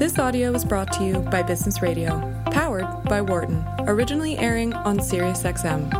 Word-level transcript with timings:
This 0.00 0.18
audio 0.18 0.54
is 0.54 0.64
brought 0.64 0.90
to 0.94 1.04
you 1.04 1.18
by 1.18 1.42
Business 1.42 1.82
Radio, 1.82 2.42
powered 2.52 2.86
by 3.04 3.20
Wharton, 3.20 3.62
originally 3.80 4.38
airing 4.38 4.72
on 4.72 4.98
SiriusXM. 4.98 5.92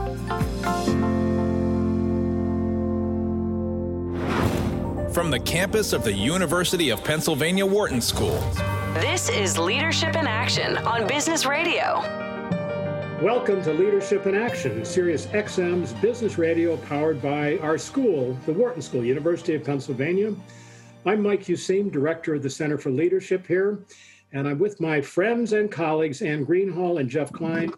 From 5.13 5.31
the 5.31 5.39
campus 5.41 5.93
of 5.93 6.03
the 6.03 6.15
University 6.15 6.89
of 6.89 7.05
Pennsylvania 7.05 7.67
Wharton 7.67 8.01
School. 8.01 8.41
This 8.95 9.29
is 9.29 9.59
Leadership 9.59 10.17
in 10.17 10.27
Action 10.27 10.79
on 10.79 11.07
Business 11.07 11.45
Radio. 11.45 12.01
Welcome 13.23 13.63
to 13.65 13.75
Leadership 13.75 14.25
in 14.25 14.35
Action, 14.35 14.83
Sirius 14.83 15.27
XM's 15.27 15.93
business 15.93 16.39
radio 16.39 16.79
powered 16.79 17.21
by 17.21 17.59
our 17.59 17.77
school, 17.77 18.35
the 18.47 18.53
Wharton 18.55 18.81
School, 18.81 19.05
University 19.05 19.55
of 19.55 19.63
Pennsylvania. 19.63 20.35
I'm 21.07 21.23
Mike 21.23 21.45
Useem, 21.45 21.91
Director 21.91 22.35
of 22.35 22.43
the 22.43 22.51
Center 22.51 22.77
for 22.77 22.91
Leadership 22.91 23.47
here, 23.47 23.87
and 24.35 24.47
I'm 24.47 24.59
with 24.59 24.81
my 24.81 25.01
friends 25.01 25.55
and 25.55 25.73
colleagues, 25.73 26.21
Ann 26.21 26.45
Greenhall 26.45 27.01
and 27.01 27.09
Jeff 27.09 27.33
Klein, 27.33 27.73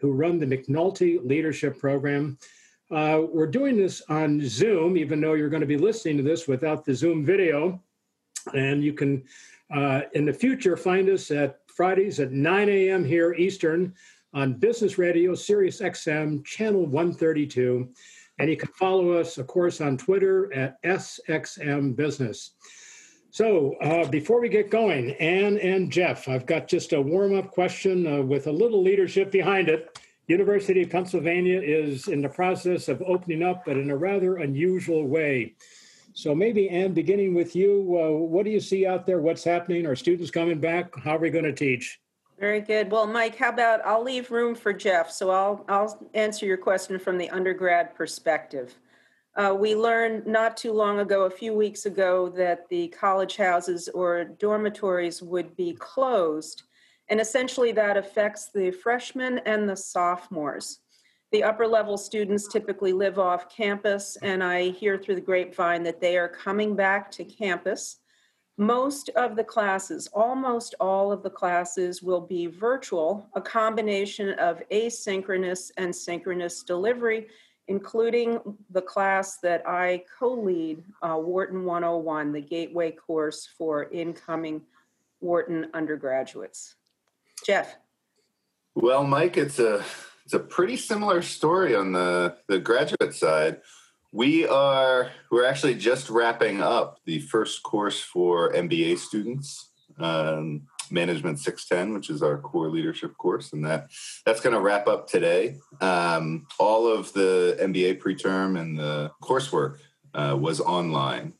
who 0.00 0.10
run 0.10 0.40
the 0.40 0.46
McNulty 0.46 1.24
Leadership 1.24 1.78
Program. 1.78 2.36
Uh, 2.90 3.22
we're 3.32 3.46
doing 3.46 3.76
this 3.76 4.02
on 4.08 4.40
Zoom, 4.42 4.96
even 4.96 5.20
though 5.20 5.34
you're 5.34 5.48
going 5.48 5.60
to 5.60 5.68
be 5.68 5.78
listening 5.78 6.16
to 6.16 6.24
this 6.24 6.48
without 6.48 6.84
the 6.84 6.92
Zoom 6.92 7.24
video. 7.24 7.80
And 8.54 8.82
you 8.82 8.92
can, 8.92 9.22
uh, 9.72 10.02
in 10.14 10.24
the 10.24 10.34
future, 10.34 10.76
find 10.76 11.08
us 11.08 11.30
at 11.30 11.60
Fridays 11.68 12.18
at 12.18 12.32
9 12.32 12.68
a.m. 12.68 13.04
here 13.04 13.34
Eastern 13.34 13.94
on 14.32 14.54
Business 14.54 14.98
Radio, 14.98 15.36
Sirius 15.36 15.80
XM, 15.80 16.44
Channel 16.44 16.86
132. 16.86 17.88
And 18.38 18.50
you 18.50 18.56
can 18.56 18.68
follow 18.68 19.12
us, 19.12 19.38
of 19.38 19.46
course, 19.46 19.80
on 19.80 19.96
Twitter 19.96 20.52
at 20.52 20.82
SXM 20.82 21.94
Business. 21.94 22.52
So 23.30 23.74
uh, 23.82 24.06
before 24.08 24.40
we 24.40 24.48
get 24.48 24.70
going, 24.70 25.10
Ann 25.12 25.58
and 25.58 25.90
Jeff, 25.90 26.28
I've 26.28 26.46
got 26.46 26.68
just 26.68 26.92
a 26.92 27.00
warm 27.00 27.36
up 27.36 27.50
question 27.50 28.06
uh, 28.06 28.22
with 28.22 28.46
a 28.46 28.52
little 28.52 28.82
leadership 28.82 29.32
behind 29.32 29.68
it. 29.68 29.98
University 30.26 30.82
of 30.82 30.90
Pennsylvania 30.90 31.60
is 31.60 32.08
in 32.08 32.22
the 32.22 32.28
process 32.28 32.88
of 32.88 33.02
opening 33.02 33.42
up, 33.42 33.64
but 33.66 33.76
in 33.76 33.90
a 33.90 33.96
rather 33.96 34.36
unusual 34.36 35.06
way. 35.06 35.54
So 36.12 36.32
maybe, 36.32 36.70
Ann, 36.70 36.94
beginning 36.94 37.34
with 37.34 37.56
you, 37.56 37.98
uh, 38.00 38.16
what 38.24 38.44
do 38.44 38.52
you 38.52 38.60
see 38.60 38.86
out 38.86 39.04
there? 39.04 39.20
What's 39.20 39.42
happening? 39.42 39.84
Are 39.84 39.96
students 39.96 40.30
coming 40.30 40.60
back? 40.60 40.96
How 40.96 41.16
are 41.16 41.18
we 41.18 41.30
going 41.30 41.44
to 41.44 41.52
teach? 41.52 42.00
Very 42.38 42.60
good. 42.60 42.90
Well, 42.90 43.06
Mike, 43.06 43.36
how 43.36 43.50
about 43.50 43.86
I'll 43.86 44.02
leave 44.02 44.30
room 44.30 44.54
for 44.54 44.72
Jeff, 44.72 45.10
so 45.10 45.30
I'll 45.30 45.64
I'll 45.68 46.08
answer 46.14 46.46
your 46.46 46.56
question 46.56 46.98
from 46.98 47.16
the 47.16 47.30
undergrad 47.30 47.94
perspective. 47.94 48.74
Uh, 49.36 49.54
we 49.58 49.74
learned 49.74 50.26
not 50.26 50.56
too 50.56 50.72
long 50.72 51.00
ago, 51.00 51.24
a 51.24 51.30
few 51.30 51.54
weeks 51.54 51.86
ago, 51.86 52.28
that 52.30 52.68
the 52.68 52.88
college 52.88 53.36
houses 53.36 53.88
or 53.88 54.24
dormitories 54.24 55.22
would 55.22 55.56
be 55.56 55.74
closed, 55.74 56.64
and 57.08 57.20
essentially 57.20 57.72
that 57.72 57.96
affects 57.96 58.50
the 58.52 58.70
freshmen 58.70 59.38
and 59.46 59.68
the 59.68 59.76
sophomores. 59.76 60.80
The 61.30 61.42
upper 61.42 61.66
level 61.66 61.96
students 61.96 62.46
typically 62.46 62.92
live 62.92 63.18
off 63.18 63.48
campus, 63.48 64.16
and 64.22 64.42
I 64.42 64.70
hear 64.70 64.98
through 64.98 65.16
the 65.16 65.20
grapevine 65.20 65.82
that 65.84 66.00
they 66.00 66.16
are 66.16 66.28
coming 66.28 66.76
back 66.76 67.10
to 67.12 67.24
campus. 67.24 67.98
Most 68.56 69.08
of 69.10 69.34
the 69.34 69.42
classes, 69.42 70.08
almost 70.12 70.76
all 70.78 71.10
of 71.10 71.24
the 71.24 71.30
classes, 71.30 72.02
will 72.02 72.20
be 72.20 72.46
virtual, 72.46 73.28
a 73.34 73.40
combination 73.40 74.30
of 74.34 74.62
asynchronous 74.70 75.72
and 75.76 75.94
synchronous 75.94 76.62
delivery, 76.62 77.26
including 77.66 78.38
the 78.70 78.82
class 78.82 79.38
that 79.38 79.66
I 79.66 80.04
co 80.18 80.32
lead, 80.32 80.84
uh, 81.02 81.16
Wharton 81.16 81.64
101, 81.64 82.32
the 82.32 82.40
gateway 82.40 82.92
course 82.92 83.48
for 83.58 83.90
incoming 83.90 84.62
Wharton 85.20 85.66
undergraduates. 85.74 86.76
Jeff. 87.44 87.76
Well, 88.76 89.02
Mike, 89.02 89.36
it's 89.36 89.58
a 89.58 89.84
it's 90.24 90.34
a 90.34 90.38
pretty 90.38 90.76
similar 90.76 91.22
story 91.22 91.74
on 91.74 91.92
the, 91.92 92.36
the 92.46 92.58
graduate 92.58 93.14
side. 93.14 93.60
We 94.14 94.46
are 94.46 95.10
we're 95.28 95.44
actually 95.44 95.74
just 95.74 96.08
wrapping 96.08 96.62
up 96.62 97.00
the 97.04 97.18
first 97.18 97.64
course 97.64 97.98
for 97.98 98.52
MBA 98.52 98.98
students, 98.98 99.70
um, 99.98 100.68
Management 100.88 101.40
610, 101.40 101.94
which 101.94 102.10
is 102.10 102.22
our 102.22 102.38
core 102.38 102.68
leadership 102.68 103.16
course, 103.18 103.52
and 103.52 103.64
that 103.64 103.90
that's 104.24 104.40
going 104.40 104.54
to 104.54 104.60
wrap 104.60 104.86
up 104.86 105.08
today. 105.08 105.56
Um, 105.80 106.46
all 106.60 106.86
of 106.86 107.12
the 107.12 107.58
MBA 107.60 108.00
preterm 108.00 108.56
and 108.56 108.78
the 108.78 109.10
coursework 109.20 109.78
uh, 110.14 110.36
was 110.40 110.60
online, 110.60 111.32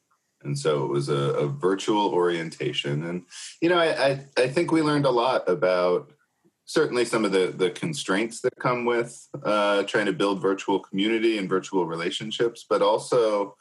and 0.42 0.58
so 0.58 0.82
it 0.82 0.88
was 0.88 1.08
a, 1.08 1.14
a, 1.14 1.46
virtual 1.46 2.08
orientation. 2.08 3.04
And 3.04 3.22
you 3.62 3.68
know, 3.68 3.78
I, 3.78 4.04
I 4.04 4.26
I 4.36 4.48
think 4.48 4.72
we 4.72 4.82
learned 4.82 5.06
a 5.06 5.10
lot 5.10 5.48
about 5.48 6.10
certainly 6.66 7.04
some 7.04 7.24
of 7.24 7.32
the 7.32 7.52
the 7.56 7.70
constraints 7.70 8.40
that 8.40 8.54
come 8.58 8.84
with 8.84 9.28
uh, 9.42 9.82
trying 9.84 10.06
to 10.06 10.12
build 10.12 10.40
virtual 10.40 10.78
community 10.78 11.38
and 11.38 11.48
virtual 11.48 11.86
relationships, 11.86 12.64
but 12.68 12.82
also, 12.82 13.56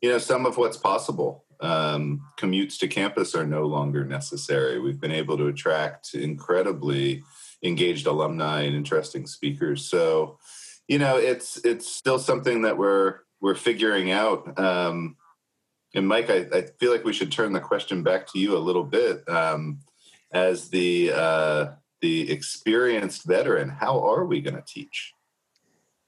you 0.00 0.10
know, 0.10 0.18
some 0.18 0.46
of 0.46 0.56
what's 0.56 0.76
possible. 0.76 1.44
Um, 1.60 2.22
commutes 2.38 2.78
to 2.78 2.86
campus 2.86 3.34
are 3.34 3.46
no 3.46 3.66
longer 3.66 4.04
necessary. 4.04 4.78
We've 4.78 5.00
been 5.00 5.10
able 5.10 5.36
to 5.38 5.48
attract 5.48 6.14
incredibly 6.14 7.24
engaged 7.64 8.06
alumni 8.06 8.62
and 8.62 8.76
interesting 8.76 9.26
speakers. 9.26 9.84
So, 9.84 10.38
you 10.86 10.98
know, 10.98 11.16
it's 11.16 11.56
it's 11.64 11.90
still 11.90 12.20
something 12.20 12.62
that 12.62 12.78
we're 12.78 13.20
we're 13.40 13.56
figuring 13.56 14.10
out. 14.12 14.58
Um, 14.58 15.16
and 15.94 16.06
Mike, 16.06 16.30
I, 16.30 16.46
I, 16.52 16.62
feel 16.78 16.92
like 16.92 17.04
we 17.04 17.12
should 17.12 17.32
turn 17.32 17.52
the 17.52 17.60
question 17.60 18.02
back 18.02 18.26
to 18.28 18.38
you 18.38 18.56
a 18.56 18.58
little 18.58 18.84
bit 18.84 19.26
um, 19.28 19.80
as 20.32 20.68
the 20.68 21.12
uh, 21.12 21.66
the 22.00 22.30
experienced 22.30 23.26
veteran, 23.26 23.68
how 23.68 24.00
are 24.00 24.24
we 24.24 24.40
going 24.40 24.56
to 24.56 24.64
teach? 24.66 25.12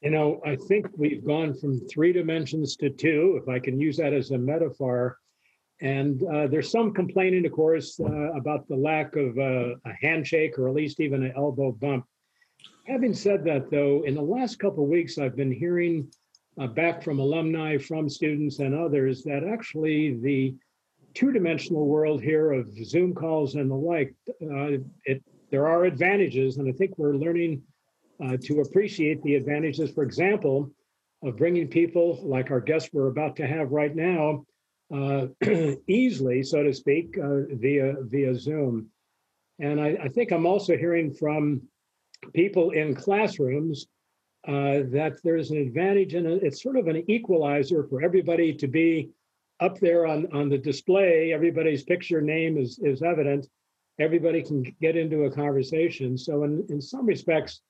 You 0.02 0.10
know, 0.10 0.40
I 0.46 0.56
think 0.56 0.86
we've 0.96 1.24
gone 1.24 1.54
from 1.54 1.86
three 1.88 2.12
dimensions 2.12 2.76
to 2.76 2.90
two, 2.90 3.38
if 3.42 3.48
I 3.48 3.58
can 3.58 3.78
use 3.78 3.96
that 3.98 4.14
as 4.14 4.30
a 4.30 4.38
metaphor. 4.38 5.18
And 5.82 6.22
uh, 6.22 6.46
there's 6.46 6.70
some 6.70 6.92
complaining, 6.92 7.44
of 7.46 7.52
course, 7.52 7.98
uh, 8.00 8.32
about 8.32 8.68
the 8.68 8.76
lack 8.76 9.16
of 9.16 9.38
uh, 9.38 9.74
a 9.84 9.92
handshake 10.00 10.58
or 10.58 10.68
at 10.68 10.74
least 10.74 11.00
even 11.00 11.22
an 11.22 11.32
elbow 11.36 11.72
bump. 11.72 12.06
Having 12.86 13.14
said 13.14 13.44
that, 13.44 13.70
though, 13.70 14.02
in 14.04 14.14
the 14.14 14.22
last 14.22 14.58
couple 14.58 14.84
of 14.84 14.90
weeks, 14.90 15.18
I've 15.18 15.36
been 15.36 15.52
hearing 15.52 16.10
uh, 16.58 16.66
back 16.66 17.02
from 17.02 17.18
alumni, 17.18 17.78
from 17.78 18.08
students, 18.08 18.58
and 18.58 18.74
others 18.74 19.22
that 19.24 19.44
actually 19.44 20.14
the 20.20 20.54
two 21.14 21.32
dimensional 21.32 21.86
world 21.86 22.22
here 22.22 22.52
of 22.52 22.68
Zoom 22.84 23.14
calls 23.14 23.54
and 23.54 23.70
the 23.70 23.74
like, 23.74 24.14
uh, 24.42 24.78
it 25.04 25.22
there 25.50 25.66
are 25.66 25.84
advantages, 25.84 26.56
and 26.56 26.68
I 26.68 26.72
think 26.72 26.96
we're 26.96 27.14
learning 27.14 27.62
uh, 28.22 28.36
to 28.44 28.60
appreciate 28.60 29.22
the 29.22 29.34
advantages. 29.34 29.90
For 29.90 30.02
example, 30.02 30.70
of 31.22 31.36
bringing 31.36 31.68
people 31.68 32.20
like 32.22 32.50
our 32.50 32.60
guests 32.60 32.90
we're 32.92 33.08
about 33.08 33.36
to 33.36 33.46
have 33.46 33.70
right 33.70 33.94
now 33.94 34.44
uh, 34.94 35.26
easily, 35.86 36.42
so 36.42 36.62
to 36.62 36.72
speak, 36.72 37.16
uh, 37.18 37.42
via 37.52 37.94
via 38.02 38.34
Zoom. 38.34 38.88
And 39.58 39.80
I, 39.80 39.98
I, 40.04 40.08
think 40.08 40.32
I'm 40.32 40.46
also 40.46 40.76
hearing 40.76 41.12
from 41.12 41.62
people 42.32 42.70
in 42.70 42.94
classrooms 42.94 43.86
uh, 44.48 44.88
that 44.90 45.18
there's 45.22 45.50
an 45.50 45.58
advantage 45.58 46.14
and 46.14 46.26
it's 46.26 46.62
sort 46.62 46.76
of 46.76 46.86
an 46.86 47.04
equalizer 47.10 47.84
for 47.84 48.02
everybody 48.02 48.54
to 48.54 48.66
be 48.66 49.10
up 49.60 49.78
there 49.78 50.06
on, 50.06 50.26
on 50.32 50.48
the 50.48 50.56
display. 50.56 51.34
Everybody's 51.34 51.84
picture 51.84 52.22
name 52.22 52.56
is, 52.56 52.80
is 52.82 53.02
evident 53.02 53.46
everybody 54.00 54.42
can 54.42 54.62
get 54.80 54.96
into 54.96 55.24
a 55.24 55.30
conversation. 55.30 56.16
So 56.16 56.44
in, 56.44 56.64
in 56.68 56.80
some 56.80 57.06
respects, 57.06 57.60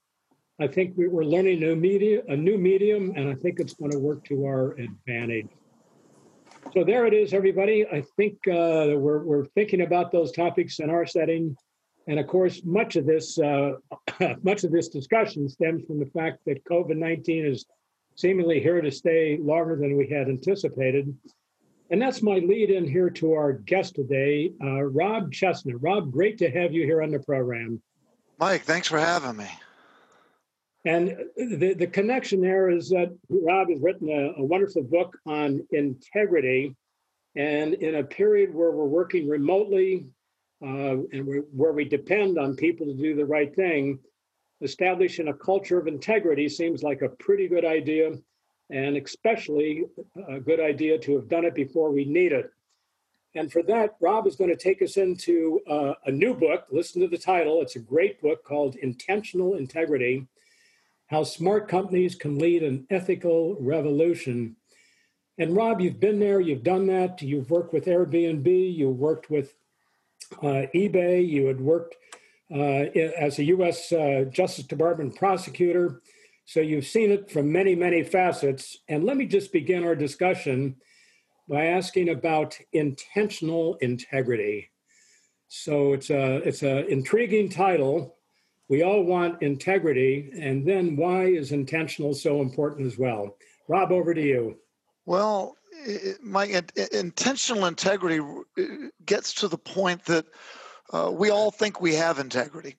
I 0.61 0.67
think 0.67 0.95
we, 0.97 1.07
are 1.07 1.25
learning 1.25 1.63
a 1.63 1.67
new 1.67 1.77
media, 1.77 2.23
a 2.29 2.37
new 2.37 2.59
medium, 2.59 3.13
and 3.17 3.29
I 3.29 3.35
think 3.35 3.61
it's 3.61 3.75
going 3.75 3.93
to 3.93 3.99
work 3.99 4.25
to 4.27 4.45
our 4.45 4.73
advantage. 4.73 5.49
So 6.75 6.85
there 6.85 7.07
it 7.07 7.15
is, 7.15 7.33
everybody. 7.33 7.87
I 7.87 8.03
think 8.17 8.35
uh, 8.47 8.93
we're, 8.97 9.25
we're 9.25 9.47
thinking 9.47 9.81
about 9.81 10.13
those 10.13 10.33
topics 10.33 10.79
in 10.79 10.91
our 10.91 11.07
setting. 11.07 11.57
And 12.07 12.19
of 12.19 12.27
course, 12.27 12.63
much 12.65 12.97
of 12.97 13.07
this 13.07 13.39
uh, 13.39 13.73
much 14.43 14.65
of 14.65 14.73
this 14.73 14.89
discussion 14.89 15.49
stems 15.49 15.85
from 15.87 15.99
the 15.99 16.07
fact 16.07 16.41
that 16.47 16.65
COVID-19 16.65 17.51
is 17.51 17.65
seemingly 18.17 18.61
here 18.61 18.81
to 18.81 18.91
stay 18.91 19.39
longer 19.41 19.77
than 19.77 19.97
we 19.97 20.07
had 20.09 20.29
anticipated. 20.29 21.17
And 21.91 22.01
that's 22.01 22.23
my 22.23 22.39
lead 22.39 22.71
in 22.71 22.87
here 22.87 23.11
to 23.11 23.33
our 23.33 23.53
guest 23.53 23.97
today, 23.97 24.53
uh, 24.63 24.85
Rob 24.85 25.33
Chestnut. 25.33 25.83
Rob, 25.83 26.13
great 26.13 26.39
to 26.39 26.49
have 26.49 26.73
you 26.73 26.85
here 26.85 27.03
on 27.03 27.11
the 27.11 27.19
program. 27.19 27.83
Mike, 28.39 28.63
thanks 28.63 28.87
for 28.87 28.99
having 28.99 29.37
me. 29.37 29.49
And 30.85 31.17
the, 31.37 31.75
the 31.75 31.89
connection 31.89 32.41
there 32.41 32.71
is 32.71 32.89
that 32.91 33.15
Rob 33.29 33.69
has 33.71 33.81
written 33.81 34.09
a, 34.09 34.41
a 34.41 34.45
wonderful 34.45 34.85
book 34.85 35.19
on 35.27 35.67
integrity. 35.73 36.77
And 37.37 37.75
in 37.75 37.97
a 37.97 38.05
period 38.05 38.55
where 38.55 38.71
we're 38.71 38.87
working 38.87 39.29
remotely 39.29 40.07
uh, 40.63 40.97
and 41.13 41.45
where 41.53 41.73
we 41.73 41.85
depend 41.85 42.39
on 42.39 42.55
people 42.55 42.87
to 42.87 42.95
do 42.95 43.17
the 43.17 43.27
right 43.27 43.55
thing, 43.55 43.99
establishing 44.63 45.29
a 45.29 45.35
culture 45.35 45.79
of 45.79 45.89
integrity 45.89 46.49
seems 46.49 46.83
like 46.83 47.03
a 47.03 47.09
pretty 47.09 47.49
good 47.49 47.65
idea 47.65 48.13
and 48.71 48.97
especially 48.97 49.85
a 50.29 50.41
good 50.41 50.61
idea 50.61 50.99
to 50.99 51.15
have 51.17 51.29
done 51.29 51.45
it 51.45 51.55
before 51.55 51.91
we 51.91 52.05
need 52.05 52.33
it. 52.33 52.53
And 53.35 53.51
for 53.51 53.63
that, 53.65 53.97
Rob 54.01 54.27
is 54.27 54.37
going 54.37 54.51
to 54.51 54.57
take 54.57 54.83
us 54.83 54.97
into 54.97 55.61
uh, 55.69 55.95
a 56.07 56.11
new 56.11 56.35
book. 56.35 56.67
Listen 56.71 57.01
to 57.03 57.09
the 57.09 57.19
title. 57.19 57.63
It's 57.63 57.77
a 57.77 57.81
great 57.81 58.21
book 58.21 58.45
called 58.45 58.77
Intentional 58.77 59.55
Integrity 59.55 60.27
How 61.07 61.23
Smart 61.23 61.69
Companies 61.69 62.15
Can 62.17 62.39
Lead 62.39 62.63
an 62.63 62.87
Ethical 62.91 63.57
Revolution. 63.61 64.57
And 65.39 65.55
Rob, 65.55 65.81
you've 65.81 66.01
been 66.01 66.19
there, 66.19 66.41
you've 66.41 66.65
done 66.65 66.87
that. 66.89 67.23
You've 67.23 67.51
worked 67.51 67.73
with 67.73 67.87
Airbnb, 67.87 68.77
you 68.77 68.91
worked 68.91 69.31
with 69.31 69.55
uh, 70.43 70.67
eBay, 70.75 71.27
you 71.27 71.47
had 71.47 71.61
worked 71.61 71.97
uh, 72.53 72.91
as 73.17 73.39
a 73.39 73.45
U.S. 73.45 73.93
Uh, 73.93 74.25
Justice 74.31 74.67
Department 74.67 75.17
prosecutor. 75.17 76.03
So 76.45 76.61
you've 76.61 76.87
seen 76.87 77.11
it 77.11 77.31
from 77.31 77.53
many, 77.53 77.75
many 77.75 78.03
facets. 78.03 78.77
And 78.89 79.05
let 79.05 79.17
me 79.17 79.27
just 79.27 79.53
begin 79.53 79.85
our 79.85 79.95
discussion 79.95 80.77
by 81.49 81.67
asking 81.67 82.09
about 82.09 82.59
intentional 82.73 83.77
integrity. 83.77 84.71
So 85.49 85.93
it's 85.93 86.11
a 86.11 86.37
it's 86.37 86.63
an 86.63 86.87
intriguing 86.89 87.49
title. 87.49 88.17
We 88.69 88.85
all 88.85 89.03
want 89.03 89.43
integrity, 89.43 90.31
and 90.41 90.65
then 90.65 90.95
why 90.95 91.25
is 91.25 91.51
intentional 91.51 92.15
so 92.15 92.41
important 92.41 92.87
as 92.87 92.97
well? 92.97 93.37
Rob, 93.69 93.91
over 93.91 94.15
to 94.15 94.23
you. 94.23 94.59
Well, 95.07 95.57
my 96.23 96.63
intentional 96.93 97.67
integrity 97.67 98.21
gets 99.05 99.35
to 99.35 99.49
the 99.49 99.59
point 99.59 100.05
that 100.05 100.27
uh, 100.93 101.11
we 101.13 101.31
all 101.31 101.51
think 101.51 101.81
we 101.81 101.95
have 101.95 102.21
integrity. 102.21 102.77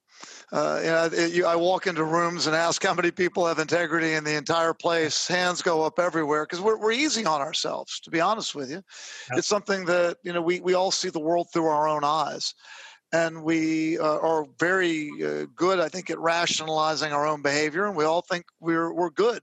Uh, 0.51 1.09
you 1.29 1.41
know, 1.41 1.47
I 1.47 1.55
walk 1.55 1.87
into 1.87 2.03
rooms 2.03 2.47
and 2.47 2.55
ask 2.55 2.83
how 2.83 2.93
many 2.93 3.11
people 3.11 3.45
have 3.45 3.59
integrity 3.59 4.13
in 4.13 4.23
the 4.23 4.35
entire 4.35 4.73
place. 4.73 5.27
Hands 5.27 5.61
go 5.61 5.83
up 5.83 5.97
everywhere 5.97 6.43
because 6.43 6.59
we're, 6.59 6.77
we're 6.77 6.91
easy 6.91 7.25
on 7.25 7.39
ourselves, 7.39 7.99
to 8.01 8.11
be 8.11 8.19
honest 8.19 8.53
with 8.53 8.69
you. 8.69 8.83
It's 9.31 9.47
something 9.47 9.85
that, 9.85 10.17
you 10.23 10.33
know, 10.33 10.41
we, 10.41 10.59
we 10.59 10.73
all 10.73 10.91
see 10.91 11.09
the 11.09 11.19
world 11.19 11.47
through 11.53 11.67
our 11.67 11.87
own 11.87 12.03
eyes. 12.03 12.53
And 13.13 13.43
we 13.43 13.97
uh, 13.99 14.19
are 14.19 14.45
very 14.59 15.09
uh, 15.23 15.45
good, 15.55 15.79
I 15.79 15.89
think, 15.89 16.09
at 16.09 16.19
rationalizing 16.19 17.11
our 17.11 17.27
own 17.27 17.41
behavior, 17.41 17.85
and 17.85 17.95
we 17.95 18.05
all 18.05 18.21
think 18.21 18.45
we're, 18.59 18.93
we're 18.93 19.09
good 19.09 19.41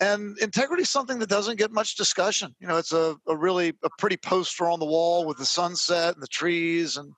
and 0.00 0.38
integrity 0.38 0.82
is 0.82 0.90
something 0.90 1.18
that 1.18 1.28
doesn't 1.28 1.56
get 1.56 1.72
much 1.72 1.96
discussion 1.96 2.54
you 2.60 2.66
know 2.66 2.76
it's 2.76 2.92
a, 2.92 3.16
a 3.26 3.36
really 3.36 3.72
a 3.82 3.90
pretty 3.98 4.16
poster 4.16 4.68
on 4.68 4.78
the 4.78 4.86
wall 4.86 5.24
with 5.24 5.38
the 5.38 5.46
sunset 5.46 6.14
and 6.14 6.22
the 6.22 6.28
trees 6.28 6.96
and 6.96 7.12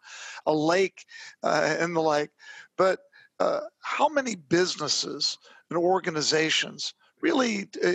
a 0.46 0.54
lake 0.54 1.04
uh, 1.42 1.76
and 1.78 1.94
the 1.94 2.00
like 2.00 2.30
but 2.78 3.00
uh, 3.40 3.60
how 3.82 4.08
many 4.08 4.34
businesses 4.34 5.36
and 5.70 5.78
organizations 5.78 6.94
really 7.20 7.68
uh, 7.84 7.92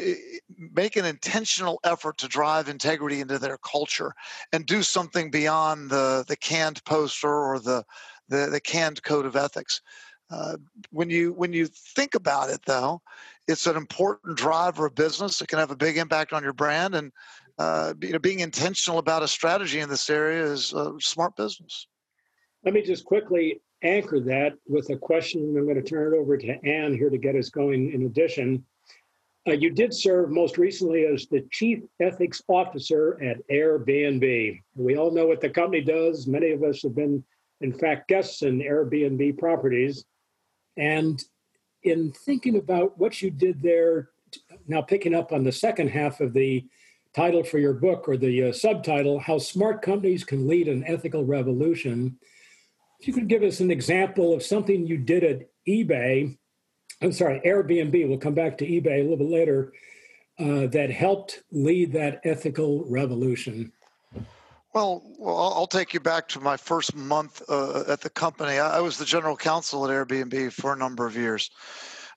make 0.57 0.95
an 0.95 1.05
intentional 1.05 1.79
effort 1.83 2.17
to 2.17 2.27
drive 2.27 2.69
integrity 2.69 3.21
into 3.21 3.39
their 3.39 3.57
culture 3.57 4.13
and 4.51 4.65
do 4.65 4.83
something 4.83 5.31
beyond 5.31 5.89
the 5.89 6.23
the 6.27 6.35
canned 6.35 6.83
poster 6.85 7.33
or 7.33 7.59
the 7.59 7.83
the, 8.29 8.47
the 8.51 8.61
canned 8.61 9.01
code 9.03 9.25
of 9.25 9.35
ethics 9.35 9.81
uh, 10.29 10.57
when 10.91 11.09
you 11.09 11.33
when 11.33 11.53
you 11.53 11.65
think 11.67 12.13
about 12.15 12.49
it 12.49 12.61
though 12.65 13.01
it's 13.47 13.67
an 13.67 13.75
important 13.75 14.37
driver 14.37 14.85
of 14.85 14.95
business. 14.95 15.41
It 15.41 15.47
can 15.47 15.59
have 15.59 15.71
a 15.71 15.75
big 15.75 15.97
impact 15.97 16.33
on 16.33 16.43
your 16.43 16.53
brand, 16.53 16.95
and 16.95 17.11
uh, 17.57 17.93
you 18.01 18.11
know, 18.11 18.19
being 18.19 18.39
intentional 18.39 18.99
about 18.99 19.23
a 19.23 19.27
strategy 19.27 19.79
in 19.79 19.89
this 19.89 20.09
area 20.09 20.45
is 20.45 20.73
smart 20.99 21.35
business. 21.35 21.87
Let 22.63 22.73
me 22.73 22.81
just 22.81 23.03
quickly 23.03 23.61
anchor 23.83 24.19
that 24.21 24.53
with 24.67 24.89
a 24.89 24.97
question. 24.97 25.55
I'm 25.57 25.65
going 25.65 25.75
to 25.75 25.81
turn 25.81 26.13
it 26.13 26.17
over 26.17 26.37
to 26.37 26.65
Anne 26.65 26.95
here 26.95 27.09
to 27.09 27.17
get 27.17 27.35
us 27.35 27.49
going. 27.49 27.91
In 27.91 28.05
addition, 28.05 28.63
uh, 29.47 29.51
you 29.51 29.69
did 29.69 29.93
serve 29.93 30.31
most 30.31 30.57
recently 30.57 31.05
as 31.05 31.27
the 31.27 31.45
chief 31.51 31.83
ethics 31.99 32.41
officer 32.47 33.21
at 33.21 33.45
Airbnb. 33.49 34.61
We 34.75 34.97
all 34.97 35.11
know 35.11 35.27
what 35.27 35.41
the 35.41 35.49
company 35.49 35.81
does. 35.81 36.27
Many 36.27 36.51
of 36.51 36.63
us 36.63 36.81
have 36.83 36.95
been, 36.95 37.23
in 37.59 37.73
fact, 37.73 38.07
guests 38.07 38.41
in 38.41 38.59
Airbnb 38.59 39.37
properties. 39.37 40.05
And 40.77 41.21
in 41.83 42.13
thinking 42.25 42.55
about 42.55 42.97
what 42.97 43.21
you 43.21 43.29
did 43.29 43.61
there, 43.61 44.09
now 44.67 44.81
picking 44.81 45.13
up 45.13 45.33
on 45.33 45.43
the 45.43 45.51
second 45.51 45.89
half 45.89 46.21
of 46.21 46.33
the 46.33 46.65
title 47.13 47.43
for 47.43 47.59
your 47.59 47.73
book 47.73 48.07
or 48.07 48.17
the 48.17 48.45
uh, 48.45 48.53
subtitle, 48.53 49.19
How 49.19 49.37
Smart 49.37 49.81
Companies 49.81 50.23
Can 50.23 50.47
Lead 50.47 50.67
an 50.67 50.83
Ethical 50.85 51.25
Revolution, 51.25 52.17
if 53.03 53.07
you 53.07 53.13
could 53.13 53.27
give 53.27 53.43
us 53.43 53.59
an 53.59 53.69
example 53.69 54.33
of 54.33 54.41
something 54.41 54.87
you 54.87 54.97
did 54.97 55.25
at 55.25 55.49
eBay, 55.67 56.37
I'm 57.01 57.11
sorry, 57.11 57.41
Airbnb, 57.45 58.07
we'll 58.07 58.17
come 58.17 58.33
back 58.33 58.57
to 58.59 58.65
eBay 58.65 58.99
a 58.99 59.01
little 59.01 59.17
bit 59.17 59.27
later, 59.27 59.73
uh, 60.39 60.67
that 60.67 60.89
helped 60.89 61.43
lead 61.51 61.91
that 61.91 62.21
ethical 62.23 62.85
revolution. 62.85 63.73
Well, 64.73 65.03
I'll 65.21 65.67
take 65.67 65.93
you 65.93 65.99
back 65.99 66.29
to 66.29 66.39
my 66.39 66.55
first 66.55 66.95
month 66.95 67.41
uh, 67.49 67.83
at 67.89 67.99
the 67.99 68.09
company. 68.09 68.57
I 68.57 68.79
was 68.79 68.97
the 68.97 69.03
general 69.03 69.35
counsel 69.35 69.83
at 69.83 69.91
Airbnb 69.91 70.53
for 70.53 70.71
a 70.71 70.77
number 70.77 71.05
of 71.05 71.17
years. 71.17 71.51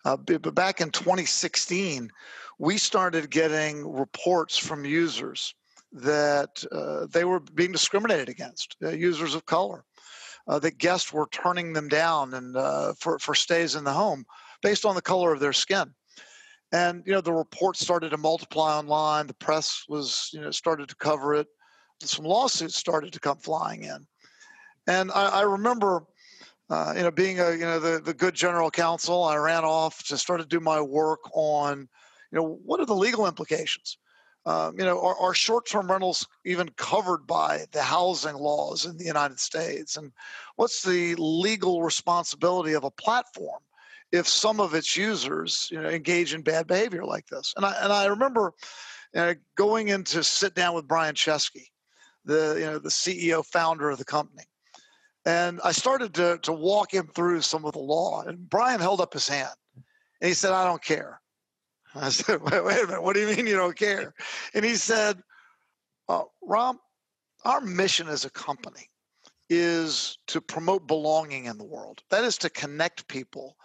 Uh, 0.04 0.16
but 0.16 0.54
back 0.54 0.80
in 0.80 0.90
2016, 0.90 2.12
we 2.60 2.78
started 2.78 3.28
getting 3.28 3.92
reports 3.92 4.56
from 4.56 4.84
users 4.84 5.52
that 5.90 6.64
uh, 6.70 7.06
they 7.10 7.24
were 7.24 7.40
being 7.40 7.72
discriminated 7.72 8.28
against, 8.28 8.76
uh, 8.84 8.90
users 8.90 9.34
of 9.34 9.46
color, 9.46 9.84
uh, 10.48 10.58
that 10.58 10.78
guests 10.78 11.12
were 11.12 11.28
turning 11.30 11.72
them 11.72 11.88
down 11.88 12.34
and 12.34 12.56
uh, 12.56 12.92
for, 12.98 13.18
for 13.18 13.34
stays 13.34 13.74
in 13.74 13.84
the 13.84 13.92
home 13.92 14.24
based 14.62 14.84
on 14.84 14.94
the 14.94 15.02
color 15.02 15.32
of 15.32 15.40
their 15.40 15.52
skin 15.52 15.92
and 16.72 17.02
you 17.06 17.12
know 17.12 17.20
the 17.20 17.32
reports 17.32 17.80
started 17.80 18.10
to 18.10 18.16
multiply 18.16 18.76
online 18.76 19.26
the 19.26 19.34
press 19.34 19.84
was 19.88 20.30
you 20.32 20.40
know 20.40 20.50
started 20.50 20.88
to 20.88 20.96
cover 20.96 21.34
it 21.34 21.46
some 22.02 22.24
lawsuits 22.24 22.76
started 22.76 23.12
to 23.12 23.20
come 23.20 23.38
flying 23.38 23.84
in. 23.84 24.06
And 24.86 25.10
I, 25.12 25.40
I 25.40 25.42
remember, 25.42 26.04
uh, 26.70 26.94
you 26.96 27.02
know, 27.02 27.10
being 27.10 27.40
a 27.40 27.52
you 27.52 27.60
know 27.60 27.80
the 27.80 28.00
the 28.00 28.14
good 28.14 28.34
general 28.34 28.70
counsel, 28.70 29.24
I 29.24 29.36
ran 29.36 29.64
off 29.64 30.04
to 30.04 30.18
start 30.18 30.40
to 30.40 30.46
do 30.46 30.60
my 30.60 30.80
work 30.80 31.20
on, 31.34 31.88
you 32.32 32.38
know, 32.38 32.58
what 32.64 32.80
are 32.80 32.86
the 32.86 32.94
legal 32.94 33.26
implications? 33.26 33.98
Um, 34.46 34.78
you 34.78 34.84
know, 34.84 35.00
are, 35.00 35.18
are 35.18 35.34
short-term 35.34 35.90
rentals 35.90 36.26
even 36.44 36.68
covered 36.76 37.26
by 37.26 37.66
the 37.72 37.82
housing 37.82 38.36
laws 38.36 38.86
in 38.86 38.96
the 38.96 39.04
United 39.04 39.40
States? 39.40 39.96
And 39.96 40.12
what's 40.54 40.82
the 40.82 41.16
legal 41.16 41.82
responsibility 41.82 42.72
of 42.72 42.84
a 42.84 42.90
platform 42.92 43.60
if 44.12 44.28
some 44.28 44.60
of 44.60 44.72
its 44.72 44.96
users, 44.96 45.68
you 45.72 45.82
know, 45.82 45.88
engage 45.88 46.32
in 46.32 46.42
bad 46.42 46.68
behavior 46.68 47.04
like 47.04 47.26
this? 47.26 47.54
And 47.56 47.66
I 47.66 47.74
and 47.80 47.92
I 47.92 48.06
remember 48.06 48.52
going 49.56 49.88
in 49.88 50.04
to 50.04 50.22
sit 50.22 50.54
down 50.54 50.74
with 50.74 50.86
Brian 50.86 51.16
Chesky, 51.16 51.66
the 52.24 52.56
you 52.56 52.66
know 52.66 52.78
the 52.78 52.88
CEO 52.88 53.44
founder 53.44 53.90
of 53.90 53.98
the 53.98 54.04
company. 54.04 54.44
And 55.24 55.60
I 55.64 55.72
started 55.72 56.14
to 56.14 56.38
to 56.42 56.52
walk 56.52 56.94
him 56.94 57.08
through 57.16 57.40
some 57.40 57.64
of 57.64 57.72
the 57.72 57.80
law. 57.80 58.22
And 58.22 58.48
Brian 58.48 58.78
held 58.78 59.00
up 59.00 59.12
his 59.12 59.26
hand 59.26 59.56
and 59.74 60.28
he 60.28 60.34
said, 60.34 60.52
I 60.52 60.64
don't 60.64 60.84
care. 60.84 61.20
I 62.00 62.10
said, 62.10 62.42
wait, 62.42 62.64
wait 62.64 62.82
a 62.82 62.86
minute, 62.86 63.02
what 63.02 63.14
do 63.14 63.20
you 63.20 63.34
mean 63.34 63.46
you 63.46 63.56
don't 63.56 63.76
care? 63.76 64.14
And 64.54 64.64
he 64.64 64.74
said, 64.74 65.20
uh, 66.08 66.24
Rob, 66.42 66.76
our 67.44 67.60
mission 67.60 68.08
as 68.08 68.24
a 68.24 68.30
company 68.30 68.90
is 69.48 70.18
to 70.26 70.40
promote 70.40 70.86
belonging 70.88 71.44
in 71.44 71.56
the 71.56 71.64
world. 71.64 72.02
That 72.10 72.24
is 72.24 72.36
to 72.38 72.50
connect 72.50 73.06
people 73.06 73.56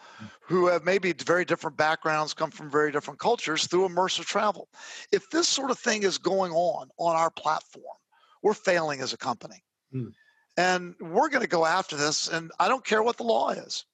who 0.42 0.68
have 0.68 0.86
maybe 0.86 1.12
very 1.12 1.44
different 1.44 1.76
backgrounds, 1.76 2.34
come 2.34 2.52
from 2.52 2.70
very 2.70 2.92
different 2.92 3.20
cultures 3.20 3.66
through 3.66 3.90
immersive 3.90 4.26
travel. 4.26 4.70
If 5.12 5.30
this 5.32 5.48
sort 5.48 5.72
of 5.72 5.80
thing 5.80 6.04
is 6.04 6.20
going 6.20 6.52
on 6.52 6.90
on 6.98 7.16
our 7.16 7.32
platform, 7.32 7.98
we're 8.44 8.54
failing 8.54 9.02
as 9.02 9.14
a 9.14 9.18
company. 9.18 9.64
Mm. 9.94 10.12
And 10.58 10.96
we're 11.00 11.30
going 11.30 11.42
to 11.42 11.48
go 11.48 11.66
after 11.66 11.96
this, 11.96 12.28
and 12.28 12.52
I 12.60 12.68
don't 12.68 12.86
care 12.86 13.02
what 13.02 13.18
the 13.18 13.24
law 13.24 13.50
is. 13.50 13.86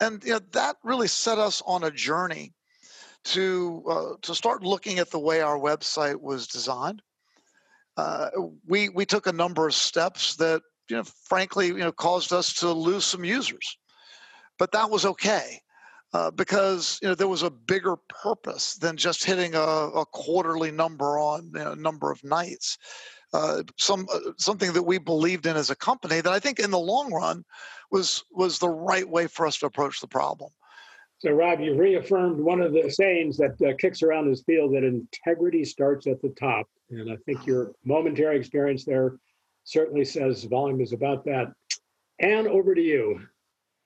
And 0.00 0.22
you 0.22 0.32
know, 0.32 0.40
that 0.52 0.76
really 0.84 1.08
set 1.08 1.38
us 1.38 1.62
on 1.66 1.82
a 1.82 1.90
journey 1.90 2.52
to 3.24 3.84
uh, 3.88 4.12
to 4.22 4.34
start 4.34 4.62
looking 4.62 4.98
at 4.98 5.10
the 5.10 5.18
way 5.18 5.40
our 5.40 5.58
website 5.58 6.20
was 6.20 6.46
designed. 6.46 7.02
Uh, 7.96 8.28
we 8.66 8.88
we 8.88 9.04
took 9.04 9.26
a 9.26 9.32
number 9.32 9.66
of 9.66 9.74
steps 9.74 10.36
that 10.36 10.62
you 10.88 10.96
know, 10.96 11.04
frankly, 11.24 11.68
you 11.68 11.78
know, 11.78 11.92
caused 11.92 12.32
us 12.32 12.52
to 12.54 12.72
lose 12.72 13.04
some 13.04 13.24
users, 13.24 13.76
but 14.58 14.72
that 14.72 14.90
was 14.90 15.04
okay. 15.04 15.60
Uh, 16.12 16.30
because 16.32 16.98
you 17.02 17.08
know 17.08 17.14
there 17.14 17.28
was 17.28 17.44
a 17.44 17.50
bigger 17.50 17.96
purpose 18.08 18.74
than 18.74 18.96
just 18.96 19.24
hitting 19.24 19.54
a, 19.54 19.60
a 19.60 20.04
quarterly 20.06 20.72
number 20.72 21.20
on 21.20 21.52
you 21.54 21.60
know, 21.60 21.74
number 21.74 22.10
of 22.10 22.22
nights 22.24 22.78
uh, 23.32 23.62
some 23.76 24.06
uh, 24.12 24.18
something 24.38 24.72
that 24.72 24.82
we 24.82 24.98
believed 24.98 25.46
in 25.46 25.56
as 25.56 25.70
a 25.70 25.76
company 25.76 26.20
that 26.20 26.32
I 26.32 26.38
think 26.38 26.58
in 26.58 26.70
the 26.70 26.78
long 26.78 27.12
run 27.12 27.44
was 27.90 28.24
was 28.32 28.58
the 28.58 28.68
right 28.68 29.08
way 29.08 29.26
for 29.26 29.46
us 29.46 29.58
to 29.58 29.66
approach 29.66 30.00
the 30.00 30.08
problem. 30.08 30.50
So, 31.20 31.32
Rob, 31.32 31.60
you 31.60 31.74
reaffirmed 31.74 32.40
one 32.40 32.62
of 32.62 32.72
the 32.72 32.90
sayings 32.90 33.36
that 33.36 33.60
uh, 33.60 33.74
kicks 33.78 34.02
around 34.02 34.30
this 34.30 34.42
field 34.42 34.74
that 34.74 34.84
integrity 34.84 35.66
starts 35.66 36.06
at 36.06 36.22
the 36.22 36.30
top, 36.30 36.66
and 36.88 37.12
I 37.12 37.16
think 37.26 37.46
your 37.46 37.72
momentary 37.84 38.38
experience 38.38 38.86
there 38.86 39.18
certainly 39.64 40.06
says 40.06 40.44
volume 40.44 40.80
is 40.80 40.94
about 40.94 41.26
that. 41.26 41.52
Anne, 42.20 42.48
over 42.48 42.74
to 42.74 42.80
you. 42.80 43.20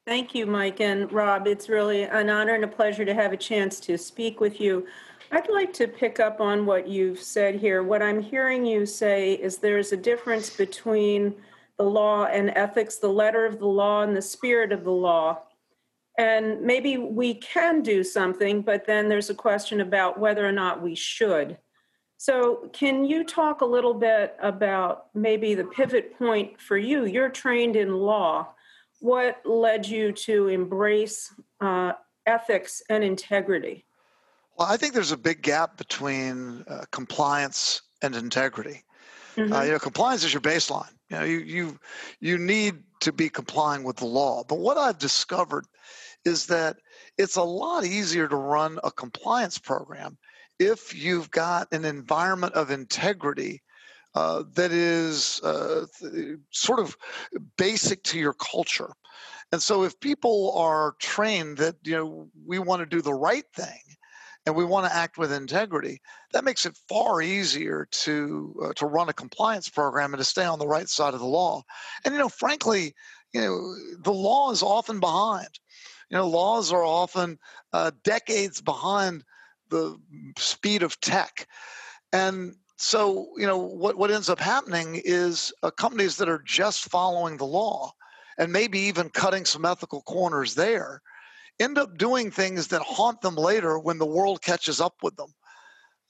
Thank 0.07 0.33
you, 0.33 0.47
Mike 0.47 0.81
and 0.81 1.11
Rob. 1.11 1.49
It's 1.49 1.69
really 1.69 2.05
an 2.05 2.31
honor 2.31 2.55
and 2.55 2.63
a 2.63 2.69
pleasure 2.69 3.05
to 3.05 3.15
have 3.15 3.33
a 3.33 3.37
chance 3.37 3.81
to 3.81 3.99
speak 3.99 4.39
with 4.39 4.61
you. 4.61 4.87
I'd 5.33 5.51
like 5.51 5.73
to 5.73 5.89
pick 5.89 6.21
up 6.21 6.41
on 6.41 6.67
what 6.67 6.87
you've 6.87 7.19
said 7.19 7.57
here. 7.57 7.83
What 7.83 8.01
I'm 8.01 8.23
hearing 8.23 8.65
you 8.65 8.87
say 8.87 9.33
is 9.33 9.59
there's 9.59 9.91
a 9.91 9.97
difference 9.97 10.51
between 10.51 11.35
the 11.79 11.85
law 11.85 12.27
and 12.27 12.53
ethics, 12.55 12.99
the 12.99 13.09
letter 13.09 13.45
of 13.45 13.59
the 13.59 13.67
law 13.67 14.03
and 14.03 14.17
the 14.17 14.23
spirit 14.23 14.71
of 14.71 14.85
the 14.85 14.93
law. 14.93 15.41
And 16.17 16.61
maybe 16.61 16.97
we 16.97 17.35
can 17.35 17.83
do 17.83 18.05
something, 18.05 18.63
but 18.63 18.87
then 18.87 19.09
there's 19.09 19.31
a 19.31 19.35
question 19.35 19.81
about 19.81 20.19
whether 20.19 20.47
or 20.47 20.53
not 20.53 20.83
we 20.83 20.95
should. 20.95 21.59
So, 22.17 22.71
can 22.73 23.05
you 23.05 23.25
talk 23.25 23.61
a 23.61 23.67
little 23.67 23.95
bit 23.95 24.37
about 24.41 25.07
maybe 25.15 25.55
the 25.55 25.65
pivot 25.65 26.17
point 26.17 26.61
for 26.61 26.79
you? 26.79 27.05
You're 27.05 27.29
trained 27.29 27.77
in 27.77 27.93
law. 27.93 28.49
What 29.01 29.43
led 29.45 29.87
you 29.87 30.13
to 30.13 30.49
embrace 30.49 31.35
uh, 31.61 31.93
ethics 32.27 32.83
and 32.89 33.03
integrity? 33.03 33.85
Well, 34.57 34.69
I 34.69 34.77
think 34.77 34.95
there's 34.95 35.13
a 35.13 35.17
big 35.17 35.43
gap 35.43 35.77
between 35.77 36.65
uh, 36.69 36.85
compliance 36.93 37.83
and 38.03 38.15
integrity. 38.15 38.85
Mm-hmm. 39.37 39.53
Uh, 39.53 39.63
you 39.63 39.73
know, 39.73 39.79
compliance 39.79 40.25
is 40.25 40.33
your 40.33 40.41
baseline. 40.41 40.93
You 41.11 41.17
know, 41.17 41.25
you 41.25 41.39
you 41.41 41.79
you 42.21 42.39
need 42.39 42.77
to 43.01 43.13
be 43.13 43.29
complying 43.29 43.83
with 43.83 43.97
the 43.97 44.07
law. 44.07 44.45
But 44.45 44.59
what 44.61 44.79
I've 44.79 44.99
discovered 44.99 45.67
is 46.25 46.47
that 46.47 46.77
it's 47.19 47.37
a 47.37 47.43
lot 47.43 47.85
easier 47.85 48.29
to 48.29 48.37
run 48.37 48.79
a 48.83 48.91
compliance 48.91 49.59
program 49.59 50.19
if 50.59 50.95
you've 50.95 51.31
got 51.31 51.73
an 51.73 51.85
environment 51.85 52.55
of 52.55 52.71
integrity 52.71 53.63
uh, 54.15 54.45
that 54.55 54.71
is 54.71 55.41
uh, 55.43 55.87
sort 56.51 56.79
of 56.79 56.97
basic 57.57 58.03
to 58.05 58.19
your 58.19 58.35
culture. 58.35 58.93
And 59.53 59.61
so 59.63 59.83
if 59.83 59.99
people 60.01 60.53
are 60.57 60.95
trained 61.01 61.59
that 61.59 61.77
you 61.83 61.97
know 61.97 62.29
we 62.47 62.59
want 62.59 62.81
to 62.81 62.87
do 62.87 63.03
the 63.03 63.15
right 63.15 63.45
thing 63.55 63.81
and 64.47 64.55
we 64.55 64.65
want 64.65 64.87
to 64.87 64.95
act 64.95 65.19
with 65.19 65.33
integrity, 65.33 66.01
that 66.33 66.45
makes 66.45 66.67
it 66.67 66.79
far 66.89 67.23
easier 67.23 67.89
to 67.91 68.55
uh, 68.65 68.73
to 68.75 68.87
run 68.87 69.09
a 69.09 69.13
compliance 69.13 69.69
program 69.69 70.15
and 70.15 70.21
to 70.21 70.25
stay 70.25 70.45
on 70.45 70.59
the 70.59 70.67
right 70.67 70.89
side 70.89 71.15
of 71.15 71.21
the 71.21 71.27
law. 71.27 71.63
And 72.05 72.15
you 72.15 72.19
know, 72.19 72.29
frankly, 72.29 72.95
you 73.33 73.41
know, 73.41 73.75
the 74.03 74.13
law 74.13 74.53
is 74.53 74.63
often 74.63 75.01
behind. 75.01 75.49
You 76.11 76.19
know, 76.19 76.29
laws 76.29 76.73
are 76.73 76.85
often 76.85 77.39
uh, 77.73 77.91
decades 78.03 78.61
behind 78.61 79.25
the 79.71 79.97
speed 80.39 80.83
of 80.83 81.01
tech, 81.01 81.49
and 82.13 82.55
so 82.77 83.29
you 83.37 83.47
know 83.47 83.59
what 83.59 83.97
what 83.97 84.11
ends 84.11 84.29
up 84.29 84.41
happening 84.41 85.01
is 85.05 85.53
uh, 85.63 85.71
companies 85.71 86.17
that 86.17 86.29
are 86.29 86.43
just 86.45 86.91
following 86.91 87.37
the 87.37 87.47
law 87.47 87.93
and 88.39 88.53
maybe 88.53 88.79
even 88.81 89.09
cutting 89.11 89.45
some 89.45 89.65
ethical 89.65 90.03
corners 90.03 90.55
there 90.55 91.01
end 91.61 91.79
up 91.79 91.97
doing 91.97 92.31
things 92.31 92.69
that 92.69 92.83
haunt 92.83 93.21
them 93.21 93.37
later 93.37 93.79
when 93.79 93.99
the 93.99 94.07
world 94.07 94.43
catches 94.43 94.81
up 94.81 94.95
with 95.03 95.15
them. 95.17 95.33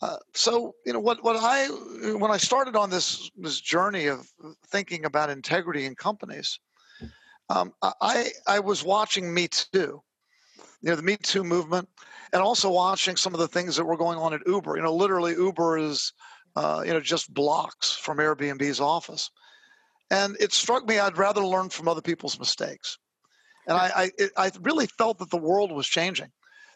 Uh, 0.00 0.16
so 0.34 0.74
you 0.84 0.92
know 0.92 1.00
what 1.00 1.22
what 1.22 1.36
I 1.36 1.66
when 1.68 2.30
I 2.30 2.36
started 2.36 2.76
on 2.76 2.90
this 2.90 3.30
this 3.36 3.60
journey 3.60 4.06
of 4.06 4.26
thinking 4.68 5.04
about 5.04 5.30
integrity 5.30 5.86
in 5.86 5.94
companies, 5.94 6.58
um, 7.54 7.72
I 7.82 8.30
I 8.46 8.60
was 8.60 8.84
watching 8.84 9.32
Me 9.32 9.48
Too, 9.48 10.02
you 10.82 10.90
know 10.90 10.96
the 10.96 11.02
Me 11.02 11.16
Too 11.16 11.44
movement, 11.44 11.88
and 12.32 12.42
also 12.42 12.70
watching 12.70 13.16
some 13.16 13.34
of 13.34 13.40
the 13.40 13.48
things 13.48 13.76
that 13.76 13.84
were 13.84 13.96
going 13.96 14.18
on 14.18 14.34
at 14.34 14.46
Uber. 14.46 14.76
You 14.76 14.82
know, 14.82 14.94
literally 14.94 15.32
Uber 15.32 15.78
is 15.78 16.12
uh, 16.56 16.82
you 16.84 16.92
know 16.92 17.00
just 17.00 17.32
blocks 17.32 17.92
from 17.92 18.18
Airbnb's 18.18 18.80
office, 18.80 19.30
and 20.10 20.36
it 20.40 20.52
struck 20.52 20.86
me 20.86 20.98
I'd 20.98 21.18
rather 21.18 21.44
learn 21.44 21.68
from 21.68 21.88
other 21.88 22.02
people's 22.02 22.38
mistakes. 22.38 22.98
And 23.66 23.78
I, 23.78 23.90
I, 23.96 24.10
it, 24.18 24.30
I 24.36 24.50
really 24.60 24.86
felt 24.98 25.18
that 25.18 25.30
the 25.30 25.38
world 25.38 25.72
was 25.72 25.86
changing, 25.86 26.30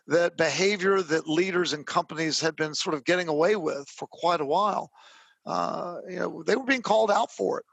that 0.06 0.38
behavior 0.38 1.02
that 1.02 1.28
leaders 1.28 1.74
and 1.74 1.86
companies 1.86 2.40
had 2.40 2.56
been 2.56 2.74
sort 2.74 2.94
of 2.94 3.04
getting 3.04 3.28
away 3.28 3.56
with 3.56 3.86
for 3.90 4.08
quite 4.10 4.40
a 4.40 4.46
while, 4.46 4.90
uh, 5.44 5.96
you 6.08 6.18
know, 6.18 6.42
they 6.46 6.56
were 6.56 6.64
being 6.64 6.80
called 6.80 7.10
out 7.10 7.30
for 7.30 7.58
it. 7.58 7.66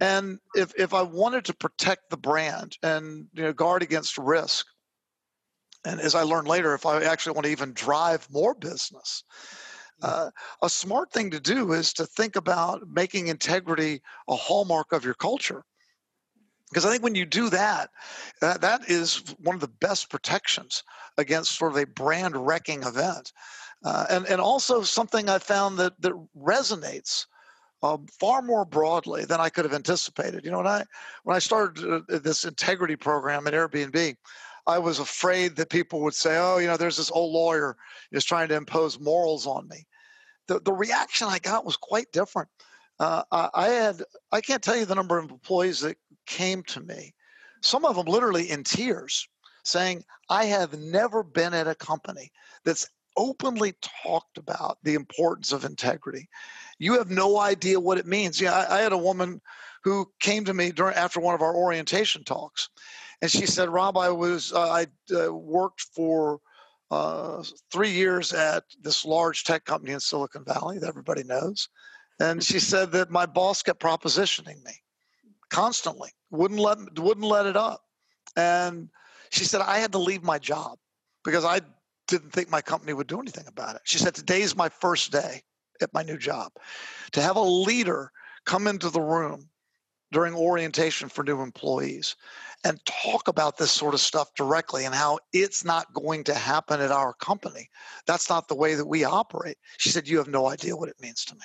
And 0.00 0.38
if, 0.54 0.72
if 0.78 0.94
I 0.94 1.02
wanted 1.02 1.44
to 1.46 1.54
protect 1.54 2.10
the 2.10 2.16
brand 2.16 2.76
and 2.82 3.26
you 3.32 3.42
know, 3.42 3.52
guard 3.52 3.82
against 3.82 4.18
risk, 4.18 4.66
and 5.84 6.00
as 6.00 6.14
I 6.14 6.22
learned 6.22 6.48
later, 6.48 6.74
if 6.74 6.86
I 6.86 7.02
actually 7.04 7.34
want 7.34 7.46
to 7.46 7.52
even 7.52 7.72
drive 7.72 8.28
more 8.30 8.54
business, 8.54 9.22
uh, 10.02 10.30
a 10.62 10.68
smart 10.68 11.12
thing 11.12 11.30
to 11.30 11.40
do 11.40 11.72
is 11.72 11.92
to 11.94 12.06
think 12.06 12.36
about 12.36 12.82
making 12.88 13.28
integrity 13.28 14.00
a 14.28 14.36
hallmark 14.36 14.92
of 14.92 15.04
your 15.04 15.14
culture 15.14 15.64
because 16.70 16.84
I 16.84 16.90
think 16.90 17.02
when 17.02 17.14
you 17.14 17.24
do 17.24 17.48
that, 17.50 17.90
that, 18.40 18.60
that 18.60 18.90
is 18.90 19.22
one 19.38 19.54
of 19.54 19.60
the 19.60 19.68
best 19.68 20.10
protections 20.10 20.82
against 21.16 21.56
sort 21.56 21.72
of 21.72 21.78
a 21.78 21.86
brand 21.86 22.36
wrecking 22.36 22.82
event. 22.82 23.32
Uh, 23.84 24.06
and, 24.10 24.26
and 24.26 24.40
also 24.40 24.82
something 24.82 25.28
I 25.28 25.38
found 25.38 25.78
that, 25.78 26.00
that 26.02 26.12
resonates 26.36 27.26
um, 27.82 28.06
far 28.18 28.42
more 28.42 28.64
broadly 28.64 29.24
than 29.24 29.40
I 29.40 29.48
could 29.48 29.64
have 29.64 29.74
anticipated. 29.74 30.44
You 30.44 30.50
know, 30.50 30.58
when 30.58 30.66
I, 30.66 30.84
when 31.24 31.36
I 31.36 31.38
started 31.38 31.84
uh, 31.84 32.18
this 32.18 32.44
integrity 32.44 32.96
program 32.96 33.46
at 33.46 33.54
Airbnb, 33.54 34.16
I 34.66 34.78
was 34.78 34.98
afraid 34.98 35.56
that 35.56 35.70
people 35.70 36.00
would 36.02 36.14
say, 36.14 36.36
oh, 36.38 36.58
you 36.58 36.66
know, 36.66 36.76
there's 36.76 36.96
this 36.96 37.10
old 37.10 37.32
lawyer 37.32 37.76
is 38.12 38.24
trying 38.24 38.48
to 38.48 38.56
impose 38.56 39.00
morals 39.00 39.46
on 39.46 39.66
me. 39.68 39.86
The, 40.46 40.60
the 40.60 40.72
reaction 40.72 41.28
I 41.28 41.38
got 41.38 41.64
was 41.64 41.76
quite 41.76 42.10
different. 42.12 42.48
Uh, 43.00 43.22
I 43.30 43.68
had 43.68 44.02
I 44.32 44.40
can't 44.40 44.62
tell 44.62 44.76
you 44.76 44.84
the 44.84 44.94
number 44.94 45.18
of 45.18 45.30
employees 45.30 45.80
that 45.80 45.96
came 46.26 46.64
to 46.64 46.80
me, 46.80 47.14
some 47.62 47.84
of 47.84 47.94
them 47.94 48.06
literally 48.06 48.50
in 48.50 48.64
tears, 48.64 49.28
saying, 49.64 50.02
I 50.28 50.46
have 50.46 50.78
never 50.78 51.22
been 51.22 51.54
at 51.54 51.68
a 51.68 51.74
company 51.74 52.30
that's 52.64 52.88
openly 53.18 53.74
talked 54.02 54.38
about 54.38 54.78
the 54.82 54.94
importance 54.94 55.52
of 55.52 55.64
integrity. 55.64 56.28
You 56.78 56.94
have 56.94 57.10
no 57.10 57.38
idea 57.38 57.78
what 57.78 57.98
it 57.98 58.06
means. 58.06 58.40
Yeah, 58.40 58.54
I, 58.54 58.78
I 58.78 58.80
had 58.80 58.92
a 58.92 58.98
woman 58.98 59.40
who 59.84 60.10
came 60.20 60.44
to 60.44 60.54
me 60.54 60.70
during 60.70 60.94
after 60.94 61.20
one 61.20 61.34
of 61.34 61.42
our 61.42 61.54
orientation 61.54 62.24
talks, 62.24 62.70
and 63.20 63.30
she 63.30 63.44
said, 63.44 63.68
"Rob, 63.68 63.98
I 63.98 64.10
was 64.10 64.52
uh, 64.52 64.60
I 64.70 64.86
uh, 65.14 65.34
worked 65.34 65.82
for 65.94 66.38
uh, 66.90 67.42
three 67.70 67.90
years 67.90 68.32
at 68.32 68.64
this 68.80 69.04
large 69.04 69.44
tech 69.44 69.64
company 69.64 69.92
in 69.92 70.00
Silicon 70.00 70.44
Valley 70.44 70.78
that 70.78 70.88
everybody 70.88 71.24
knows, 71.24 71.68
and 72.20 72.42
she 72.42 72.60
said 72.60 72.92
that 72.92 73.10
my 73.10 73.26
boss 73.26 73.62
kept 73.62 73.80
propositioning 73.80 74.64
me 74.64 74.72
constantly 75.50 76.10
wouldn't 76.30 76.60
let 76.60 76.78
wouldn't 76.98 77.26
let 77.26 77.46
it 77.46 77.56
up 77.56 77.82
and 78.36 78.88
she 79.30 79.44
said 79.44 79.60
i 79.62 79.78
had 79.78 79.92
to 79.92 79.98
leave 79.98 80.22
my 80.22 80.38
job 80.38 80.78
because 81.24 81.44
i 81.44 81.60
didn't 82.08 82.32
think 82.32 82.50
my 82.50 82.60
company 82.60 82.92
would 82.92 83.06
do 83.06 83.20
anything 83.20 83.46
about 83.46 83.76
it 83.76 83.82
she 83.84 83.98
said 83.98 84.14
today's 84.14 84.56
my 84.56 84.68
first 84.68 85.12
day 85.12 85.42
at 85.80 85.92
my 85.94 86.02
new 86.02 86.18
job 86.18 86.50
to 87.12 87.22
have 87.22 87.36
a 87.36 87.40
leader 87.40 88.10
come 88.44 88.66
into 88.66 88.90
the 88.90 89.00
room 89.00 89.48
during 90.10 90.34
orientation 90.34 91.08
for 91.08 91.22
new 91.22 91.42
employees 91.42 92.16
and 92.64 92.84
talk 92.86 93.28
about 93.28 93.56
this 93.58 93.70
sort 93.70 93.94
of 93.94 94.00
stuff 94.00 94.34
directly 94.34 94.84
and 94.84 94.94
how 94.94 95.18
it's 95.32 95.64
not 95.64 95.92
going 95.92 96.24
to 96.24 96.34
happen 96.34 96.80
at 96.80 96.90
our 96.90 97.12
company. 97.14 97.68
That's 98.06 98.28
not 98.28 98.48
the 98.48 98.54
way 98.54 98.74
that 98.74 98.86
we 98.86 99.04
operate. 99.04 99.58
She 99.76 99.90
said, 99.90 100.08
You 100.08 100.18
have 100.18 100.28
no 100.28 100.46
idea 100.48 100.76
what 100.76 100.88
it 100.88 100.96
means 101.00 101.24
to 101.26 101.34
me. 101.34 101.40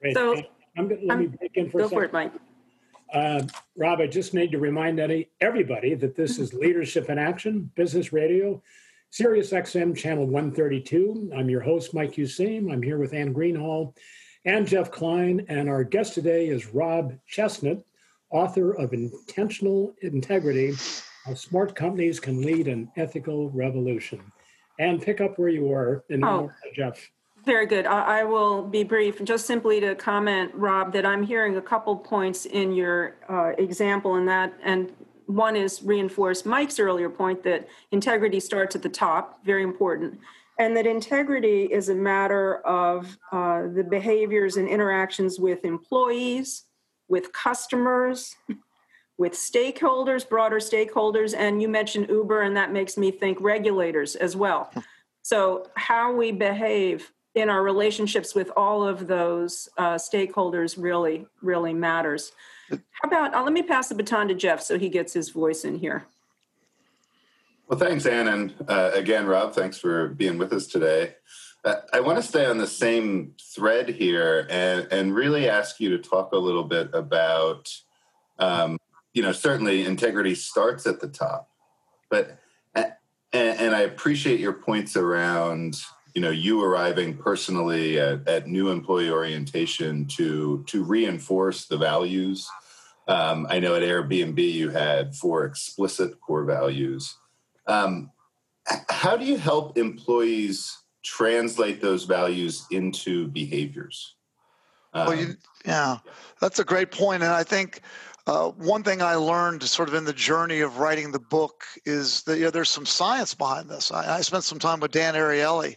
Great. 0.00 0.14
So 0.14 0.42
I'm 0.76 0.88
going 0.88 1.00
to 1.00 1.06
let 1.06 1.18
me 1.18 1.26
break 1.26 1.56
in 1.56 1.70
for 1.70 1.78
go 1.78 1.84
a 1.84 1.88
second. 1.88 1.98
for 1.98 2.04
it, 2.04 2.12
Mike. 2.12 2.32
Uh, 3.12 3.42
Rob, 3.76 4.00
I 4.00 4.06
just 4.06 4.34
need 4.34 4.50
to 4.52 4.58
remind 4.58 4.98
everybody 5.40 5.94
that 5.94 6.16
this 6.16 6.38
is 6.38 6.52
Leadership 6.52 7.10
in 7.10 7.18
Action, 7.18 7.70
Business 7.76 8.12
Radio, 8.12 8.62
Sirius 9.14 9.52
XM 9.52 9.96
Channel 9.96 10.26
132. 10.26 11.30
I'm 11.36 11.48
your 11.48 11.60
host, 11.60 11.94
Mike 11.94 12.16
Useem. 12.16 12.72
I'm 12.72 12.82
here 12.82 12.98
with 12.98 13.14
Ann 13.14 13.32
Greenhall 13.32 13.94
and 14.44 14.66
Jeff 14.66 14.90
Klein, 14.90 15.46
and 15.48 15.68
our 15.68 15.84
guest 15.84 16.14
today 16.14 16.48
is 16.48 16.74
Rob 16.74 17.14
Chestnut, 17.24 17.84
author 18.30 18.72
of 18.72 18.92
Intentional 18.92 19.94
Integrity 20.02 20.74
How 21.24 21.34
Smart 21.34 21.76
Companies 21.76 22.18
Can 22.18 22.42
Lead 22.42 22.66
an 22.66 22.90
Ethical 22.96 23.50
Revolution. 23.50 24.20
And 24.80 25.00
pick 25.00 25.20
up 25.20 25.38
where 25.38 25.48
you 25.48 25.62
were, 25.62 26.04
and 26.10 26.24
oh. 26.24 26.50
Jeff. 26.74 27.08
Very 27.44 27.66
good. 27.66 27.86
I, 27.86 28.22
I, 28.22 28.24
will 28.24 28.64
be 28.64 28.82
brief. 28.82 29.22
Just 29.22 29.46
simply 29.46 29.78
to 29.78 29.94
comment, 29.94 30.50
Rob, 30.56 30.92
that 30.92 31.06
I'm 31.06 31.22
hearing 31.22 31.56
a 31.56 31.62
couple 31.62 31.94
points 31.94 32.46
in 32.46 32.72
your 32.72 33.14
uh, 33.28 33.52
example 33.58 34.16
in 34.16 34.26
that, 34.26 34.54
and 34.64 34.90
one 35.26 35.56
is 35.56 35.82
reinforce 35.82 36.44
Mike's 36.44 36.78
earlier 36.78 37.10
point 37.10 37.42
that 37.44 37.68
integrity 37.90 38.40
starts 38.40 38.76
at 38.76 38.82
the 38.82 38.88
top, 38.88 39.44
very 39.44 39.62
important, 39.62 40.18
and 40.58 40.76
that 40.76 40.86
integrity 40.86 41.64
is 41.64 41.88
a 41.88 41.94
matter 41.94 42.58
of 42.66 43.16
uh, 43.32 43.62
the 43.74 43.84
behaviors 43.84 44.56
and 44.56 44.68
interactions 44.68 45.40
with 45.40 45.64
employees, 45.64 46.64
with 47.08 47.32
customers, 47.32 48.36
with 49.18 49.32
stakeholders, 49.32 50.28
broader 50.28 50.58
stakeholders, 50.58 51.34
and 51.36 51.60
you 51.60 51.68
mentioned 51.68 52.08
Uber, 52.08 52.42
and 52.42 52.56
that 52.56 52.72
makes 52.72 52.96
me 52.96 53.10
think 53.10 53.38
regulators 53.40 54.16
as 54.16 54.36
well. 54.36 54.70
So, 55.26 55.70
how 55.74 56.14
we 56.14 56.32
behave 56.32 57.10
in 57.34 57.48
our 57.48 57.62
relationships 57.62 58.34
with 58.34 58.50
all 58.56 58.86
of 58.86 59.06
those 59.06 59.70
uh, 59.78 59.94
stakeholders 59.94 60.76
really, 60.76 61.26
really 61.40 61.72
matters. 61.72 62.32
How 62.70 62.78
about, 63.04 63.34
uh, 63.34 63.42
let 63.42 63.52
me 63.52 63.62
pass 63.62 63.88
the 63.88 63.94
baton 63.94 64.28
to 64.28 64.34
Jeff 64.34 64.60
so 64.60 64.78
he 64.78 64.88
gets 64.88 65.12
his 65.12 65.30
voice 65.30 65.64
in 65.64 65.78
here. 65.78 66.06
Well, 67.68 67.78
thanks, 67.78 68.06
Ann. 68.06 68.28
And 68.28 68.54
uh, 68.68 68.90
again, 68.94 69.26
Rob, 69.26 69.54
thanks 69.54 69.78
for 69.78 70.08
being 70.08 70.38
with 70.38 70.52
us 70.52 70.66
today. 70.66 71.14
I 71.94 72.00
want 72.00 72.18
to 72.18 72.22
stay 72.22 72.44
on 72.44 72.58
the 72.58 72.66
same 72.66 73.34
thread 73.40 73.88
here 73.88 74.46
and, 74.50 74.86
and 74.90 75.14
really 75.14 75.48
ask 75.48 75.80
you 75.80 75.88
to 75.90 75.98
talk 75.98 76.32
a 76.32 76.38
little 76.38 76.64
bit 76.64 76.90
about, 76.92 77.74
um, 78.38 78.78
you 79.14 79.22
know, 79.22 79.32
certainly 79.32 79.86
integrity 79.86 80.34
starts 80.34 80.86
at 80.86 81.00
the 81.00 81.08
top, 81.08 81.48
but 82.10 82.38
and, 83.34 83.58
and 83.58 83.74
I 83.74 83.80
appreciate 83.80 84.40
your 84.40 84.52
points 84.52 84.96
around, 84.96 85.80
you 86.14 86.22
know, 86.22 86.30
you 86.30 86.62
arriving 86.62 87.16
personally 87.16 87.98
at, 87.98 88.26
at 88.28 88.46
new 88.46 88.70
employee 88.70 89.10
orientation 89.10 90.06
to 90.06 90.64
to 90.68 90.84
reinforce 90.84 91.66
the 91.66 91.76
values. 91.76 92.48
Um, 93.06 93.46
I 93.50 93.58
know 93.58 93.74
at 93.74 93.82
Airbnb 93.82 94.38
you 94.38 94.70
had 94.70 95.14
four 95.14 95.44
explicit 95.44 96.20
core 96.20 96.44
values. 96.44 97.16
Um, 97.66 98.10
how 98.88 99.16
do 99.16 99.26
you 99.26 99.36
help 99.36 99.76
employees? 99.76 100.84
translate 101.04 101.80
those 101.80 102.04
values 102.04 102.66
into 102.70 103.28
behaviors. 103.28 104.16
Um, 104.94 105.06
well, 105.06 105.16
you, 105.16 105.34
yeah, 105.64 105.98
that's 106.40 106.58
a 106.58 106.64
great 106.64 106.90
point, 106.90 107.22
and 107.22 107.30
I 107.30 107.44
think 107.44 107.82
uh, 108.26 108.48
one 108.50 108.82
thing 108.82 109.02
I 109.02 109.14
learned 109.14 109.62
sort 109.62 109.88
of 109.88 109.94
in 109.94 110.04
the 110.04 110.12
journey 110.12 110.60
of 110.60 110.78
writing 110.78 111.12
the 111.12 111.20
book 111.20 111.64
is 111.84 112.22
that 112.22 112.38
you 112.38 112.44
know, 112.44 112.50
there's 112.50 112.70
some 112.70 112.86
science 112.86 113.34
behind 113.34 113.68
this. 113.68 113.92
I, 113.92 114.16
I, 114.16 114.20
spent 114.22 114.44
some 114.44 114.58
time 114.58 114.80
with 114.80 114.92
Dan 114.92 115.14
Ariely 115.14 115.76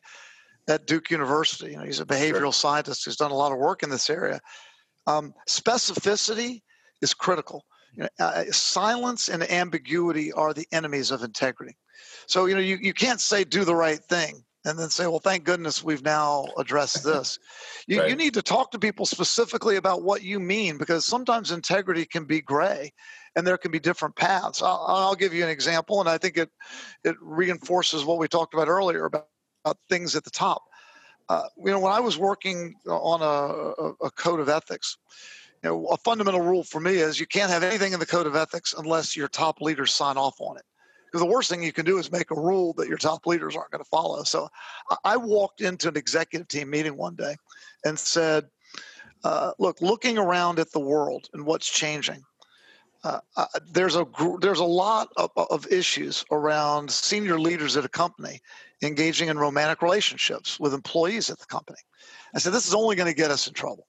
at 0.67 0.85
Duke 0.85 1.11
University. 1.11 1.71
You 1.71 1.77
know, 1.77 1.83
he's 1.83 1.99
a 1.99 2.05
behavioral 2.05 2.39
sure. 2.39 2.53
scientist 2.53 3.05
who's 3.05 3.15
done 3.15 3.31
a 3.31 3.35
lot 3.35 3.51
of 3.51 3.57
work 3.57 3.83
in 3.83 3.89
this 3.89 4.09
area. 4.09 4.39
Um, 5.05 5.33
specificity 5.47 6.61
is 7.01 7.13
critical. 7.13 7.63
You 7.93 8.03
know, 8.03 8.09
uh, 8.19 8.43
silence 8.51 9.29
and 9.29 9.49
ambiguity 9.49 10.31
are 10.33 10.53
the 10.53 10.67
enemies 10.71 11.11
of 11.11 11.23
integrity. 11.23 11.75
So 12.27 12.45
you 12.45 12.55
know 12.55 12.61
you, 12.61 12.77
you 12.81 12.93
can't 12.93 13.21
say 13.21 13.43
do 13.43 13.63
the 13.63 13.75
right 13.75 13.99
thing 13.99 14.43
and 14.67 14.77
then 14.77 14.89
say, 14.89 15.07
well, 15.07 15.19
thank 15.19 15.45
goodness 15.45 15.83
we've 15.83 16.03
now 16.03 16.45
addressed 16.57 17.03
this. 17.03 17.39
You, 17.89 18.01
right. 18.01 18.09
you 18.09 18.17
need 18.17 18.33
to 18.33 18.41
talk 18.41 18.71
to 18.71 18.79
people 18.79 19.05
specifically 19.05 19.77
about 19.77 20.03
what 20.03 20.21
you 20.21 20.41
mean 20.41 20.77
because 20.77 21.05
sometimes 21.05 21.51
integrity 21.51 22.05
can 22.05 22.25
be 22.25 22.41
gray 22.41 22.91
and 23.37 23.47
there 23.47 23.57
can 23.57 23.71
be 23.71 23.79
different 23.79 24.13
paths. 24.17 24.61
I'll, 24.61 24.83
I'll 24.85 25.15
give 25.15 25.33
you 25.33 25.41
an 25.45 25.49
example, 25.49 26.01
and 26.01 26.09
I 26.09 26.17
think 26.17 26.35
it, 26.35 26.49
it 27.05 27.15
reinforces 27.21 28.03
what 28.03 28.17
we 28.17 28.27
talked 28.27 28.53
about 28.53 28.67
earlier 28.67 29.05
about, 29.05 29.19
about 29.19 29.27
things 29.89 30.15
at 30.15 30.23
the 30.23 30.31
top. 30.31 30.63
Uh, 31.29 31.43
you 31.57 31.71
know, 31.71 31.79
when 31.79 31.91
I 31.91 31.99
was 31.99 32.17
working 32.17 32.75
on 32.87 33.21
a, 33.21 34.05
a, 34.05 34.11
code 34.11 34.39
of 34.39 34.47
ethics, 34.47 34.97
you 35.61 35.69
know, 35.69 35.87
a 35.87 35.97
fundamental 35.97 36.41
rule 36.41 36.63
for 36.63 36.79
me 36.79 36.95
is 36.95 37.19
you 37.19 37.25
can't 37.25 37.51
have 37.51 37.63
anything 37.63 37.91
in 37.91 37.99
the 37.99 38.05
code 38.05 38.27
of 38.27 38.35
ethics 38.35 38.73
unless 38.77 39.15
your 39.15 39.27
top 39.27 39.59
leaders 39.59 39.93
sign 39.93 40.15
off 40.15 40.39
on 40.39 40.57
it 40.57 40.63
because 41.07 41.25
the 41.25 41.31
worst 41.31 41.49
thing 41.49 41.63
you 41.63 41.73
can 41.73 41.85
do 41.85 41.97
is 41.97 42.11
make 42.11 42.31
a 42.31 42.35
rule 42.35 42.73
that 42.73 42.87
your 42.87 42.97
top 42.97 43.25
leaders 43.25 43.55
aren't 43.55 43.71
going 43.71 43.83
to 43.83 43.89
follow. 43.89 44.23
So 44.23 44.49
I 45.03 45.17
walked 45.17 45.61
into 45.61 45.87
an 45.87 45.97
executive 45.97 46.47
team 46.47 46.69
meeting 46.69 46.97
one 46.97 47.15
day 47.15 47.35
and 47.85 47.97
said, 47.97 48.45
uh, 49.23 49.51
look, 49.57 49.81
looking 49.81 50.17
around 50.17 50.59
at 50.59 50.71
the 50.71 50.79
world 50.79 51.27
and 51.33 51.45
what's 51.45 51.69
changing, 51.69 52.23
uh, 53.03 53.19
there's 53.71 53.95
a 53.95 54.05
there's 54.41 54.59
a 54.59 54.65
lot 54.65 55.09
of, 55.17 55.29
of, 55.37 55.67
issues 55.71 56.25
around 56.31 56.91
senior 56.91 57.39
leaders 57.39 57.77
at 57.77 57.85
a 57.85 57.89
company 57.89 58.41
engaging 58.81 59.29
in 59.29 59.37
romantic 59.37 59.81
relationships 59.81 60.59
with 60.59 60.73
employees 60.73 61.29
at 61.29 61.39
the 61.39 61.45
company. 61.45 61.79
I 62.33 62.39
said 62.39 62.53
this 62.53 62.67
is 62.67 62.73
only 62.73 62.95
going 62.95 63.09
to 63.09 63.15
get 63.15 63.31
us 63.31 63.47
in 63.47 63.53
trouble. 63.53 63.87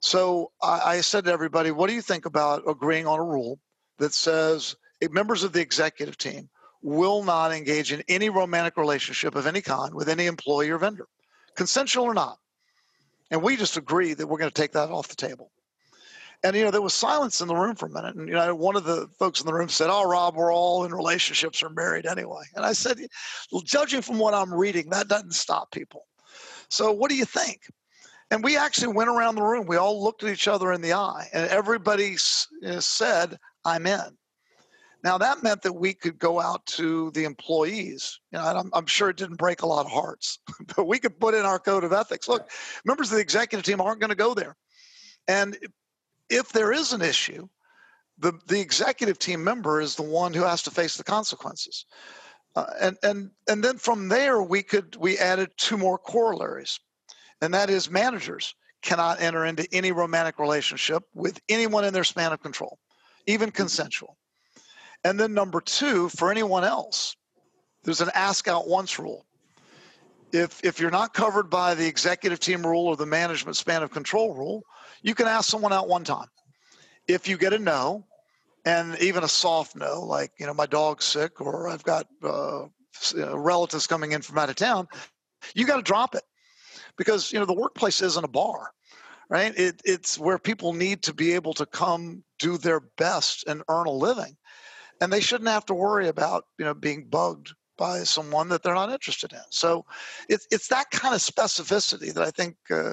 So 0.00 0.50
I, 0.62 0.80
I 0.84 1.00
said 1.00 1.24
to 1.24 1.32
everybody, 1.32 1.70
"What 1.70 1.88
do 1.88 1.94
you 1.94 2.02
think 2.02 2.26
about 2.26 2.62
agreeing 2.66 3.06
on 3.06 3.18
a 3.18 3.24
rule 3.24 3.58
that 3.98 4.14
says 4.14 4.74
members 5.10 5.44
of 5.44 5.52
the 5.52 5.60
executive 5.60 6.16
team 6.16 6.48
will 6.82 7.22
not 7.22 7.52
engage 7.52 7.92
in 7.92 8.02
any 8.08 8.30
romantic 8.30 8.76
relationship 8.76 9.34
of 9.34 9.46
any 9.46 9.60
kind 9.60 9.94
with 9.94 10.08
any 10.08 10.26
employee 10.26 10.70
or 10.70 10.78
vendor, 10.78 11.06
consensual 11.54 12.04
or 12.04 12.14
not. 12.14 12.38
And 13.30 13.42
we 13.42 13.56
just 13.56 13.76
agreed 13.76 14.14
that 14.14 14.26
we're 14.26 14.38
going 14.38 14.50
to 14.50 14.62
take 14.62 14.72
that 14.72 14.90
off 14.90 15.08
the 15.08 15.14
table. 15.14 15.50
And 16.42 16.56
you 16.56 16.64
know, 16.64 16.70
there 16.70 16.80
was 16.80 16.94
silence 16.94 17.40
in 17.40 17.48
the 17.48 17.54
room 17.54 17.74
for 17.74 17.86
a 17.86 17.90
minute. 17.90 18.16
And 18.16 18.28
you 18.28 18.34
know, 18.34 18.54
one 18.54 18.76
of 18.76 18.84
the 18.84 19.08
folks 19.18 19.40
in 19.40 19.46
the 19.46 19.52
room 19.52 19.68
said, 19.68 19.90
"Oh, 19.90 20.08
Rob, 20.08 20.36
we're 20.36 20.52
all 20.52 20.84
in 20.84 20.94
relationships 20.94 21.62
or 21.62 21.68
married 21.68 22.06
anyway." 22.06 22.44
And 22.54 22.64
I 22.64 22.72
said, 22.72 22.98
well, 23.52 23.62
"Judging 23.62 24.00
from 24.00 24.18
what 24.18 24.32
I'm 24.32 24.52
reading, 24.52 24.90
that 24.90 25.08
doesn't 25.08 25.34
stop 25.34 25.70
people. 25.70 26.06
So, 26.70 26.92
what 26.92 27.10
do 27.10 27.16
you 27.16 27.26
think?" 27.26 27.60
And 28.30 28.42
we 28.42 28.56
actually 28.56 28.94
went 28.94 29.10
around 29.10 29.34
the 29.34 29.42
room. 29.42 29.66
We 29.66 29.76
all 29.76 30.02
looked 30.02 30.22
at 30.22 30.32
each 30.32 30.48
other 30.48 30.72
in 30.72 30.80
the 30.80 30.94
eye, 30.94 31.28
and 31.32 31.50
everybody 31.50 32.16
said, 32.16 33.38
"I'm 33.64 33.86
in." 33.86 34.16
Now 35.02 35.18
that 35.18 35.42
meant 35.42 35.62
that 35.62 35.72
we 35.72 35.94
could 35.94 36.18
go 36.18 36.40
out 36.40 36.64
to 36.66 37.10
the 37.12 37.24
employees. 37.24 38.18
You 38.32 38.38
know, 38.38 38.44
I'm, 38.44 38.70
I'm, 38.74 38.86
sure 38.86 39.08
it 39.08 39.16
didn't 39.16 39.36
break 39.36 39.62
a 39.62 39.66
lot 39.66 39.86
of 39.86 39.92
hearts, 39.92 40.38
but 40.76 40.86
we 40.86 40.98
could 40.98 41.18
put 41.18 41.34
in 41.34 41.44
our 41.44 41.58
code 41.58 41.84
of 41.84 41.92
ethics. 41.92 42.28
Look, 42.28 42.50
members 42.84 43.10
of 43.10 43.16
the 43.16 43.22
executive 43.22 43.64
team 43.64 43.80
aren't 43.80 44.00
going 44.00 44.10
to 44.10 44.16
go 44.16 44.34
there, 44.34 44.56
and 45.26 45.56
if 46.30 46.52
there 46.52 46.72
is 46.72 46.92
an 46.92 47.02
issue, 47.02 47.48
the 48.18 48.32
the 48.46 48.60
executive 48.60 49.18
team 49.18 49.42
member 49.42 49.80
is 49.80 49.96
the 49.96 50.02
one 50.02 50.32
who 50.32 50.42
has 50.42 50.62
to 50.62 50.70
face 50.70 50.96
the 50.96 51.04
consequences. 51.04 51.84
Uh, 52.56 52.66
and 52.80 52.96
and 53.02 53.30
and 53.48 53.62
then 53.62 53.76
from 53.76 54.08
there 54.08 54.42
we 54.42 54.62
could 54.62 54.96
we 54.96 55.18
added 55.18 55.50
two 55.56 55.76
more 55.76 55.98
corollaries, 55.98 56.78
and 57.40 57.52
that 57.54 57.70
is 57.70 57.90
managers 57.90 58.54
cannot 58.82 59.20
enter 59.20 59.44
into 59.44 59.66
any 59.72 59.92
romantic 59.92 60.38
relationship 60.38 61.02
with 61.14 61.38
anyone 61.48 61.84
in 61.84 61.92
their 61.92 62.04
span 62.04 62.32
of 62.32 62.42
control, 62.42 62.78
even 63.26 63.48
mm-hmm. 63.48 63.56
consensual. 63.56 64.16
And 65.04 65.18
then 65.18 65.32
number 65.32 65.60
two, 65.60 66.08
for 66.10 66.30
anyone 66.30 66.64
else, 66.64 67.16
there's 67.84 68.00
an 68.00 68.10
ask 68.14 68.48
out 68.48 68.68
once 68.68 68.98
rule. 68.98 69.26
If 70.32 70.64
if 70.64 70.80
you're 70.80 70.90
not 70.90 71.14
covered 71.14 71.50
by 71.50 71.74
the 71.74 71.86
executive 71.86 72.40
team 72.40 72.66
rule 72.66 72.86
or 72.86 72.96
the 72.96 73.06
management 73.06 73.56
span 73.56 73.82
of 73.82 73.90
control 73.90 74.34
rule, 74.34 74.64
you 75.02 75.14
can 75.14 75.26
ask 75.26 75.48
someone 75.48 75.72
out 75.72 75.88
one 75.88 76.04
time. 76.04 76.28
If 77.08 77.28
you 77.28 77.36
get 77.36 77.52
a 77.52 77.58
no, 77.58 78.06
and 78.64 78.98
even 79.00 79.24
a 79.24 79.28
soft 79.28 79.74
no, 79.76 80.02
like 80.02 80.32
you 80.38 80.46
know 80.46 80.54
my 80.54 80.66
dog's 80.66 81.04
sick 81.04 81.40
or 81.40 81.68
I've 81.68 81.82
got 81.82 82.06
uh, 82.22 82.66
relatives 83.34 83.86
coming 83.86 84.12
in 84.12 84.22
from 84.22 84.38
out 84.38 84.50
of 84.50 84.56
town, 84.56 84.88
you 85.54 85.66
got 85.66 85.76
to 85.76 85.82
drop 85.82 86.14
it 86.14 86.24
because 86.96 87.32
you 87.32 87.38
know 87.38 87.46
the 87.46 87.52
workplace 87.52 88.00
isn't 88.00 88.24
a 88.24 88.28
bar, 88.28 88.70
right? 89.28 89.56
It, 89.58 89.80
it's 89.84 90.18
where 90.18 90.38
people 90.38 90.72
need 90.72 91.02
to 91.04 91.14
be 91.14 91.32
able 91.32 91.54
to 91.54 91.66
come 91.66 92.22
do 92.38 92.56
their 92.56 92.80
best 92.80 93.44
and 93.46 93.62
earn 93.68 93.86
a 93.86 93.90
living 93.90 94.36
and 95.00 95.12
they 95.12 95.20
shouldn't 95.20 95.48
have 95.48 95.66
to 95.66 95.74
worry 95.74 96.08
about 96.08 96.44
you 96.58 96.64
know 96.64 96.74
being 96.74 97.04
bugged 97.04 97.54
by 97.80 98.04
someone 98.04 98.50
that 98.50 98.62
they're 98.62 98.74
not 98.74 98.92
interested 98.92 99.32
in. 99.32 99.40
So 99.48 99.86
it's 100.28 100.46
it's 100.52 100.68
that 100.68 100.90
kind 100.90 101.14
of 101.14 101.20
specificity 101.22 102.12
that 102.12 102.22
I 102.22 102.30
think 102.30 102.56
uh, 102.70 102.92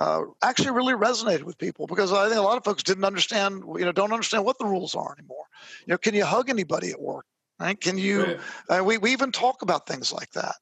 uh, 0.00 0.22
actually 0.42 0.70
really 0.70 0.94
resonated 0.94 1.42
with 1.42 1.58
people 1.58 1.86
because 1.86 2.12
I 2.14 2.28
think 2.28 2.38
a 2.38 2.42
lot 2.42 2.56
of 2.56 2.64
folks 2.64 2.82
didn't 2.82 3.04
understand 3.04 3.62
you 3.78 3.84
know 3.84 3.92
don't 3.92 4.10
understand 4.10 4.46
what 4.46 4.58
the 4.58 4.64
rules 4.64 4.94
are 4.94 5.14
anymore. 5.16 5.44
You 5.86 5.92
know, 5.92 5.98
can 5.98 6.14
you 6.14 6.24
hug 6.24 6.48
anybody 6.48 6.90
at 6.90 7.00
work? 7.00 7.26
Right? 7.60 7.78
Can 7.78 7.98
you? 7.98 8.24
Right. 8.24 8.40
Uh, 8.70 8.82
we 8.82 8.96
we 8.96 9.12
even 9.12 9.30
talk 9.30 9.60
about 9.60 9.86
things 9.86 10.12
like 10.12 10.32
that, 10.32 10.56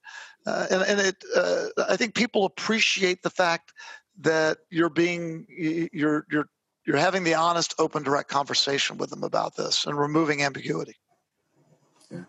uh, 0.46 0.66
and 0.72 0.82
and 0.82 1.00
it 1.00 1.24
uh, 1.34 1.66
I 1.88 1.96
think 1.96 2.14
people 2.14 2.44
appreciate 2.44 3.22
the 3.22 3.30
fact 3.30 3.72
that 4.18 4.58
you're 4.68 4.90
being 4.90 5.46
you're 5.92 6.26
you're 6.28 6.48
you're 6.86 6.96
having 6.96 7.22
the 7.22 7.34
honest, 7.34 7.74
open, 7.78 8.02
direct 8.02 8.28
conversation 8.28 8.98
with 8.98 9.10
them 9.10 9.22
about 9.22 9.54
this 9.54 9.86
and 9.86 9.96
removing 9.96 10.42
ambiguity. 10.42 10.96
Yeah. 12.10 12.24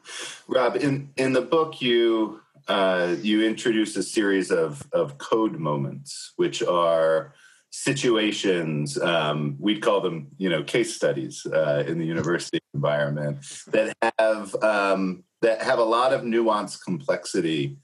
Rob, 0.47 0.75
in 0.75 1.09
in 1.17 1.33
the 1.33 1.41
book, 1.41 1.81
you 1.81 2.41
uh, 2.67 3.15
you 3.21 3.43
introduce 3.43 3.95
a 3.97 4.03
series 4.03 4.51
of 4.51 4.87
of 4.93 5.17
code 5.17 5.57
moments, 5.57 6.33
which 6.35 6.61
are 6.63 7.33
situations 7.71 8.99
um, 8.99 9.55
we'd 9.59 9.81
call 9.81 10.01
them 10.01 10.27
you 10.37 10.49
know 10.49 10.61
case 10.61 10.95
studies 10.95 11.45
uh, 11.45 11.83
in 11.87 11.97
the 11.99 12.05
university 12.05 12.59
environment 12.73 13.37
that 13.67 13.95
have 14.19 14.55
um, 14.63 15.23
that 15.41 15.61
have 15.61 15.79
a 15.79 15.83
lot 15.83 16.13
of 16.13 16.23
nuance 16.23 16.77
complexity 16.77 17.77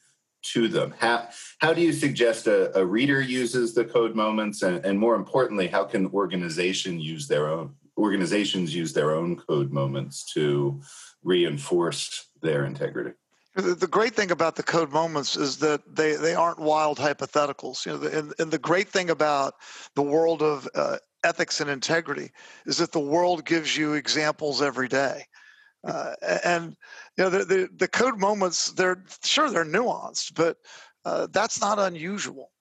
to 0.43 0.67
them? 0.67 0.93
How, 0.97 1.27
how 1.59 1.73
do 1.73 1.81
you 1.81 1.91
suggest 1.91 2.47
a, 2.47 2.77
a 2.77 2.85
reader 2.85 3.19
uses 3.21 3.73
the 3.73 3.85
code 3.85 4.15
moments? 4.15 4.61
And, 4.61 4.83
and 4.85 4.99
more 4.99 5.15
importantly, 5.15 5.67
how 5.67 5.83
can 5.83 6.07
organization 6.07 6.99
use 6.99 7.27
their 7.27 7.49
own 7.49 7.75
organizations 7.97 8.75
use 8.75 8.93
their 8.93 9.15
own 9.15 9.35
code 9.35 9.71
moments 9.71 10.31
to 10.33 10.81
reinforce 11.23 12.29
their 12.41 12.65
integrity? 12.65 13.11
The 13.55 13.87
great 13.87 14.13
thing 14.13 14.29
about 14.29 14.55
the 14.55 14.61
code 14.61 14.91
moments 14.91 15.35
is 15.35 15.57
that 15.57 15.81
they, 15.95 16.15
they 16.15 16.35
aren't 16.35 16.59
wild 16.59 16.99
hypotheticals. 16.99 17.87
You 17.87 17.97
know, 17.97 18.07
and, 18.07 18.33
and 18.37 18.51
the 18.51 18.59
great 18.59 18.87
thing 18.87 19.09
about 19.09 19.55
the 19.95 20.03
world 20.03 20.43
of 20.43 20.69
uh, 20.75 20.97
ethics 21.23 21.59
and 21.59 21.69
integrity 21.69 22.29
is 22.67 22.77
that 22.77 22.91
the 22.91 22.99
world 22.99 23.45
gives 23.45 23.75
you 23.75 23.93
examples 23.93 24.61
every 24.61 24.87
day. 24.87 25.25
Uh, 25.83 26.13
and 26.43 26.75
you 27.17 27.23
know 27.23 27.29
the, 27.29 27.45
the, 27.45 27.69
the 27.77 27.87
code 27.87 28.19
moments 28.19 28.71
they're 28.71 29.03
sure 29.23 29.49
they're 29.49 29.65
nuanced, 29.65 30.33
but 30.35 30.57
uh, 31.05 31.27
that's 31.31 31.61
not 31.61 31.79
unusual. 31.79 32.51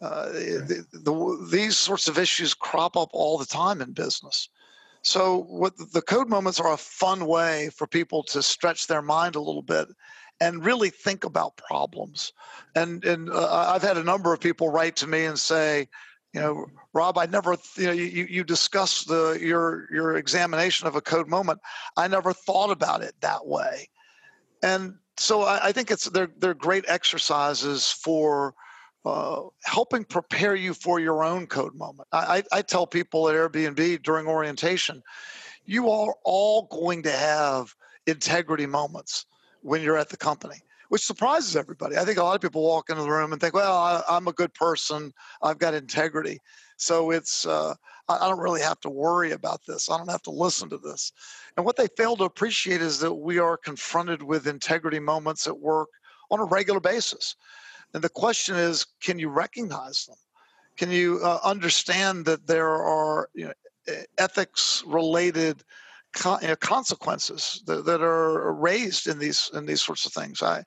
Uh, 0.00 0.26
the, 0.26 0.86
the, 0.92 1.48
these 1.50 1.76
sorts 1.76 2.06
of 2.08 2.18
issues 2.18 2.54
crop 2.54 2.96
up 2.96 3.08
all 3.12 3.36
the 3.36 3.46
time 3.46 3.80
in 3.82 3.92
business. 3.92 4.48
So 5.02 5.42
what 5.42 5.74
the 5.92 6.02
code 6.02 6.28
moments 6.28 6.60
are 6.60 6.72
a 6.72 6.76
fun 6.76 7.26
way 7.26 7.70
for 7.74 7.86
people 7.86 8.22
to 8.24 8.42
stretch 8.42 8.86
their 8.86 9.02
mind 9.02 9.36
a 9.36 9.40
little 9.40 9.62
bit 9.62 9.88
and 10.40 10.64
really 10.64 10.90
think 10.90 11.24
about 11.24 11.56
problems. 11.56 12.32
And 12.74 13.04
and 13.04 13.30
uh, 13.30 13.72
I've 13.74 13.82
had 13.82 13.96
a 13.96 14.04
number 14.04 14.32
of 14.32 14.40
people 14.40 14.68
write 14.70 14.96
to 14.96 15.06
me 15.06 15.24
and 15.24 15.38
say, 15.38 15.88
you 16.32 16.40
know, 16.40 16.66
Rob, 16.92 17.18
I 17.18 17.26
never, 17.26 17.56
you 17.76 17.86
know, 17.86 17.92
you, 17.92 18.26
you 18.28 18.44
discuss 18.44 19.04
the 19.04 19.38
your 19.40 19.88
your 19.92 20.16
examination 20.16 20.86
of 20.86 20.96
a 20.96 21.00
code 21.00 21.28
moment. 21.28 21.60
I 21.96 22.08
never 22.08 22.32
thought 22.32 22.70
about 22.70 23.02
it 23.02 23.14
that 23.20 23.46
way, 23.46 23.88
and 24.62 24.94
so 25.16 25.42
I, 25.42 25.68
I 25.68 25.72
think 25.72 25.90
it's 25.90 26.04
they're 26.10 26.30
they're 26.38 26.54
great 26.54 26.84
exercises 26.88 27.90
for 27.90 28.54
uh, 29.04 29.42
helping 29.64 30.04
prepare 30.04 30.54
you 30.54 30.74
for 30.74 31.00
your 31.00 31.24
own 31.24 31.46
code 31.46 31.74
moment. 31.74 32.08
I, 32.12 32.42
I 32.52 32.62
tell 32.62 32.86
people 32.86 33.28
at 33.28 33.34
Airbnb 33.34 34.02
during 34.02 34.26
orientation, 34.26 35.02
you 35.64 35.90
are 35.90 36.14
all 36.24 36.66
going 36.70 37.02
to 37.04 37.12
have 37.12 37.74
integrity 38.06 38.66
moments 38.66 39.26
when 39.62 39.82
you're 39.82 39.98
at 39.98 40.08
the 40.08 40.16
company, 40.16 40.56
which 40.88 41.04
surprises 41.04 41.56
everybody. 41.56 41.96
I 41.96 42.04
think 42.04 42.18
a 42.18 42.22
lot 42.22 42.34
of 42.34 42.40
people 42.40 42.62
walk 42.62 42.90
into 42.90 43.02
the 43.02 43.10
room 43.10 43.32
and 43.32 43.40
think, 43.40 43.54
well, 43.54 43.76
I, 43.76 44.16
am 44.16 44.28
a 44.28 44.32
good 44.32 44.54
person, 44.54 45.12
I've 45.42 45.58
got 45.58 45.74
integrity. 45.74 46.40
So 46.76 47.10
it's, 47.10 47.44
uh, 47.44 47.74
I 48.08 48.28
don't 48.28 48.38
really 48.38 48.62
have 48.62 48.80
to 48.80 48.90
worry 48.90 49.32
about 49.32 49.60
this. 49.66 49.90
I 49.90 49.98
don't 49.98 50.10
have 50.10 50.22
to 50.22 50.30
listen 50.30 50.70
to 50.70 50.78
this. 50.78 51.12
And 51.56 51.66
what 51.66 51.76
they 51.76 51.88
fail 51.96 52.16
to 52.16 52.24
appreciate 52.24 52.80
is 52.80 53.00
that 53.00 53.12
we 53.12 53.38
are 53.38 53.56
confronted 53.56 54.22
with 54.22 54.46
integrity 54.46 54.98
moments 54.98 55.46
at 55.46 55.58
work 55.58 55.88
on 56.30 56.40
a 56.40 56.44
regular 56.44 56.80
basis. 56.80 57.36
And 57.94 58.02
the 58.02 58.08
question 58.08 58.56
is, 58.56 58.86
can 59.02 59.18
you 59.18 59.28
recognize 59.28 60.04
them? 60.06 60.16
Can 60.76 60.90
you 60.90 61.20
uh, 61.22 61.40
understand 61.42 62.24
that 62.26 62.46
there 62.46 62.68
are 62.68 63.28
you 63.34 63.46
know, 63.46 63.52
ethics 64.18 64.84
related 64.86 65.64
con- 66.12 66.38
you 66.42 66.48
know, 66.48 66.56
consequences 66.56 67.62
that, 67.66 67.84
that, 67.84 68.00
are 68.02 68.52
raised 68.52 69.06
in 69.06 69.18
these 69.18 69.50
in 69.54 69.66
these 69.66 69.82
sorts 69.82 70.06
of 70.06 70.12
things. 70.12 70.42
I 70.42 70.64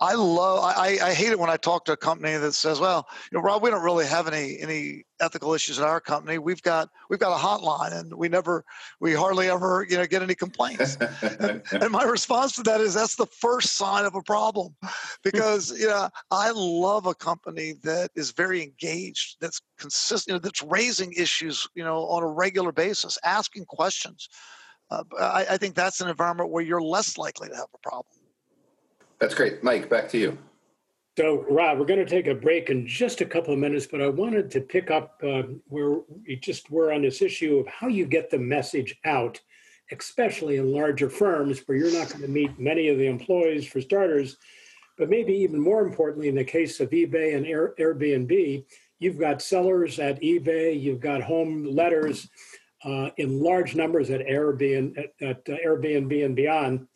I 0.00 0.14
love 0.14 0.64
I, 0.64 0.98
I 1.02 1.14
hate 1.14 1.30
it 1.30 1.38
when 1.38 1.50
I 1.50 1.56
talk 1.56 1.84
to 1.86 1.92
a 1.92 1.96
company 1.96 2.36
that 2.36 2.52
says, 2.52 2.80
"Well, 2.80 3.06
you 3.30 3.38
know, 3.38 3.42
Rob, 3.42 3.62
we 3.62 3.70
don't 3.70 3.84
really 3.84 4.06
have 4.06 4.28
any 4.28 4.58
any 4.60 5.04
ethical 5.20 5.54
issues 5.54 5.78
in 5.78 5.84
our 5.84 6.00
company. 6.00 6.38
We've 6.38 6.62
got 6.62 6.88
we've 7.08 7.18
got 7.18 7.32
a 7.32 7.42
hotline, 7.42 7.98
and 7.98 8.14
we 8.14 8.28
never 8.28 8.64
we 9.00 9.14
hardly 9.14 9.48
ever 9.48 9.86
you 9.88 9.96
know 9.96 10.06
get 10.06 10.22
any 10.22 10.34
complaints." 10.34 10.96
and, 11.40 11.62
and 11.72 11.90
my 11.90 12.04
response 12.04 12.54
to 12.56 12.62
that 12.64 12.80
is, 12.80 12.94
"That's 12.94 13.16
the 13.16 13.26
first 13.26 13.76
sign 13.76 14.04
of 14.04 14.14
a 14.14 14.22
problem," 14.22 14.74
because 15.22 15.70
you 15.78 15.88
know 15.88 16.08
I 16.30 16.50
love 16.54 17.06
a 17.06 17.14
company 17.14 17.74
that 17.84 18.10
is 18.14 18.32
very 18.32 18.62
engaged, 18.62 19.36
that's 19.40 19.60
consistent, 19.78 20.28
you 20.28 20.34
know, 20.34 20.40
that's 20.40 20.62
raising 20.62 21.12
issues, 21.12 21.68
you 21.74 21.84
know, 21.84 22.06
on 22.06 22.22
a 22.22 22.28
regular 22.28 22.72
basis, 22.72 23.18
asking 23.24 23.64
questions. 23.66 24.28
Uh, 24.90 25.04
I, 25.20 25.46
I 25.50 25.56
think 25.58 25.74
that's 25.74 26.00
an 26.00 26.08
environment 26.08 26.50
where 26.50 26.62
you're 26.62 26.82
less 26.82 27.18
likely 27.18 27.48
to 27.48 27.54
have 27.54 27.68
a 27.74 27.78
problem. 27.78 28.06
That's 29.18 29.34
great. 29.34 29.62
Mike, 29.62 29.90
back 29.90 30.08
to 30.10 30.18
you. 30.18 30.38
So, 31.18 31.44
Rob, 31.50 31.80
we're 31.80 31.84
going 31.84 31.98
to 31.98 32.06
take 32.06 32.28
a 32.28 32.34
break 32.36 32.70
in 32.70 32.86
just 32.86 33.20
a 33.20 33.26
couple 33.26 33.52
of 33.52 33.58
minutes, 33.58 33.88
but 33.90 34.00
I 34.00 34.08
wanted 34.08 34.52
to 34.52 34.60
pick 34.60 34.92
up 34.92 35.20
uh, 35.26 35.42
where 35.66 35.98
we 36.24 36.36
just 36.36 36.70
were 36.70 36.92
on 36.92 37.02
this 37.02 37.20
issue 37.20 37.58
of 37.58 37.66
how 37.66 37.88
you 37.88 38.06
get 38.06 38.30
the 38.30 38.38
message 38.38 38.96
out, 39.04 39.40
especially 39.90 40.58
in 40.58 40.70
larger 40.70 41.10
firms 41.10 41.58
where 41.66 41.76
you're 41.76 41.92
not 41.92 42.10
going 42.10 42.22
to 42.22 42.28
meet 42.28 42.60
many 42.60 42.86
of 42.88 42.98
the 42.98 43.08
employees 43.08 43.66
for 43.66 43.80
starters. 43.80 44.36
But 44.96 45.10
maybe 45.10 45.32
even 45.32 45.58
more 45.58 45.82
importantly, 45.82 46.28
in 46.28 46.36
the 46.36 46.44
case 46.44 46.78
of 46.78 46.90
eBay 46.90 47.36
and 47.36 47.44
Air, 47.46 47.74
Airbnb, 47.80 48.64
you've 49.00 49.18
got 49.18 49.42
sellers 49.42 49.98
at 49.98 50.22
eBay, 50.22 50.80
you've 50.80 51.00
got 51.00 51.20
home 51.20 51.64
letters 51.64 52.28
uh, 52.84 53.10
in 53.16 53.42
large 53.42 53.74
numbers 53.74 54.10
at 54.10 54.24
Airbnb, 54.24 54.96
at, 54.96 55.28
at 55.28 55.48
uh, 55.48 55.56
Airbnb 55.66 56.24
and 56.24 56.36
beyond. 56.36 56.86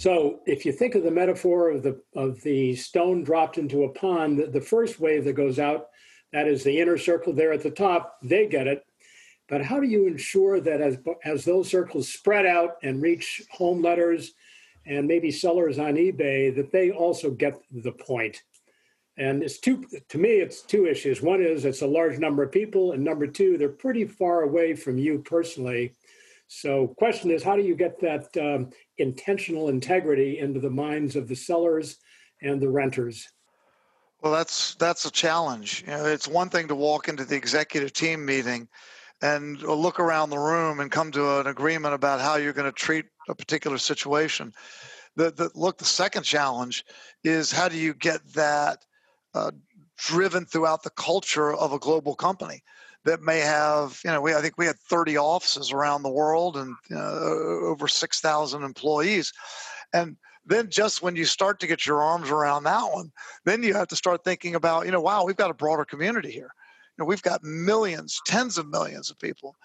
So 0.00 0.40
if 0.46 0.64
you 0.64 0.72
think 0.72 0.94
of 0.94 1.02
the 1.02 1.10
metaphor 1.10 1.68
of 1.68 1.82
the 1.82 2.00
of 2.14 2.40
the 2.40 2.74
stone 2.74 3.22
dropped 3.22 3.58
into 3.58 3.84
a 3.84 3.92
pond, 3.92 4.38
the, 4.38 4.46
the 4.46 4.60
first 4.62 4.98
wave 4.98 5.24
that 5.24 5.34
goes 5.34 5.58
out, 5.58 5.88
that 6.32 6.48
is 6.48 6.64
the 6.64 6.80
inner 6.80 6.96
circle 6.96 7.34
there 7.34 7.52
at 7.52 7.62
the 7.62 7.70
top, 7.70 8.16
they 8.22 8.46
get 8.46 8.66
it. 8.66 8.82
But 9.46 9.62
how 9.62 9.78
do 9.78 9.86
you 9.86 10.06
ensure 10.06 10.58
that 10.58 10.80
as 10.80 10.96
as 11.26 11.44
those 11.44 11.68
circles 11.68 12.08
spread 12.08 12.46
out 12.46 12.78
and 12.82 13.02
reach 13.02 13.42
home 13.50 13.82
letters 13.82 14.32
and 14.86 15.06
maybe 15.06 15.30
sellers 15.30 15.78
on 15.78 15.96
eBay, 15.96 16.56
that 16.56 16.72
they 16.72 16.90
also 16.90 17.30
get 17.30 17.60
the 17.70 17.92
point? 17.92 18.42
And 19.18 19.42
it's 19.42 19.58
two, 19.58 19.84
to 20.08 20.16
me, 20.16 20.30
it's 20.30 20.62
two 20.62 20.86
issues. 20.86 21.20
One 21.20 21.42
is 21.42 21.66
it's 21.66 21.82
a 21.82 21.86
large 21.86 22.18
number 22.18 22.42
of 22.42 22.52
people, 22.52 22.92
and 22.92 23.04
number 23.04 23.26
two, 23.26 23.58
they're 23.58 23.68
pretty 23.68 24.06
far 24.06 24.44
away 24.44 24.74
from 24.74 24.96
you 24.96 25.18
personally. 25.18 25.92
So, 26.52 26.88
question 26.98 27.30
is, 27.30 27.44
how 27.44 27.54
do 27.54 27.62
you 27.62 27.76
get 27.76 28.00
that 28.00 28.36
um, 28.36 28.70
intentional 28.98 29.68
integrity 29.68 30.40
into 30.40 30.58
the 30.58 30.68
minds 30.68 31.14
of 31.14 31.28
the 31.28 31.36
sellers 31.36 31.98
and 32.42 32.60
the 32.60 32.68
renters? 32.68 33.28
Well, 34.20 34.32
that's 34.32 34.74
that's 34.74 35.04
a 35.04 35.12
challenge. 35.12 35.84
You 35.86 35.92
know, 35.92 36.06
it's 36.06 36.26
one 36.26 36.48
thing 36.48 36.66
to 36.66 36.74
walk 36.74 37.06
into 37.06 37.24
the 37.24 37.36
executive 37.36 37.92
team 37.92 38.26
meeting 38.26 38.66
and 39.22 39.62
look 39.62 40.00
around 40.00 40.30
the 40.30 40.40
room 40.40 40.80
and 40.80 40.90
come 40.90 41.12
to 41.12 41.38
an 41.38 41.46
agreement 41.46 41.94
about 41.94 42.20
how 42.20 42.34
you're 42.34 42.52
going 42.52 42.70
to 42.70 42.72
treat 42.72 43.04
a 43.28 43.34
particular 43.34 43.78
situation. 43.78 44.52
The, 45.14 45.30
the 45.30 45.50
look, 45.54 45.78
the 45.78 45.84
second 45.84 46.24
challenge 46.24 46.84
is 47.22 47.52
how 47.52 47.68
do 47.68 47.76
you 47.76 47.94
get 47.94 48.26
that 48.32 48.84
uh, 49.34 49.52
driven 49.96 50.46
throughout 50.46 50.82
the 50.82 50.90
culture 50.90 51.54
of 51.54 51.72
a 51.72 51.78
global 51.78 52.16
company 52.16 52.64
that 53.04 53.22
may 53.22 53.40
have, 53.40 54.00
you 54.04 54.10
know, 54.10 54.20
we 54.20 54.34
I 54.34 54.40
think 54.40 54.58
we 54.58 54.66
had 54.66 54.78
30 54.78 55.16
offices 55.16 55.72
around 55.72 56.02
the 56.02 56.10
world 56.10 56.56
and 56.56 56.74
uh, 56.90 57.66
over 57.66 57.88
6,000 57.88 58.62
employees, 58.62 59.32
and 59.92 60.16
then 60.46 60.70
just 60.70 61.02
when 61.02 61.16
you 61.16 61.24
start 61.24 61.60
to 61.60 61.66
get 61.66 61.86
your 61.86 62.02
arms 62.02 62.30
around 62.30 62.64
that 62.64 62.92
one, 62.92 63.12
then 63.44 63.62
you 63.62 63.74
have 63.74 63.88
to 63.88 63.96
start 63.96 64.24
thinking 64.24 64.54
about, 64.54 64.86
you 64.86 64.92
know, 64.92 65.00
wow, 65.00 65.24
we've 65.24 65.36
got 65.36 65.50
a 65.50 65.54
broader 65.54 65.84
community 65.84 66.30
here. 66.30 66.50
You 66.96 67.02
know, 67.02 67.04
we've 67.04 67.22
got 67.22 67.44
millions, 67.44 68.20
tens 68.26 68.58
of 68.58 68.68
millions 68.68 69.10
of 69.10 69.18
people, 69.18 69.56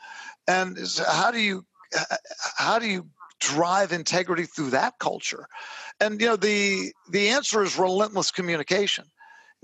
and 0.47 0.77
how 1.07 1.31
do 1.31 1.39
you 1.39 1.65
how 2.57 2.79
do 2.79 2.87
you 2.87 3.07
drive 3.39 3.91
integrity 3.91 4.43
through 4.43 4.69
that 4.71 4.93
culture? 4.99 5.47
And 5.99 6.21
you 6.21 6.27
know, 6.27 6.35
the 6.35 6.93
the 7.09 7.29
answer 7.29 7.63
is 7.63 7.77
relentless 7.77 8.31
communication 8.31 9.05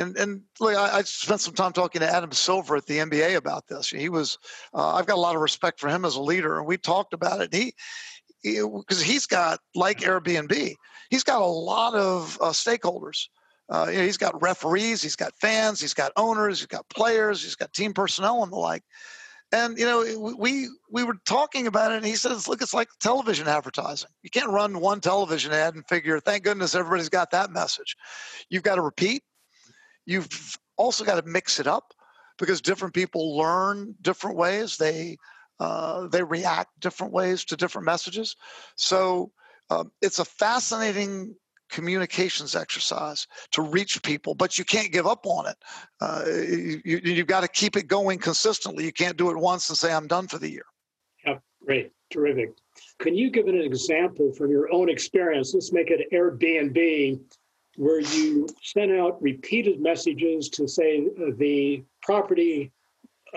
and 0.01 0.17
and 0.17 0.41
look, 0.59 0.75
I, 0.75 0.97
I, 0.97 1.01
spent 1.03 1.41
some 1.41 1.53
time 1.53 1.71
talking 1.71 2.01
to 2.01 2.13
Adam 2.13 2.31
Silver 2.31 2.75
at 2.75 2.85
the 2.85 2.97
NBA 2.97 3.35
about 3.35 3.67
this. 3.67 3.89
He 3.89 4.09
was, 4.09 4.37
uh, 4.73 4.95
I've 4.95 5.05
got 5.05 5.17
a 5.17 5.21
lot 5.21 5.35
of 5.35 5.41
respect 5.41 5.79
for 5.79 5.87
him 5.87 6.03
as 6.03 6.15
a 6.15 6.21
leader, 6.21 6.57
and 6.57 6.67
we 6.67 6.77
talked 6.77 7.13
about 7.13 7.41
it. 7.41 7.53
He, 7.53 7.73
because 8.43 9.01
he, 9.01 9.13
has 9.13 9.27
got 9.27 9.59
like 9.75 9.99
Airbnb, 9.99 10.75
he's 11.09 11.23
got 11.23 11.41
a 11.41 11.45
lot 11.45 11.93
of 11.93 12.37
uh, 12.41 12.49
stakeholders. 12.49 13.27
Uh, 13.69 13.87
you 13.89 13.99
know, 13.99 14.03
he's 14.03 14.17
got 14.17 14.41
referees, 14.41 15.01
he's 15.01 15.15
got 15.15 15.33
fans, 15.39 15.79
he's 15.79 15.93
got 15.93 16.11
owners, 16.17 16.59
he's 16.59 16.67
got 16.67 16.89
players, 16.89 17.41
he's 17.41 17.55
got 17.55 17.71
team 17.71 17.93
personnel 17.93 18.43
and 18.43 18.51
the 18.51 18.57
like. 18.57 18.83
And 19.53 19.77
you 19.77 19.85
know, 19.85 20.33
we 20.37 20.69
we 20.89 21.03
were 21.03 21.17
talking 21.25 21.67
about 21.67 21.91
it, 21.91 21.97
and 21.97 22.05
he 22.05 22.15
says, 22.15 22.47
"Look, 22.47 22.61
it's 22.61 22.73
like 22.73 22.87
television 23.01 23.49
advertising. 23.49 24.09
You 24.23 24.29
can't 24.29 24.49
run 24.49 24.79
one 24.79 25.01
television 25.01 25.51
ad 25.51 25.75
and 25.75 25.85
figure, 25.87 26.19
thank 26.21 26.43
goodness 26.43 26.73
everybody's 26.73 27.09
got 27.09 27.31
that 27.31 27.51
message. 27.51 27.97
You've 28.49 28.63
got 28.63 28.75
to 28.75 28.81
repeat, 28.81 29.23
You've 30.05 30.57
also 30.77 31.03
got 31.03 31.23
to 31.23 31.29
mix 31.29 31.59
it 31.59 31.67
up 31.67 31.93
because 32.37 32.61
different 32.61 32.93
people 32.93 33.37
learn 33.37 33.95
different 34.01 34.37
ways. 34.37 34.77
They 34.77 35.17
uh, 35.59 36.07
they 36.07 36.23
react 36.23 36.79
different 36.79 37.13
ways 37.13 37.45
to 37.45 37.55
different 37.55 37.85
messages. 37.85 38.35
So 38.75 39.31
um, 39.69 39.91
it's 40.01 40.17
a 40.17 40.25
fascinating 40.25 41.35
communications 41.69 42.55
exercise 42.55 43.27
to 43.51 43.61
reach 43.61 44.01
people, 44.03 44.35
but 44.35 44.57
you 44.57 44.65
can't 44.65 44.91
give 44.91 45.07
up 45.07 45.25
on 45.25 45.47
it. 45.47 45.57
Uh, 46.01 46.23
you, 46.83 46.99
you've 47.03 47.27
got 47.27 47.41
to 47.41 47.47
keep 47.47 47.77
it 47.77 47.87
going 47.87 48.19
consistently. 48.19 48.85
You 48.85 48.91
can't 48.91 49.17
do 49.17 49.29
it 49.29 49.37
once 49.37 49.69
and 49.69 49.77
say, 49.77 49.93
I'm 49.93 50.07
done 50.07 50.27
for 50.27 50.37
the 50.37 50.49
year. 50.49 50.65
Yeah, 51.25 51.37
great, 51.63 51.91
terrific. 52.09 52.49
Can 52.99 53.15
you 53.15 53.29
give 53.29 53.47
an 53.47 53.61
example 53.61 54.33
from 54.33 54.51
your 54.51 54.71
own 54.73 54.89
experience? 54.89 55.53
Let's 55.53 55.71
make 55.71 55.91
it 55.91 56.11
Airbnb 56.11 57.19
where 57.77 57.99
you 57.99 58.47
sent 58.62 58.91
out 58.91 59.21
repeated 59.21 59.81
messages 59.81 60.49
to 60.49 60.67
say 60.67 61.07
the 61.38 61.84
property 62.01 62.71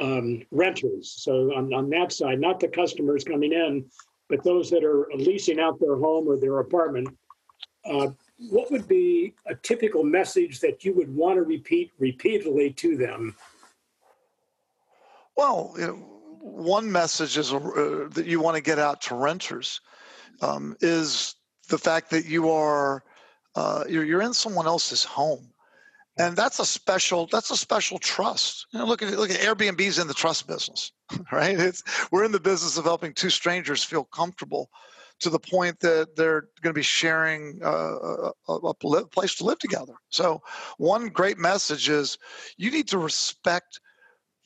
um, 0.01 0.43
renters. 0.51 1.11
So 1.11 1.55
on, 1.55 1.73
on 1.73 1.89
that 1.91 2.13
side, 2.13 2.41
not 2.41 2.61
the 2.61 2.69
customers 2.69 3.25
coming 3.25 3.53
in, 3.53 3.85
but 4.29 4.43
those 4.43 4.71
that 4.71 4.85
are 4.85 5.09
leasing 5.15 5.61
out 5.61 5.79
their 5.79 5.97
home 5.97 6.27
or 6.29 6.37
their 6.37 6.59
apartment. 6.59 7.09
Uh, 7.85 8.09
what 8.51 8.71
would 8.73 8.89
be 8.89 9.35
a 9.47 9.55
typical 9.55 10.03
message 10.03 10.61
that 10.61 10.85
you 10.85 10.95
would 10.95 11.15
want 11.15 11.37
to 11.37 11.43
repeat 11.43 11.93
repeatedly 11.99 12.71
to 12.73 12.97
them? 12.97 13.37
Well, 15.37 15.75
you 15.79 15.87
know, 15.87 15.95
one 16.41 16.91
message 16.91 17.39
is 17.39 17.53
uh, 17.53 18.09
that 18.11 18.27
you 18.27 18.41
want 18.41 18.57
to 18.57 18.63
get 18.63 18.79
out 18.79 19.01
to 19.03 19.15
renters 19.15 19.81
um, 20.41 20.77
is 20.81 21.37
the 21.69 21.79
fact 21.79 22.11
that 22.11 22.27
you 22.27 22.51
are 22.51 23.03
uh, 23.55 23.85
you're, 23.89 24.05
you're 24.05 24.23
in 24.23 24.35
someone 24.35 24.67
else's 24.67 25.05
home. 25.05 25.51
And 26.17 26.37
that's 26.37 26.61
a 26.61 26.65
special 26.65 27.27
that's 27.27 27.51
a 27.51 27.57
special 27.57 27.99
trust. 27.99 28.67
You 28.73 28.79
know, 28.79 28.87
look 28.87 29.03
at 29.03 29.19
look 29.19 29.31
at 29.31 29.41
airbnb's 29.41 29.99
in 29.99 30.07
the 30.07 30.15
trust 30.15 30.47
business 30.47 30.93
right? 31.33 31.59
It's 31.59 31.83
we're 32.11 32.25
in 32.25 32.33
the 32.33 32.41
business 32.41 32.77
of 32.77 32.85
helping 32.85 33.13
two 33.13 33.31
strangers 33.31 33.85
feel 33.85 34.05
comfortable 34.05 34.71
to 35.21 35.31
the 35.31 35.39
point 35.39 35.81
that 35.81 36.17
they're 36.17 36.49
going 36.63 36.73
to 36.75 36.79
be 36.79 36.83
sharing 36.83 37.61
uh, 37.63 38.31
a, 38.49 38.53
a 38.53 38.75
place 38.75 39.37
to 39.37 39.45
live 39.45 39.59
together. 39.59 39.95
So, 40.11 40.43
one 40.79 41.09
great 41.09 41.39
message 41.39 41.89
is 41.89 42.19
you 42.57 42.71
need 42.71 42.89
to 42.89 42.99
respect 42.99 43.81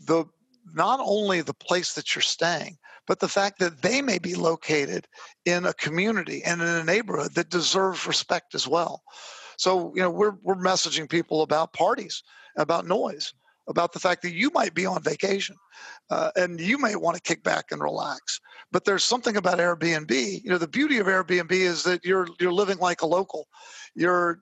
the 0.00 0.26
not 0.74 1.00
only 1.02 1.40
the 1.40 1.54
place 1.54 1.94
that 1.94 2.14
you're 2.14 2.22
staying, 2.22 2.76
but 3.08 3.18
the 3.18 3.28
fact 3.28 3.58
that 3.58 3.82
they 3.82 4.02
may 4.02 4.18
be 4.18 4.34
located 4.34 5.08
in 5.46 5.64
a 5.64 5.72
community 5.72 6.44
and 6.44 6.60
in 6.60 6.68
a 6.68 6.84
neighborhood 6.84 7.34
that 7.34 7.48
deserves 7.48 8.06
respect 8.06 8.54
as 8.54 8.68
well. 8.68 9.02
So, 9.56 9.92
you 9.96 10.02
know, 10.02 10.10
we're, 10.10 10.36
we're 10.42 10.54
messaging 10.54 11.10
people 11.10 11.42
about 11.42 11.72
parties, 11.72 12.22
about 12.56 12.86
noise, 12.86 13.32
about 13.66 13.92
the 13.92 13.98
fact 13.98 14.22
that 14.22 14.34
you 14.34 14.50
might 14.50 14.74
be 14.74 14.86
on 14.86 15.02
vacation 15.02 15.56
uh, 16.10 16.30
and 16.36 16.60
you 16.60 16.78
may 16.78 16.94
want 16.96 17.16
to 17.16 17.22
kick 17.22 17.42
back 17.42 17.66
and 17.70 17.82
relax. 17.82 18.40
But 18.70 18.84
there's 18.84 19.04
something 19.04 19.36
about 19.36 19.58
Airbnb. 19.58 20.44
You 20.44 20.50
know, 20.50 20.58
the 20.58 20.68
beauty 20.68 20.98
of 20.98 21.06
Airbnb 21.06 21.50
is 21.50 21.82
that 21.84 22.04
you're 22.04 22.28
you're 22.38 22.52
living 22.52 22.78
like 22.78 23.02
a 23.02 23.06
local. 23.06 23.48
You're 23.94 24.40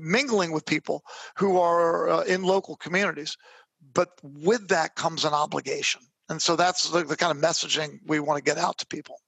mingling 0.00 0.52
with 0.52 0.64
people 0.64 1.02
who 1.36 1.58
are 1.58 2.08
uh, 2.08 2.22
in 2.22 2.42
local 2.42 2.76
communities. 2.76 3.36
But 3.94 4.10
with 4.22 4.68
that 4.68 4.94
comes 4.94 5.24
an 5.24 5.32
obligation. 5.32 6.02
And 6.28 6.40
so 6.42 6.56
that's 6.56 6.90
the, 6.90 7.04
the 7.04 7.16
kind 7.16 7.36
of 7.36 7.42
messaging 7.42 8.00
we 8.06 8.20
want 8.20 8.38
to 8.38 8.42
get 8.42 8.58
out 8.58 8.78
to 8.78 8.86
people. 8.86 9.20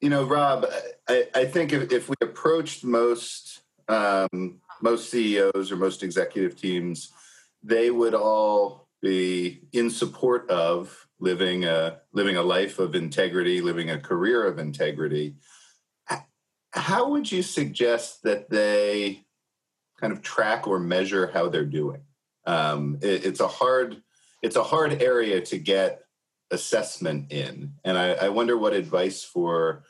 You 0.00 0.08
know, 0.08 0.24
Rob, 0.24 0.66
I, 1.08 1.26
I 1.34 1.44
think 1.44 1.72
if, 1.72 1.92
if 1.92 2.08
we 2.08 2.14
approached 2.22 2.84
most 2.84 3.60
um, 3.88 4.60
most 4.80 5.10
CEOs 5.10 5.70
or 5.70 5.76
most 5.76 6.02
executive 6.02 6.56
teams, 6.56 7.12
they 7.62 7.90
would 7.90 8.14
all 8.14 8.88
be 9.02 9.62
in 9.72 9.90
support 9.90 10.48
of 10.48 11.06
living 11.18 11.64
a 11.64 12.00
living 12.12 12.36
a 12.36 12.42
life 12.42 12.78
of 12.78 12.94
integrity, 12.94 13.60
living 13.60 13.90
a 13.90 13.98
career 13.98 14.46
of 14.46 14.58
integrity. 14.58 15.36
How 16.72 17.10
would 17.10 17.30
you 17.30 17.42
suggest 17.42 18.22
that 18.22 18.48
they 18.48 19.24
kind 20.00 20.12
of 20.12 20.22
track 20.22 20.68
or 20.68 20.78
measure 20.78 21.26
how 21.26 21.48
they're 21.48 21.64
doing? 21.64 22.02
Um, 22.46 22.98
it, 23.02 23.26
it's 23.26 23.40
a 23.40 23.48
hard 23.48 24.02
it's 24.42 24.56
a 24.56 24.62
hard 24.62 25.02
area 25.02 25.40
to 25.42 25.58
get 25.58 26.02
assessment 26.50 27.30
in, 27.32 27.72
and 27.84 27.98
I, 27.98 28.12
I 28.12 28.28
wonder 28.28 28.56
what 28.56 28.72
advice 28.72 29.22
for 29.22 29.84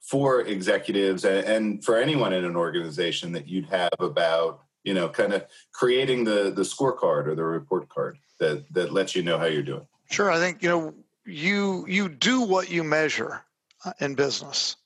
for 0.00 0.40
executives 0.42 1.24
and, 1.24 1.46
and 1.46 1.84
for 1.84 1.96
anyone 1.96 2.32
in 2.32 2.44
an 2.44 2.56
organization 2.56 3.32
that 3.32 3.46
you'd 3.46 3.66
have 3.66 3.92
about 4.00 4.62
you 4.84 4.94
know 4.94 5.08
kind 5.08 5.32
of 5.32 5.46
creating 5.72 6.24
the 6.24 6.52
the 6.54 6.62
scorecard 6.62 7.26
or 7.26 7.34
the 7.34 7.44
report 7.44 7.88
card 7.88 8.18
that 8.38 8.64
that 8.72 8.92
lets 8.92 9.14
you 9.14 9.22
know 9.22 9.38
how 9.38 9.46
you're 9.46 9.62
doing. 9.62 9.86
Sure 10.10 10.30
i 10.30 10.38
think 10.38 10.62
you 10.62 10.68
know 10.68 10.94
you 11.24 11.84
you 11.88 12.08
do 12.08 12.40
what 12.42 12.70
you 12.70 12.82
measure 12.82 13.42
uh, 13.84 13.92
in 14.00 14.14
business. 14.14 14.76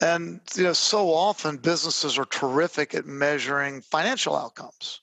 And 0.00 0.40
you 0.56 0.64
know 0.64 0.72
so 0.72 1.12
often 1.12 1.56
businesses 1.56 2.18
are 2.18 2.24
terrific 2.24 2.94
at 2.94 3.06
measuring 3.06 3.82
financial 3.82 4.36
outcomes 4.36 5.00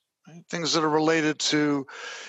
things 0.49 0.73
that 0.73 0.83
are 0.83 0.89
related 0.89 1.39
to 1.39 1.85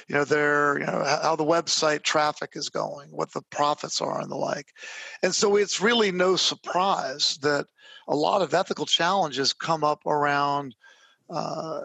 you 0.09 0.15
know 0.15 0.25
their 0.25 0.79
you 0.79 0.87
know 0.87 1.05
how 1.23 1.37
the 1.37 1.45
website 1.45 2.03
traffic 2.03 2.53
is 2.55 2.69
going 2.69 3.09
what 3.11 3.33
the 3.33 3.43
profits 3.51 4.01
are 4.01 4.21
and 4.21 4.31
the 4.31 4.37
like 4.37 4.69
and 5.23 5.35
so 5.35 5.57
it's 5.57 5.81
really 5.81 6.11
no 6.11 6.37
surprise 6.37 7.39
that 7.43 7.67
a 8.09 8.15
lot 8.15 8.43
of 8.43 8.55
ethical 8.55 8.87
challenges 8.87 9.53
come 9.53 9.85
up 9.85 10.05
around 10.07 10.75
uh, 11.31 11.83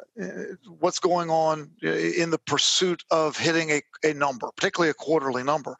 what's 0.79 0.99
going 0.99 1.29
on 1.29 1.69
in 1.83 2.31
the 2.31 2.39
pursuit 2.47 3.03
of 3.11 3.37
hitting 3.37 3.69
a, 3.69 3.81
a 4.03 4.11
number, 4.11 4.49
particularly 4.55 4.89
a 4.89 4.95
quarterly 4.95 5.43
number. 5.43 5.77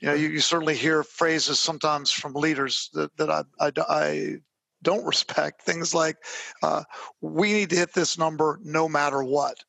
You 0.00 0.08
know, 0.08 0.14
you, 0.14 0.28
you 0.28 0.40
certainly 0.40 0.74
hear 0.74 1.04
phrases 1.04 1.60
sometimes 1.60 2.10
from 2.10 2.32
leaders 2.32 2.90
that, 2.94 3.16
that 3.16 3.30
I, 3.30 3.44
I, 3.60 3.72
I 3.88 4.36
don't 4.82 5.04
respect. 5.06 5.62
Things 5.62 5.94
like, 5.94 6.16
uh, 6.62 6.82
we 7.20 7.52
need 7.52 7.70
to 7.70 7.76
hit 7.76 7.94
this 7.94 8.18
number 8.18 8.58
no 8.64 8.88
matter 8.88 9.22
what 9.22 9.62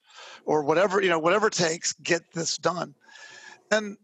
or 0.46 0.64
whatever 0.64 1.02
you 1.02 1.10
know 1.10 1.20
whatever 1.20 1.48
it 1.48 1.54
takes 1.54 1.94
get 1.94 2.22
this 2.34 2.58
done. 2.58 2.94
And 3.72 3.98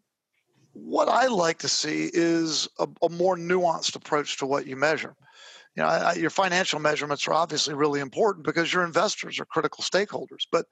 what 0.74 1.10
i 1.10 1.28
like 1.28 1.60
to 1.60 1.68
see 1.68 2.10
is 2.14 2.68
a, 2.80 2.88
a 3.02 3.10
more 3.10 3.36
nuanced 3.36 3.96
approach 3.96 4.38
to 4.38 4.46
what 4.46 4.66
you 4.66 4.76
measure. 4.76 5.16
You 5.76 5.84
know 5.84 5.90
I, 5.90 5.98
I, 5.98 6.14
your 6.14 6.30
financial 6.30 6.80
measurements 6.80 7.28
are 7.28 7.34
obviously 7.34 7.74
really 7.74 8.00
important 8.00 8.46
because 8.46 8.74
your 8.74 8.86
investors 8.86 9.40
are 9.40 9.46
critical 9.46 9.84
stakeholders 9.84 10.46
but 10.52 10.66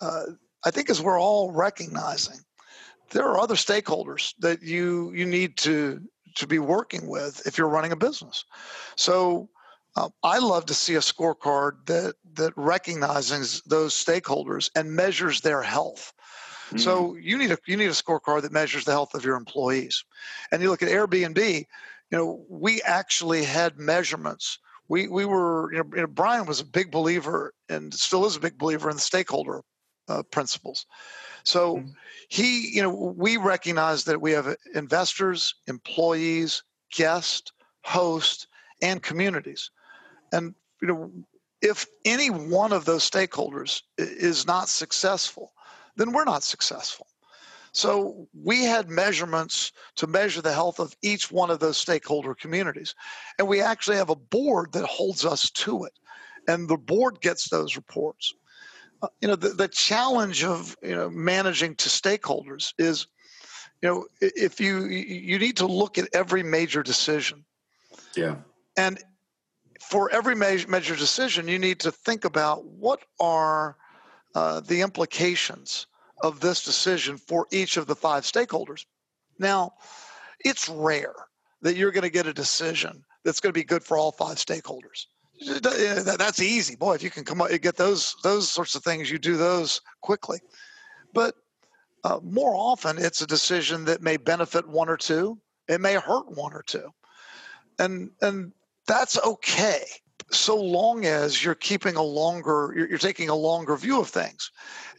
uh, 0.00 0.24
i 0.64 0.70
think 0.70 0.90
as 0.90 1.02
we're 1.02 1.20
all 1.20 1.50
recognizing 1.50 2.38
there 3.10 3.26
are 3.26 3.40
other 3.40 3.54
stakeholders 3.54 4.34
that 4.40 4.62
you 4.62 5.12
you 5.12 5.26
need 5.26 5.56
to 5.58 6.00
to 6.36 6.46
be 6.46 6.58
working 6.58 7.08
with 7.08 7.46
if 7.46 7.58
you're 7.58 7.68
running 7.68 7.92
a 7.92 7.96
business. 7.96 8.44
So 8.96 9.48
um, 9.98 10.12
I 10.22 10.38
love 10.38 10.66
to 10.66 10.74
see 10.74 10.94
a 10.94 11.00
scorecard 11.00 11.86
that 11.86 12.14
that 12.34 12.52
recognizes 12.56 13.62
those 13.66 13.94
stakeholders 13.94 14.70
and 14.76 14.92
measures 14.92 15.40
their 15.40 15.62
health. 15.62 16.12
Mm. 16.70 16.80
So 16.80 17.16
you 17.16 17.36
need 17.36 17.50
a 17.50 17.58
you 17.66 17.76
need 17.76 17.86
a 17.86 17.90
scorecard 17.90 18.42
that 18.42 18.52
measures 18.52 18.84
the 18.84 18.92
health 18.92 19.14
of 19.14 19.24
your 19.24 19.36
employees. 19.36 20.04
And 20.52 20.62
you 20.62 20.70
look 20.70 20.82
at 20.82 20.88
Airbnb, 20.88 21.38
you 21.38 22.18
know, 22.18 22.44
we 22.48 22.80
actually 22.82 23.44
had 23.44 23.78
measurements. 23.78 24.58
We 24.88 25.08
we 25.08 25.24
were 25.24 25.72
you 25.72 25.78
know, 25.78 25.90
you 25.94 26.00
know 26.02 26.06
Brian 26.06 26.46
was 26.46 26.60
a 26.60 26.64
big 26.64 26.90
believer 26.90 27.52
and 27.68 27.92
still 27.92 28.24
is 28.24 28.36
a 28.36 28.40
big 28.40 28.56
believer 28.56 28.90
in 28.90 28.96
the 28.96 29.02
stakeholder 29.02 29.62
uh, 30.08 30.22
principles. 30.30 30.86
So 31.42 31.78
mm. 31.78 31.92
he 32.28 32.68
you 32.68 32.82
know 32.82 33.14
we 33.16 33.36
recognize 33.36 34.04
that 34.04 34.20
we 34.20 34.30
have 34.32 34.54
investors, 34.74 35.54
employees, 35.66 36.62
guests, 36.94 37.50
hosts, 37.82 38.46
and 38.80 39.02
communities. 39.02 39.70
And 40.32 40.54
you 40.80 40.88
know, 40.88 41.10
if 41.60 41.86
any 42.04 42.30
one 42.30 42.72
of 42.72 42.84
those 42.84 43.08
stakeholders 43.08 43.82
is 43.96 44.46
not 44.46 44.68
successful, 44.68 45.52
then 45.96 46.12
we're 46.12 46.24
not 46.24 46.42
successful. 46.42 47.06
So 47.72 48.28
we 48.32 48.64
had 48.64 48.88
measurements 48.88 49.72
to 49.96 50.06
measure 50.06 50.40
the 50.40 50.52
health 50.52 50.80
of 50.80 50.96
each 51.02 51.30
one 51.30 51.50
of 51.50 51.60
those 51.60 51.76
stakeholder 51.76 52.34
communities. 52.34 52.94
And 53.38 53.46
we 53.46 53.60
actually 53.60 53.98
have 53.98 54.10
a 54.10 54.16
board 54.16 54.72
that 54.72 54.86
holds 54.86 55.24
us 55.24 55.50
to 55.50 55.84
it. 55.84 55.92
And 56.48 56.68
the 56.68 56.78
board 56.78 57.20
gets 57.20 57.50
those 57.50 57.76
reports. 57.76 58.32
Uh, 59.02 59.08
you 59.20 59.28
know, 59.28 59.36
the, 59.36 59.50
the 59.50 59.68
challenge 59.68 60.42
of, 60.44 60.76
you 60.82 60.94
know, 60.94 61.10
managing 61.10 61.74
to 61.76 61.88
stakeholders 61.88 62.72
is, 62.78 63.06
you 63.82 63.88
know, 63.88 64.06
if 64.20 64.60
you 64.60 64.86
you 64.86 65.38
need 65.38 65.56
to 65.58 65.66
look 65.66 65.98
at 65.98 66.08
every 66.12 66.42
major 66.42 66.82
decision. 66.82 67.44
Yeah. 68.16 68.36
And 68.76 68.98
for 69.78 70.10
every 70.10 70.34
major, 70.34 70.96
decision, 70.96 71.48
you 71.48 71.58
need 71.58 71.80
to 71.80 71.92
think 71.92 72.24
about 72.24 72.64
what 72.64 73.00
are 73.20 73.76
uh, 74.34 74.60
the 74.60 74.80
implications 74.80 75.86
of 76.22 76.40
this 76.40 76.64
decision 76.64 77.16
for 77.16 77.46
each 77.52 77.76
of 77.76 77.86
the 77.86 77.94
five 77.94 78.24
stakeholders. 78.24 78.84
Now, 79.38 79.72
it's 80.40 80.68
rare 80.68 81.14
that 81.62 81.76
you're 81.76 81.92
going 81.92 82.02
to 82.02 82.10
get 82.10 82.26
a 82.26 82.32
decision 82.32 83.04
that's 83.24 83.40
going 83.40 83.52
to 83.52 83.58
be 83.58 83.64
good 83.64 83.84
for 83.84 83.96
all 83.96 84.12
five 84.12 84.36
stakeholders. 84.36 85.06
That's 85.40 86.42
easy, 86.42 86.74
boy. 86.74 86.94
If 86.94 87.02
you 87.02 87.10
can 87.10 87.24
come 87.24 87.40
up, 87.40 87.50
get 87.62 87.76
those 87.76 88.16
those 88.24 88.50
sorts 88.50 88.74
of 88.74 88.82
things, 88.82 89.10
you 89.10 89.18
do 89.18 89.36
those 89.36 89.80
quickly. 90.00 90.40
But 91.14 91.36
uh, 92.02 92.18
more 92.22 92.54
often, 92.54 92.98
it's 92.98 93.22
a 93.22 93.26
decision 93.26 93.84
that 93.84 94.02
may 94.02 94.16
benefit 94.16 94.68
one 94.68 94.88
or 94.88 94.96
two. 94.96 95.38
It 95.68 95.80
may 95.80 95.94
hurt 95.94 96.36
one 96.36 96.54
or 96.54 96.62
two, 96.62 96.92
and 97.78 98.10
and 98.20 98.52
that's 98.88 99.22
okay 99.24 99.84
so 100.30 100.60
long 100.60 101.04
as 101.04 101.44
you're 101.44 101.54
keeping 101.54 101.94
a 101.94 102.02
longer 102.02 102.74
you're, 102.76 102.88
you're 102.88 102.98
taking 102.98 103.28
a 103.28 103.34
longer 103.34 103.76
view 103.76 104.00
of 104.00 104.08
things. 104.08 104.50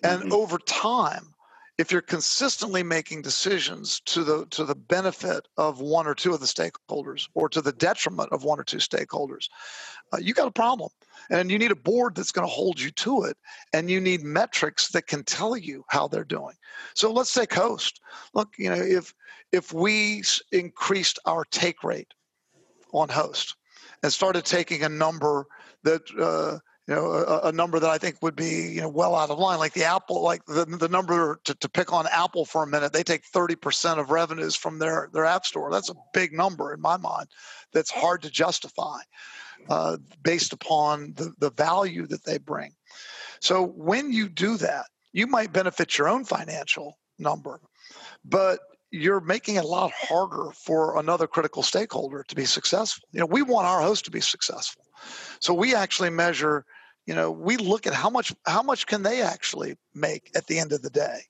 And 0.03 0.21
mm-hmm. 0.21 0.33
over 0.33 0.57
time 0.59 1.33
if 1.77 1.93
you're 1.93 2.01
consistently 2.01 2.83
making 2.83 3.21
decisions 3.21 4.01
to 4.01 4.23
the 4.23 4.45
to 4.47 4.63
the 4.63 4.75
benefit 4.75 5.47
of 5.57 5.81
one 5.81 6.07
or 6.07 6.15
two 6.15 6.33
of 6.33 6.39
the 6.39 6.45
stakeholders 6.45 7.27
or 7.33 7.49
to 7.49 7.61
the 7.61 7.71
detriment 7.71 8.31
of 8.31 8.43
one 8.43 8.59
or 8.59 8.63
two 8.63 8.77
stakeholders 8.77 9.47
uh, 10.13 10.17
you 10.17 10.33
got 10.33 10.47
a 10.47 10.51
problem. 10.51 10.89
And 11.29 11.51
you 11.51 11.59
need 11.59 11.71
a 11.71 11.75
board 11.75 12.15
that's 12.15 12.31
going 12.31 12.47
to 12.47 12.53
hold 12.53 12.79
you 12.79 12.89
to 12.91 13.23
it 13.23 13.37
and 13.73 13.89
you 13.89 14.01
need 14.01 14.23
metrics 14.23 14.89
that 14.89 15.05
can 15.05 15.23
tell 15.23 15.55
you 15.55 15.83
how 15.89 16.07
they're 16.07 16.23
doing. 16.23 16.55
So 16.95 17.11
let's 17.11 17.33
take 17.33 17.53
host. 17.53 18.01
Look 18.33 18.53
you 18.57 18.69
know 18.69 18.81
if 18.81 19.13
if 19.51 19.73
we 19.73 20.23
increased 20.51 21.19
our 21.25 21.43
take 21.45 21.83
rate 21.83 22.13
on 22.93 23.09
host 23.09 23.55
and 24.03 24.11
started 24.11 24.45
taking 24.45 24.83
a 24.83 24.89
number 24.89 25.45
that 25.83 26.01
uh, 26.19 26.59
you 26.87 26.95
know 26.95 27.11
a, 27.11 27.49
a, 27.49 27.51
number 27.51 27.79
that 27.79 27.89
I 27.89 27.97
think 27.97 28.21
would 28.21 28.35
be 28.35 28.71
you 28.73 28.81
know 28.81 28.89
well 28.89 29.15
out 29.15 29.29
of 29.29 29.39
line, 29.39 29.59
like 29.59 29.73
the 29.73 29.85
Apple, 29.85 30.21
like 30.23 30.45
the 30.45 30.65
the 30.65 30.89
number 30.89 31.39
to, 31.45 31.55
to 31.55 31.69
pick 31.69 31.93
on 31.93 32.07
Apple 32.11 32.45
for 32.45 32.63
a 32.63 32.67
minute, 32.67 32.93
they 32.93 33.03
take 33.03 33.23
thirty 33.25 33.55
percent 33.55 33.99
of 33.99 34.11
revenues 34.11 34.55
from 34.55 34.79
their 34.79 35.09
their 35.13 35.25
app 35.25 35.45
store. 35.45 35.71
That's 35.71 35.89
a 35.89 35.95
big 36.13 36.33
number 36.33 36.73
in 36.73 36.81
my 36.81 36.97
mind. 36.97 37.27
That's 37.73 37.91
hard 37.91 38.21
to 38.23 38.29
justify 38.29 38.99
uh, 39.69 39.97
based 40.23 40.53
upon 40.53 41.13
the 41.15 41.33
the 41.39 41.51
value 41.51 42.07
that 42.07 42.25
they 42.25 42.37
bring. 42.37 42.73
So 43.41 43.65
when 43.65 44.11
you 44.11 44.27
do 44.27 44.57
that, 44.57 44.85
you 45.13 45.27
might 45.27 45.53
benefit 45.53 45.97
your 45.97 46.09
own 46.09 46.25
financial 46.25 46.97
number, 47.17 47.61
but 48.25 48.59
you're 48.91 49.19
making 49.19 49.55
it 49.55 49.63
a 49.63 49.67
lot 49.67 49.91
harder 49.91 50.51
for 50.51 50.97
another 50.97 51.27
critical 51.27 51.63
stakeholder 51.63 52.23
to 52.27 52.35
be 52.35 52.45
successful. 52.45 53.07
You 53.11 53.19
know, 53.19 53.25
we 53.25 53.41
want 53.41 53.67
our 53.67 53.81
host 53.81 54.05
to 54.05 54.11
be 54.11 54.21
successful. 54.21 54.83
So 55.39 55.53
we 55.53 55.75
actually 55.75 56.09
measure, 56.09 56.65
you 57.05 57.13
know, 57.13 57.31
we 57.31 57.57
look 57.57 57.85
at 57.85 57.93
how 57.93 58.09
much 58.09 58.33
how 58.45 58.63
much 58.63 58.87
can 58.87 59.03
they 59.03 59.21
actually 59.21 59.75
make 59.93 60.31
at 60.35 60.47
the 60.47 60.59
end 60.59 60.71
of 60.71 60.81
the 60.81 60.89
day. 60.89 61.21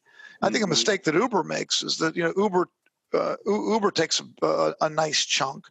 I 0.41 0.45
think 0.47 0.57
a 0.57 0.59
mm-hmm. 0.59 0.69
mistake 0.69 1.03
that 1.03 1.15
Uber 1.15 1.43
makes 1.43 1.83
is 1.83 1.97
that 1.97 2.15
you 2.15 2.23
know 2.23 2.33
Uber 2.37 2.69
uh, 3.13 3.35
Uber 3.45 3.91
takes 3.91 4.21
a, 4.41 4.73
a, 4.81 4.89
nice 4.89 5.25
chunk, 5.25 5.65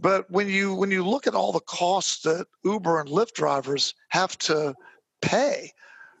but 0.00 0.30
when 0.30 0.48
you 0.48 0.74
when 0.74 0.90
you 0.90 1.04
look 1.04 1.26
at 1.26 1.34
all 1.34 1.52
the 1.52 1.60
costs 1.60 2.22
that 2.22 2.46
Uber 2.64 3.00
and 3.00 3.08
Lyft 3.08 3.34
drivers 3.34 3.94
have 4.08 4.38
to 4.38 4.74
pay, 5.20 5.72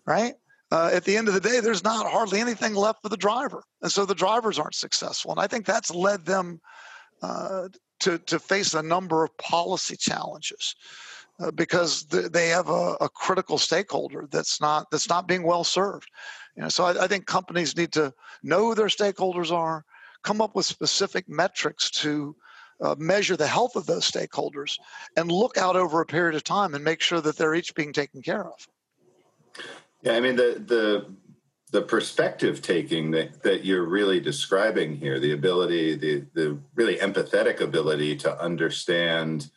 right? 0.04 0.34
Uh, 0.72 0.88
at 0.90 1.04
the 1.04 1.14
end 1.14 1.28
of 1.28 1.34
the 1.34 1.40
day, 1.40 1.60
there's 1.60 1.84
not 1.84 2.10
hardly 2.10 2.40
anything 2.40 2.74
left 2.74 3.02
for 3.02 3.10
the 3.10 3.16
driver, 3.18 3.62
and 3.82 3.92
so 3.92 4.06
the 4.06 4.14
drivers 4.14 4.58
aren't 4.58 4.74
successful. 4.74 5.30
And 5.30 5.38
I 5.38 5.46
think 5.46 5.66
that's 5.66 5.90
led 5.90 6.24
them 6.24 6.62
uh, 7.20 7.68
to 8.00 8.16
to 8.16 8.38
face 8.38 8.72
a 8.72 8.82
number 8.82 9.22
of 9.22 9.36
policy 9.36 9.98
challenges 9.98 10.74
uh, 11.40 11.50
because 11.50 12.04
th- 12.04 12.32
they 12.32 12.48
have 12.48 12.70
a, 12.70 12.96
a, 13.02 13.08
critical 13.10 13.58
stakeholder 13.58 14.26
that's 14.30 14.62
not 14.62 14.90
that's 14.90 15.10
not 15.10 15.28
being 15.28 15.42
well 15.42 15.62
served. 15.62 16.08
You 16.56 16.62
know, 16.62 16.70
so 16.70 16.84
I, 16.84 17.04
I 17.04 17.06
think 17.06 17.26
companies 17.26 17.76
need 17.76 17.92
to 17.92 18.14
know 18.42 18.68
who 18.68 18.74
their 18.74 18.86
stakeholders 18.86 19.52
are, 19.52 19.84
come 20.22 20.40
up 20.40 20.54
with 20.54 20.64
specific 20.64 21.28
metrics 21.28 21.90
to 22.02 22.34
uh, 22.80 22.94
measure 22.98 23.36
the 23.36 23.46
health 23.46 23.76
of 23.76 23.84
those 23.84 24.10
stakeholders, 24.10 24.78
and 25.18 25.30
look 25.30 25.58
out 25.58 25.76
over 25.76 26.00
a 26.00 26.06
period 26.06 26.34
of 26.34 26.44
time 26.44 26.74
and 26.74 26.82
make 26.82 27.02
sure 27.02 27.20
that 27.20 27.36
they're 27.36 27.54
each 27.54 27.74
being 27.74 27.92
taken 27.92 28.22
care 28.22 28.46
of. 28.46 28.66
Yeah, 30.02 30.14
I 30.14 30.20
mean 30.20 30.36
the 30.36 30.62
the 30.64 31.06
the 31.70 31.82
perspective 31.82 32.60
taking 32.60 33.12
that, 33.12 33.42
that 33.44 33.64
you're 33.64 33.86
really 33.86 34.20
describing 34.20 34.94
here, 34.94 35.18
the 35.18 35.32
ability, 35.32 35.94
the 35.96 36.26
the 36.34 36.58
really 36.74 36.96
empathetic 36.96 37.60
ability 37.60 38.16
to 38.16 38.40
understand 38.40 39.50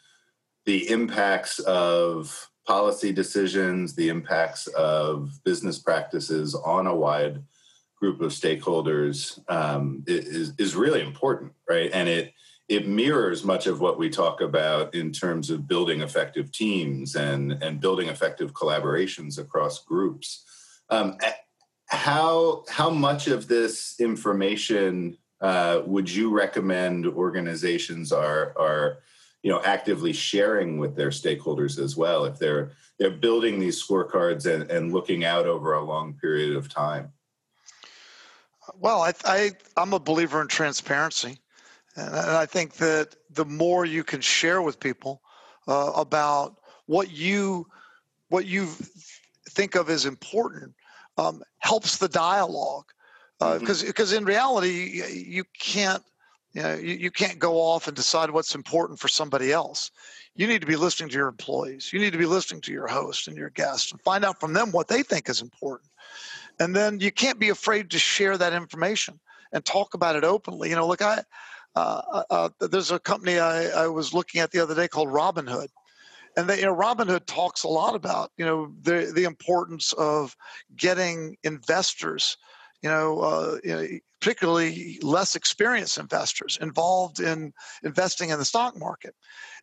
the 0.66 0.90
impacts 0.90 1.60
of 1.60 2.50
policy 2.66 3.12
decisions, 3.12 3.96
the 3.96 4.10
impacts 4.10 4.68
of 4.68 5.32
business 5.44 5.78
practices 5.78 6.56
on 6.56 6.88
a 6.88 6.96
wide 6.96 7.44
group 8.00 8.22
of 8.22 8.32
stakeholders 8.32 9.40
um, 9.50 10.04
is, 10.08 10.54
is 10.58 10.76
really 10.76 11.02
important, 11.02 11.54
right? 11.70 11.92
And 11.94 12.10
it 12.10 12.34
it 12.68 12.88
mirrors 12.88 13.44
much 13.44 13.68
of 13.68 13.80
what 13.80 14.00
we 14.00 14.10
talk 14.10 14.42
about 14.42 14.96
in 14.96 15.12
terms 15.12 15.50
of 15.50 15.68
building 15.68 16.02
effective 16.02 16.52
teams 16.52 17.16
and 17.16 17.52
and 17.64 17.80
building 17.80 18.10
effective 18.10 18.54
collaborations 18.54 19.38
across 19.38 19.84
groups. 19.84 20.44
Um, 20.90 21.18
how 21.88 22.64
how 22.68 22.90
much 22.90 23.28
of 23.28 23.48
this 23.48 24.00
information 24.00 25.18
uh, 25.42 25.82
would 25.86 26.10
you 26.10 26.32
recommend 26.32 27.06
organizations 27.06 28.12
are 28.12 28.54
are 28.58 29.00
you 29.44 29.52
know 29.52 29.62
actively 29.64 30.12
sharing 30.12 30.80
with 30.80 30.96
their 30.96 31.10
stakeholders 31.10 31.78
as 31.78 31.96
well 31.96 32.26
if 32.26 32.40
they're 32.40 32.72
they're 32.98 33.12
building 33.12 33.60
these 33.60 33.82
scorecards 33.86 34.52
and, 34.52 34.72
and 34.72 34.92
looking 34.92 35.24
out 35.24 35.46
over 35.46 35.74
a 35.74 35.84
long 35.84 36.14
period 36.14 36.56
of 36.56 36.68
time 36.68 37.12
well 38.80 39.02
I, 39.02 39.14
I 39.24 39.52
i'm 39.78 39.94
a 39.94 40.00
believer 40.00 40.42
in 40.42 40.48
transparency 40.48 41.38
and 41.96 42.16
i 42.16 42.46
think 42.46 42.74
that 42.76 43.16
the 43.30 43.46
more 43.46 43.86
you 43.86 44.04
can 44.04 44.22
share 44.22 44.62
with 44.62 44.80
people 44.80 45.22
uh, 45.68 45.92
about 45.96 46.56
what 46.86 47.12
you 47.12 47.68
what 48.30 48.46
you 48.46 48.68
think 49.50 49.76
of 49.76 49.90
as 49.90 50.06
important 50.06 50.74
um, 51.18 51.42
helps 51.60 51.98
the 51.98 52.10
dialogue 52.10 52.86
because 53.40 53.84
uh, 53.84 53.88
because 53.88 54.10
mm-hmm. 54.10 54.20
in 54.20 54.26
reality 54.26 55.02
you 55.14 55.44
can't 55.60 56.04
you 56.54 56.62
know 56.62 56.76
you, 56.76 56.94
you 56.96 57.12
can't 57.12 57.40
go 57.40 57.56
off 57.56 57.88
and 57.88 57.96
decide 57.96 58.32
what's 58.32 58.56
important 58.56 59.00
for 59.00 59.08
somebody 59.08 59.52
else. 59.52 59.92
You 60.36 60.48
need 60.48 60.62
to 60.62 60.68
be 60.68 60.76
listening 60.76 61.10
to 61.10 61.16
your 61.16 61.30
employees. 61.30 61.92
You 61.94 62.00
need 62.00 62.12
to 62.12 62.18
be 62.18 62.26
listening 62.26 62.62
to 62.62 62.72
your 62.74 62.88
host 62.88 63.28
and 63.28 63.38
your 63.38 63.50
guests 63.50 63.92
and 63.92 64.02
find 64.02 64.26
out 64.26 64.40
from 64.40 64.54
them 64.54 64.72
what 64.72 64.88
they 64.88 65.02
think 65.02 65.30
is 65.30 65.42
important. 65.42 65.90
And 66.60 66.76
then 66.76 67.00
you 67.00 67.12
can't 67.12 67.40
be 67.40 67.50
afraid 67.50 67.90
to 67.92 68.00
share 68.00 68.38
that 68.38 68.54
information 68.54 69.20
and 69.52 69.64
talk 69.64 69.94
about 69.94 70.16
it 70.16 70.24
openly. 70.24 70.70
You 70.70 70.76
know 70.76 70.88
look 70.88 71.02
i 71.02 71.24
uh, 71.76 72.02
uh, 72.12 72.24
uh 72.30 72.68
there's 72.68 72.92
a 72.92 73.00
company 73.00 73.40
I, 73.40 73.84
I 73.84 73.88
was 73.88 74.14
looking 74.14 74.42
at 74.42 74.52
the 74.52 74.60
other 74.60 74.76
day 74.76 74.88
called 74.88 75.10
robinhood 75.10 75.68
and 76.38 76.50
they, 76.50 76.60
you 76.60 76.66
know, 76.66 76.76
Robinhood 76.76 77.26
talks 77.26 77.64
a 77.64 77.68
lot 77.68 77.96
about 77.96 78.32
you 78.38 78.46
know 78.46 78.72
the 78.82 79.12
the 79.14 79.24
importance 79.24 79.94
of 79.94 80.36
getting 80.76 81.38
investors, 81.44 82.38
you 82.82 82.90
know, 82.90 83.20
uh, 83.20 83.58
you 83.64 83.72
know 83.72 83.88
particularly 84.20 85.00
less 85.02 85.36
experienced 85.36 85.98
investors 85.98 86.58
involved 86.60 87.20
in 87.20 87.54
investing 87.84 88.30
in 88.30 88.40
the 88.40 88.46
stock 88.46 88.78
market. 88.78 89.16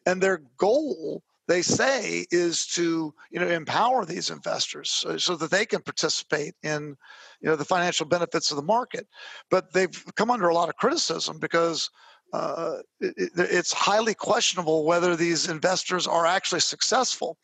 And 0.07 0.23
their 0.23 0.43
goal, 0.57 1.23
they 1.53 1.63
say, 1.63 2.25
is 2.31 2.67
to 2.67 3.13
you 3.31 3.41
know 3.41 3.49
empower 3.49 4.05
these 4.07 4.31
investors 4.31 4.91
so, 4.91 5.19
so 5.19 5.37
that 5.37 5.51
they 5.51 5.67
can 5.67 5.83
participate 5.83 6.55
in 6.63 6.97
you 7.41 7.49
know 7.49 7.57
the 7.57 7.65
financial 7.65 8.07
benefits 8.07 8.51
of 8.51 8.57
the 8.57 8.63
market. 8.63 9.07
But 9.51 9.73
they've 9.73 10.05
come 10.17 10.31
under 10.31 10.49
a 10.49 10.55
lot 10.55 10.71
of 10.71 10.77
criticism 10.77 11.39
because 11.39 11.91
uh, 12.33 12.77
it, 13.01 13.31
it's 13.37 13.73
highly 13.73 14.15
questionable 14.15 14.87
whether 14.87 15.15
these 15.15 15.51
investors 15.51 16.07
are 16.07 16.25
actually 16.25 16.61
successful 16.61 17.37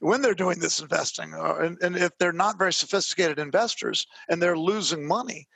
when 0.00 0.22
they're 0.22 0.34
doing 0.34 0.58
this 0.58 0.80
investing. 0.80 1.34
Uh, 1.34 1.56
and, 1.56 1.76
and, 1.82 1.94
if 1.96 2.16
they're 2.18 2.32
not 2.32 2.56
very 2.56 2.72
sophisticated 2.72 3.38
investors 3.38 4.06
and 4.30 4.40
they're 4.40 4.56
losing 4.56 5.06
money, 5.06 5.46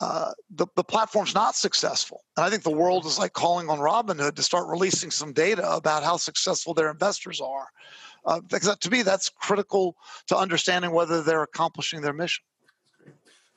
uh, 0.00 0.32
the, 0.50 0.66
the 0.74 0.84
platform's 0.84 1.34
not 1.34 1.54
successful. 1.54 2.24
And 2.36 2.44
I 2.44 2.50
think 2.50 2.62
the 2.62 2.70
world 2.70 3.06
is 3.06 3.18
like 3.18 3.32
calling 3.32 3.68
on 3.68 3.78
Robinhood 3.78 4.34
to 4.34 4.42
start 4.42 4.68
releasing 4.68 5.10
some 5.10 5.32
data 5.32 5.70
about 5.72 6.02
how 6.02 6.16
successful 6.16 6.74
their 6.74 6.90
investors 6.90 7.40
are. 7.40 7.66
Uh, 8.24 8.40
because 8.40 8.76
to 8.78 8.90
me, 8.90 9.02
that's 9.02 9.28
critical 9.28 9.96
to 10.28 10.36
understanding 10.36 10.92
whether 10.92 11.22
they're 11.22 11.42
accomplishing 11.42 12.00
their 12.00 12.12
mission. 12.12 12.44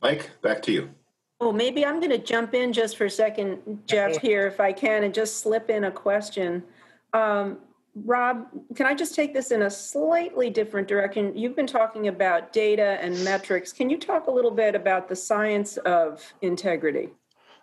Mike, 0.02 0.30
back 0.42 0.62
to 0.64 0.72
you. 0.72 0.90
Oh, 1.42 1.52
maybe 1.52 1.86
I'm 1.86 2.00
going 2.00 2.12
to 2.12 2.18
jump 2.18 2.54
in 2.54 2.72
just 2.72 2.96
for 2.96 3.06
a 3.06 3.10
second, 3.10 3.84
Jeff, 3.88 4.18
here, 4.18 4.48
if 4.48 4.60
I 4.60 4.72
can, 4.72 5.04
and 5.04 5.14
just 5.14 5.42
slip 5.42 5.70
in 5.70 5.84
a 5.84 5.92
question. 5.92 6.64
Um, 7.14 7.58
Rob, 8.04 8.48
can 8.76 8.86
I 8.86 8.94
just 8.94 9.16
take 9.16 9.34
this 9.34 9.52
in 9.52 9.62
a 9.62 9.70
slightly 9.70 10.50
different 10.50 10.88
direction? 10.88 11.36
You've 11.36 11.56
been 11.56 11.68
talking 11.68 12.10
about 12.10 12.52
data 12.52 12.98
and 13.02 13.24
metrics. 13.24 13.72
Can 13.72 13.90
you 13.90 13.98
talk 13.98 14.28
a 14.28 14.32
little 14.32 14.52
bit 14.52 14.76
about 14.76 15.08
the 15.08 15.16
science 15.16 15.78
of 15.78 16.22
integrity? 16.42 17.10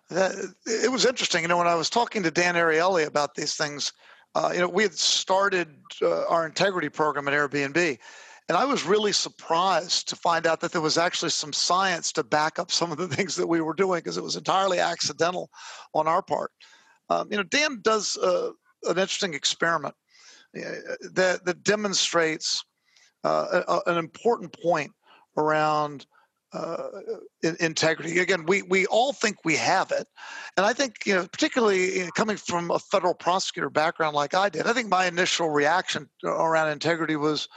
it 0.09 0.91
was 0.91 1.05
interesting. 1.05 1.43
You 1.43 1.47
know, 1.47 1.57
when 1.57 1.67
I 1.67 1.75
was 1.75 1.89
talking 1.89 2.23
to 2.23 2.31
Dan 2.31 2.55
Ariely 2.55 3.05
about 3.05 3.35
these 3.35 3.55
things, 3.55 3.93
uh, 4.35 4.51
you 4.53 4.59
know, 4.59 4.67
we 4.67 4.83
had 4.83 4.93
started 4.93 5.69
uh, 6.01 6.25
our 6.27 6.45
integrity 6.45 6.89
program 6.89 7.27
at 7.27 7.33
Airbnb. 7.33 7.97
And 8.49 8.57
I 8.57 8.65
was 8.65 8.85
really 8.85 9.13
surprised 9.13 10.09
to 10.09 10.15
find 10.15 10.45
out 10.45 10.59
that 10.61 10.71
there 10.71 10.81
was 10.81 10.97
actually 10.97 11.29
some 11.29 11.53
science 11.53 12.11
to 12.13 12.23
back 12.23 12.59
up 12.59 12.71
some 12.71 12.91
of 12.91 12.97
the 12.97 13.07
things 13.15 13.35
that 13.35 13.47
we 13.47 13.61
were 13.61 13.73
doing 13.73 13.99
because 13.99 14.17
it 14.17 14.23
was 14.23 14.35
entirely 14.35 14.79
accidental 14.79 15.49
on 15.93 16.07
our 16.07 16.21
part. 16.21 16.51
Um, 17.09 17.27
you 17.31 17.37
know, 17.37 17.43
Dan 17.43 17.79
does 17.81 18.17
uh, 18.17 18.49
an 18.83 18.97
interesting 18.97 19.33
experiment 19.33 19.95
that 20.53 21.41
that 21.45 21.63
demonstrates 21.63 22.63
uh, 23.23 23.61
a, 23.67 23.91
an 23.91 23.97
important 23.97 24.55
point 24.61 24.91
around 25.37 26.05
uh, 26.53 26.89
integrity. 27.59 28.19
Again, 28.19 28.45
we 28.45 28.61
we 28.61 28.85
all 28.87 29.13
think 29.13 29.37
we 29.43 29.55
have 29.55 29.91
it, 29.91 30.07
and 30.55 30.65
I 30.65 30.73
think 30.73 30.97
you 31.05 31.15
know, 31.15 31.27
particularly 31.27 32.09
coming 32.15 32.37
from 32.37 32.69
a 32.69 32.79
federal 32.79 33.15
prosecutor 33.15 33.69
background 33.69 34.15
like 34.15 34.35
I 34.35 34.49
did, 34.49 34.67
I 34.67 34.73
think 34.73 34.89
my 34.89 35.07
initial 35.07 35.49
reaction 35.49 36.09
around 36.23 36.69
integrity 36.69 37.15
was, 37.15 37.47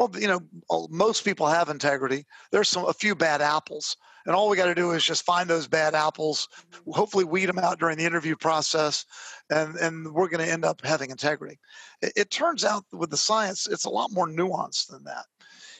well, 0.00 0.10
you 0.18 0.26
know, 0.26 0.40
most 0.88 1.26
people 1.26 1.46
have 1.46 1.68
integrity. 1.68 2.24
There's 2.50 2.70
some 2.70 2.86
a 2.86 2.92
few 2.94 3.14
bad 3.14 3.42
apples, 3.42 3.98
and 4.24 4.34
all 4.34 4.48
we 4.48 4.56
got 4.56 4.64
to 4.66 4.74
do 4.74 4.92
is 4.92 5.04
just 5.04 5.26
find 5.26 5.48
those 5.48 5.68
bad 5.68 5.94
apples, 5.94 6.48
hopefully 6.90 7.24
weed 7.24 7.46
them 7.46 7.58
out 7.58 7.78
during 7.78 7.98
the 7.98 8.06
interview 8.06 8.34
process, 8.34 9.04
and, 9.50 9.76
and 9.76 10.10
we're 10.14 10.30
going 10.30 10.44
to 10.44 10.50
end 10.50 10.64
up 10.64 10.80
having 10.82 11.10
integrity. 11.10 11.58
It, 12.00 12.14
it, 12.16 12.30
turns 12.30 12.64
out 12.64 12.84
with 12.92 13.10
the 13.10 13.18
science, 13.18 13.66
it's 13.66 13.84
a 13.84 13.90
lot 13.90 14.10
more 14.10 14.26
nuanced 14.26 14.88
than 14.88 15.04
that. 15.04 15.26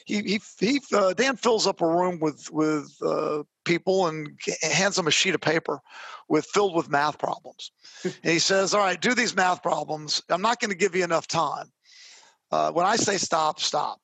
He, 0.05 0.21
he, 0.21 0.41
he 0.59 0.81
uh, 0.93 1.13
Dan 1.13 1.35
fills 1.35 1.65
up 1.65 1.81
a 1.81 1.87
room 1.87 2.19
with, 2.19 2.47
with 2.51 2.95
uh, 3.03 3.41
people 3.65 4.05
and 4.05 4.37
hands 4.61 4.97
them 4.97 5.07
a 5.07 5.11
sheet 5.11 5.33
of 5.33 5.41
paper 5.41 5.79
with 6.29 6.45
filled 6.45 6.75
with 6.75 6.91
math 6.91 7.17
problems. 7.17 7.71
and 8.03 8.13
he 8.23 8.39
says, 8.39 8.75
all 8.75 8.81
right, 8.81 9.01
do 9.01 9.15
these 9.15 9.35
math 9.35 9.63
problems. 9.63 10.21
I'm 10.29 10.41
not 10.43 10.59
going 10.59 10.71
to 10.71 10.77
give 10.77 10.95
you 10.95 11.03
enough 11.03 11.27
time. 11.27 11.71
Uh, 12.51 12.71
when 12.71 12.85
I 12.85 12.97
say 12.97 13.17
stop, 13.17 13.59
stop. 13.59 14.00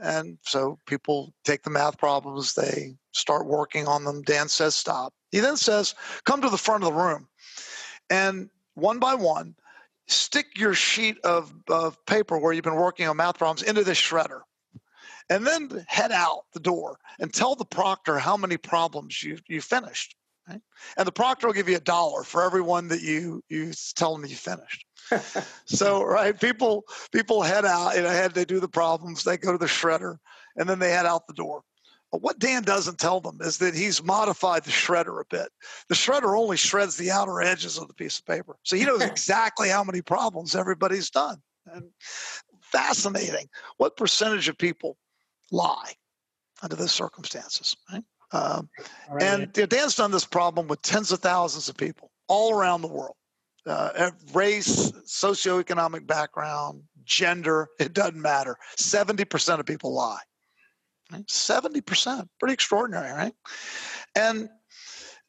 And 0.00 0.38
so 0.42 0.78
people 0.86 1.34
take 1.44 1.62
the 1.62 1.70
math 1.70 1.98
problems, 1.98 2.54
they 2.54 2.94
start 3.12 3.46
working 3.46 3.88
on 3.88 4.04
them. 4.04 4.22
Dan 4.22 4.48
says 4.48 4.74
stop. 4.74 5.12
He 5.30 5.40
then 5.40 5.56
says, 5.56 5.94
come 6.24 6.40
to 6.40 6.48
the 6.48 6.56
front 6.56 6.84
of 6.84 6.92
the 6.92 6.98
room 6.98 7.28
and 8.10 8.48
one 8.74 8.98
by 8.98 9.14
one, 9.14 9.54
stick 10.06 10.46
your 10.56 10.74
sheet 10.74 11.18
of, 11.24 11.52
of 11.68 12.04
paper 12.06 12.38
where 12.38 12.52
you've 12.52 12.64
been 12.64 12.74
working 12.74 13.06
on 13.08 13.16
math 13.16 13.38
problems 13.38 13.62
into 13.62 13.84
the 13.84 13.92
shredder. 13.92 14.40
And 15.30 15.46
then 15.46 15.84
head 15.86 16.10
out 16.10 16.44
the 16.54 16.60
door 16.60 16.98
and 17.18 17.32
tell 17.32 17.54
the 17.54 17.64
proctor 17.64 18.18
how 18.18 18.36
many 18.36 18.56
problems 18.56 19.22
you, 19.22 19.38
you 19.46 19.60
finished. 19.60 20.16
Right? 20.48 20.60
And 20.96 21.06
the 21.06 21.12
proctor 21.12 21.46
will 21.46 21.54
give 21.54 21.68
you 21.68 21.76
a 21.76 21.80
dollar 21.80 22.22
for 22.22 22.42
every 22.42 22.62
one 22.62 22.88
that 22.88 23.02
you 23.02 23.42
you 23.50 23.72
tell 23.94 24.14
them 24.14 24.24
you 24.24 24.36
finished. 24.36 24.86
So 25.64 26.02
right, 26.04 26.38
people 26.38 26.84
people 27.12 27.42
head 27.42 27.64
out, 27.64 27.96
and 27.96 28.06
I 28.06 28.14
had 28.14 28.34
they 28.34 28.44
do 28.44 28.60
the 28.60 28.68
problems. 28.68 29.24
They 29.24 29.36
go 29.36 29.52
to 29.52 29.58
the 29.58 29.66
shredder, 29.66 30.18
and 30.56 30.68
then 30.68 30.78
they 30.78 30.90
head 30.90 31.06
out 31.06 31.26
the 31.26 31.34
door. 31.34 31.62
But 32.10 32.22
what 32.22 32.38
Dan 32.38 32.62
doesn't 32.62 32.98
tell 32.98 33.20
them 33.20 33.38
is 33.42 33.58
that 33.58 33.74
he's 33.74 34.02
modified 34.02 34.64
the 34.64 34.70
shredder 34.70 35.20
a 35.20 35.24
bit. 35.28 35.48
The 35.88 35.94
shredder 35.94 36.38
only 36.38 36.56
shreds 36.56 36.96
the 36.96 37.10
outer 37.10 37.42
edges 37.42 37.76
of 37.76 37.86
the 37.86 37.94
piece 37.94 38.18
of 38.18 38.26
paper, 38.26 38.56
so 38.62 38.76
he 38.76 38.84
knows 38.84 39.02
exactly 39.02 39.68
how 39.68 39.84
many 39.84 40.02
problems 40.02 40.54
everybody's 40.54 41.10
done. 41.10 41.42
And 41.66 41.90
fascinating. 42.60 43.48
What 43.76 43.96
percentage 43.96 44.48
of 44.48 44.56
people 44.56 44.96
lie 45.50 45.92
under 46.62 46.76
those 46.76 46.92
circumstances? 46.92 47.76
Right? 47.92 48.04
Um, 48.32 48.68
right. 49.10 49.22
And 49.22 49.52
Dan's 49.52 49.96
done 49.96 50.10
this 50.10 50.24
problem 50.24 50.68
with 50.68 50.82
tens 50.82 51.12
of 51.12 51.20
thousands 51.20 51.68
of 51.68 51.76
people 51.76 52.10
all 52.28 52.54
around 52.54 52.82
the 52.82 52.88
world. 52.88 53.16
Uh, 53.66 54.10
race, 54.32 54.92
socioeconomic 55.06 56.06
background, 56.06 56.82
gender, 57.04 57.68
it 57.78 57.92
doesn't 57.92 58.20
matter. 58.20 58.56
70% 58.78 59.58
of 59.58 59.66
people 59.66 59.94
lie. 59.94 60.20
Right? 61.12 61.26
70%, 61.26 62.28
pretty 62.38 62.54
extraordinary, 62.54 63.10
right? 63.12 63.34
And 64.14 64.48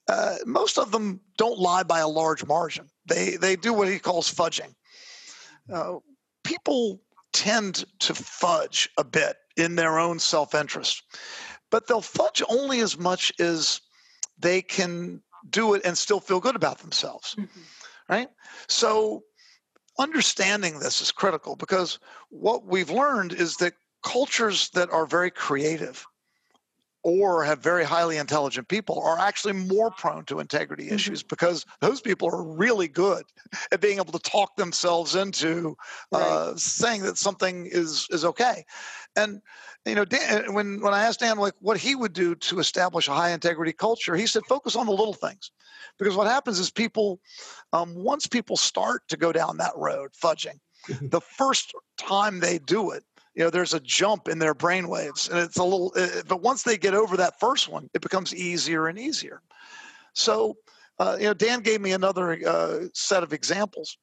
uh, 0.07 0.36
most 0.45 0.77
of 0.77 0.91
them 0.91 1.21
don't 1.38 1.59
lie 1.59 1.84
by 1.84 1.99
a 1.99 2.07
large 2.07 2.45
margin. 2.45 2.89
They, 3.07 3.36
they 3.36 3.55
do 3.55 3.73
what 3.73 3.88
he 3.88 3.99
calls 3.99 4.34
fudging. 4.34 4.73
Uh, 5.71 5.95
people 6.43 7.01
tend 7.34 7.86
to 7.99 8.13
fudge 8.13 8.89
a 8.97 9.03
bit 9.03 9.36
in 9.57 9.75
their 9.75 9.99
own 9.99 10.19
self 10.19 10.55
interest 10.55 11.03
but 11.69 11.88
they'll 11.88 12.01
fudge 12.01 12.41
only 12.49 12.80
as 12.80 12.97
much 12.97 13.32
as 13.39 13.82
they 14.38 14.61
can 14.61 15.21
do 15.49 15.73
it 15.73 15.82
and 15.86 15.97
still 15.97 16.19
feel 16.19 16.39
good 16.39 16.55
about 16.55 16.80
themselves. 16.80 17.36
Mm-hmm. 17.36 17.59
Right? 18.10 18.30
So 18.68 19.24
understanding 19.99 20.80
this 20.80 21.01
is 21.01 21.12
critical 21.12 21.55
because 21.55 21.99
what 22.30 22.66
we've 22.66 22.89
learned 22.89 23.34
is 23.34 23.57
that 23.57 23.74
cultures 24.03 24.70
that 24.72 24.89
are 24.89 25.05
very 25.05 25.30
creative 25.30 26.05
or 27.04 27.43
have 27.43 27.60
very 27.60 27.84
highly 27.84 28.18
intelligent 28.18 28.68
people 28.68 29.02
are 29.02 29.18
actually 29.20 29.54
more 29.54 29.89
prone 29.91 30.26
to 30.26 30.39
integrity 30.39 30.86
mm-hmm. 30.86 30.95
issues 30.95 31.24
because 31.24 31.66
those 31.82 32.02
people 32.02 32.30
are 32.30 32.43
really 32.43 32.88
good 32.88 33.24
at 33.72 33.82
being 33.82 33.97
able 33.97 34.12
to 34.12 34.20
talk 34.20 34.56
themselves 34.58 35.16
into 35.16 35.76
uh, 36.14 36.50
right. 36.50 36.60
saying 36.60 37.02
that 37.04 37.18
something 37.18 37.68
is 37.68 38.08
is 38.12 38.26
okay 38.26 38.66
and 39.16 39.41
you 39.86 39.95
know 39.95 40.06
Dan, 40.06 40.54
when 40.54 40.82
when 40.82 40.93
i 40.93 41.04
asked 41.04 41.22
dan 41.22 41.38
like 41.38 41.54
what 41.60 41.78
he 41.78 41.95
would 41.95 42.14
do 42.14 42.36
to 42.36 42.60
establish 42.60 43.08
a 43.08 43.14
high 43.14 43.32
integrity 43.32 43.72
culture 43.72 44.16
he 44.16 44.28
said 44.28 44.43
focus 44.47 44.76
on 44.76 44.86
the 44.86 44.91
little 44.91 45.14
things 45.14 45.52
because 45.97 46.16
what 46.16 46.28
happens 46.28 46.60
is 46.60 46.70
people 46.70 47.20
um, 47.72 47.95
once 47.95 48.28
people 48.28 48.58
start 48.58 49.04
to 49.08 49.18
go 49.18 49.32
down 49.32 49.58
that 49.58 49.74
road 49.76 50.10
fudging 50.22 50.60
mm-hmm. 50.88 51.08
the 51.08 51.22
first 51.22 51.74
time 51.97 52.39
they 52.39 52.60
do 52.60 52.91
it 52.91 53.04
you 53.36 53.43
know 53.43 53.49
there's 53.49 53.73
a 53.73 53.80
jump 53.80 54.27
in 54.27 54.39
their 54.39 54.53
brain 54.53 54.88
waves 54.88 55.30
and 55.30 55.39
it's 55.39 55.57
a 55.57 55.63
little 55.63 55.93
uh, 55.95 56.21
but 56.27 56.41
once 56.41 56.63
they 56.63 56.77
get 56.77 56.93
over 56.93 57.17
that 57.17 57.39
first 57.39 57.69
one 57.69 57.89
it 57.93 58.01
becomes 58.01 58.34
easier 58.34 58.88
and 58.88 58.97
easier. 58.99 59.41
So 60.13 60.57
uh, 60.99 61.17
you 61.19 61.25
know 61.25 61.34
dan 61.34 61.61
gave 61.61 61.82
me 61.82 61.91
another 61.91 62.39
uh, 62.47 62.88
set 62.93 63.23
of 63.23 63.34
examples. 63.34 63.97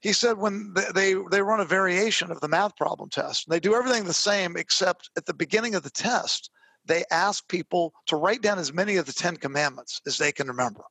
He 0.00 0.12
said 0.12 0.36
when 0.36 0.74
they, 0.94 1.14
they 1.30 1.40
run 1.40 1.60
a 1.60 1.64
variation 1.64 2.30
of 2.30 2.40
the 2.40 2.48
math 2.48 2.76
problem 2.76 3.08
test 3.08 3.48
they 3.48 3.60
do 3.60 3.74
everything 3.74 4.04
the 4.04 4.12
same 4.12 4.56
except 4.56 5.10
at 5.16 5.26
the 5.26 5.34
beginning 5.34 5.74
of 5.74 5.82
the 5.82 5.90
test 5.90 6.50
they 6.84 7.04
ask 7.10 7.48
people 7.48 7.94
to 8.06 8.16
write 8.16 8.42
down 8.42 8.58
as 8.58 8.70
many 8.70 8.96
of 8.96 9.06
the 9.06 9.12
10 9.14 9.38
commandments 9.38 10.02
as 10.06 10.18
they 10.18 10.30
can 10.30 10.48
remember 10.48 10.82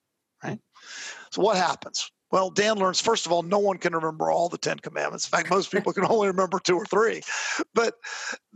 right? 0.43 0.59
So 1.31 1.41
what 1.41 1.57
happens 1.57 2.09
well, 2.33 2.49
Dan 2.49 2.79
learns, 2.79 2.99
first 2.99 3.27
of 3.27 3.31
all, 3.31 3.43
no 3.43 3.59
one 3.59 3.77
can 3.77 3.93
remember 3.93 4.31
all 4.31 4.49
the 4.49 4.57
10 4.57 4.79
commandments. 4.79 5.27
In 5.27 5.29
fact, 5.29 5.51
most 5.51 5.71
people 5.71 5.93
can 5.93 6.03
only 6.03 6.27
remember 6.27 6.57
two 6.57 6.75
or 6.75 6.85
three. 6.85 7.21
But 7.75 7.93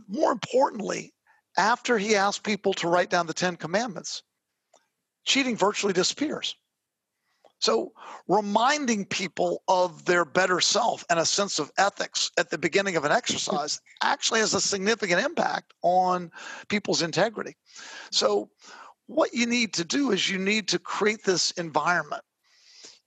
more 0.08 0.32
importantly, 0.32 1.14
after 1.60 2.00
he 2.00 2.16
asks 2.16 2.40
people 2.40 2.74
to 2.74 2.88
write 2.88 3.12
down 3.12 3.28
the 3.28 3.36
10 3.36 3.56
commandments, 3.58 4.24
cheating 5.26 5.56
virtually 5.56 5.94
disappears. 5.94 6.56
So, 7.60 7.92
reminding 8.28 9.06
people 9.06 9.62
of 9.68 10.06
their 10.06 10.26
better 10.26 10.60
self 10.60 11.06
and 11.12 11.20
a 11.20 11.26
sense 11.26 11.60
of 11.60 11.72
ethics 11.78 12.32
at 12.40 12.50
the 12.50 12.58
beginning 12.58 12.96
of 12.96 13.06
an 13.06 13.12
exercise 13.12 13.80
actually 14.02 14.40
has 14.40 14.56
a 14.56 14.62
significant 14.62 15.24
impact 15.24 15.76
on 15.84 16.32
people's 16.68 17.04
integrity. 17.04 17.56
So, 18.10 18.50
what 19.06 19.36
you 19.36 19.46
need 19.46 19.72
to 19.76 19.84
do 19.84 20.12
is 20.12 20.32
you 20.32 20.40
need 20.40 20.68
to 20.70 20.80
create 20.80 21.24
this 21.24 21.52
environment 21.52 22.24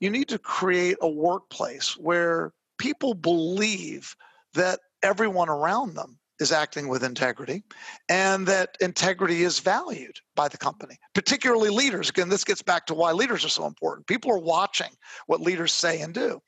you 0.01 0.11
need 0.11 0.29
to 0.29 0.39
create 0.39 0.97
a 1.01 1.09
workplace 1.09 1.97
where 1.97 2.53
people 2.79 3.15
believe 3.15 4.17
that 4.55 4.81
everyone 5.03 5.49
around 5.49 5.95
them 5.95 6.19
is 6.41 6.51
acting 6.51 6.89
with 6.89 7.05
integrity 7.05 7.63
and 8.09 8.47
that 8.47 8.77
integrity 8.81 9.43
is 9.43 9.61
valued 9.61 10.19
by 10.35 10.49
the 10.49 10.57
company, 10.57 10.99
particularly 11.15 11.69
leaders. 11.69 12.09
Again, 12.09 12.31
this 12.31 12.45
gets 12.45 12.63
back 12.63 12.87
to 12.87 12.95
why 12.95 13.13
leaders 13.13 13.45
are 13.45 13.51
so 13.51 13.67
important. 13.67 14.07
People 14.07 14.33
are 14.33 14.39
watching 14.39 14.91
what 15.27 15.43
leaders 15.43 15.73
say 15.73 16.01
and 16.01 16.15
do. 16.15 16.41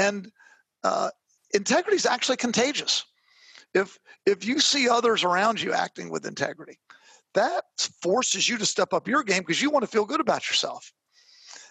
And 0.00 0.32
uh, 0.82 1.10
integrity 1.52 1.96
is 1.96 2.06
actually 2.06 2.38
contagious. 2.38 3.04
If, 3.74 3.98
if 4.24 4.46
you 4.46 4.60
see 4.60 4.88
others 4.88 5.24
around 5.24 5.60
you 5.60 5.74
acting 5.74 6.08
with 6.08 6.26
integrity, 6.26 6.78
that 7.34 7.64
forces 8.02 8.48
you 8.48 8.56
to 8.56 8.66
step 8.66 8.94
up 8.94 9.06
your 9.06 9.22
game 9.22 9.40
because 9.40 9.60
you 9.60 9.68
want 9.68 9.84
to 9.84 9.90
feel 9.90 10.06
good 10.06 10.20
about 10.20 10.48
yourself. 10.48 10.90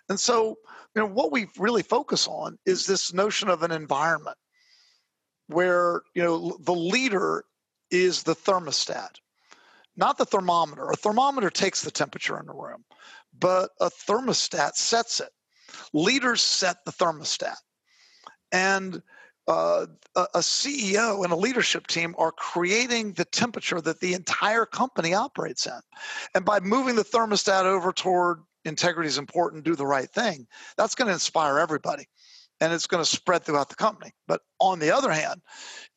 And 0.09 0.19
so, 0.19 0.57
you 0.95 1.01
know, 1.01 1.07
what 1.07 1.31
we 1.31 1.47
really 1.57 1.83
focus 1.83 2.27
on 2.27 2.57
is 2.65 2.85
this 2.85 3.13
notion 3.13 3.49
of 3.49 3.63
an 3.63 3.71
environment 3.71 4.37
where, 5.47 6.01
you 6.13 6.23
know, 6.23 6.57
the 6.61 6.73
leader 6.73 7.43
is 7.91 8.23
the 8.23 8.35
thermostat, 8.35 9.19
not 9.95 10.17
the 10.17 10.25
thermometer. 10.25 10.89
A 10.89 10.95
thermometer 10.95 11.49
takes 11.49 11.81
the 11.81 11.91
temperature 11.91 12.39
in 12.39 12.45
the 12.45 12.53
room, 12.53 12.83
but 13.37 13.71
a 13.79 13.89
thermostat 13.89 14.75
sets 14.75 15.19
it. 15.19 15.29
Leaders 15.93 16.41
set 16.41 16.77
the 16.85 16.91
thermostat. 16.91 17.57
And 18.51 19.01
uh, 19.47 19.85
a 20.15 20.39
CEO 20.39 21.23
and 21.23 21.31
a 21.31 21.37
leadership 21.37 21.87
team 21.87 22.13
are 22.17 22.33
creating 22.33 23.13
the 23.13 23.25
temperature 23.25 23.79
that 23.79 24.01
the 24.01 24.13
entire 24.13 24.65
company 24.65 25.13
operates 25.13 25.65
in. 25.65 25.79
And 26.35 26.43
by 26.43 26.59
moving 26.59 26.95
the 26.95 27.05
thermostat 27.05 27.63
over 27.63 27.93
toward 27.93 28.41
integrity 28.67 29.07
is 29.07 29.17
important, 29.17 29.63
do 29.63 29.75
the 29.75 29.85
right 29.85 30.09
thing, 30.09 30.47
that's 30.77 30.95
going 30.95 31.07
to 31.07 31.13
inspire 31.13 31.59
everybody 31.59 32.07
and 32.59 32.73
it's 32.73 32.87
going 32.87 33.03
to 33.03 33.09
spread 33.09 33.43
throughout 33.43 33.69
the 33.69 33.75
company. 33.75 34.11
But 34.27 34.41
on 34.59 34.79
the 34.79 34.91
other 34.91 35.11
hand, 35.11 35.41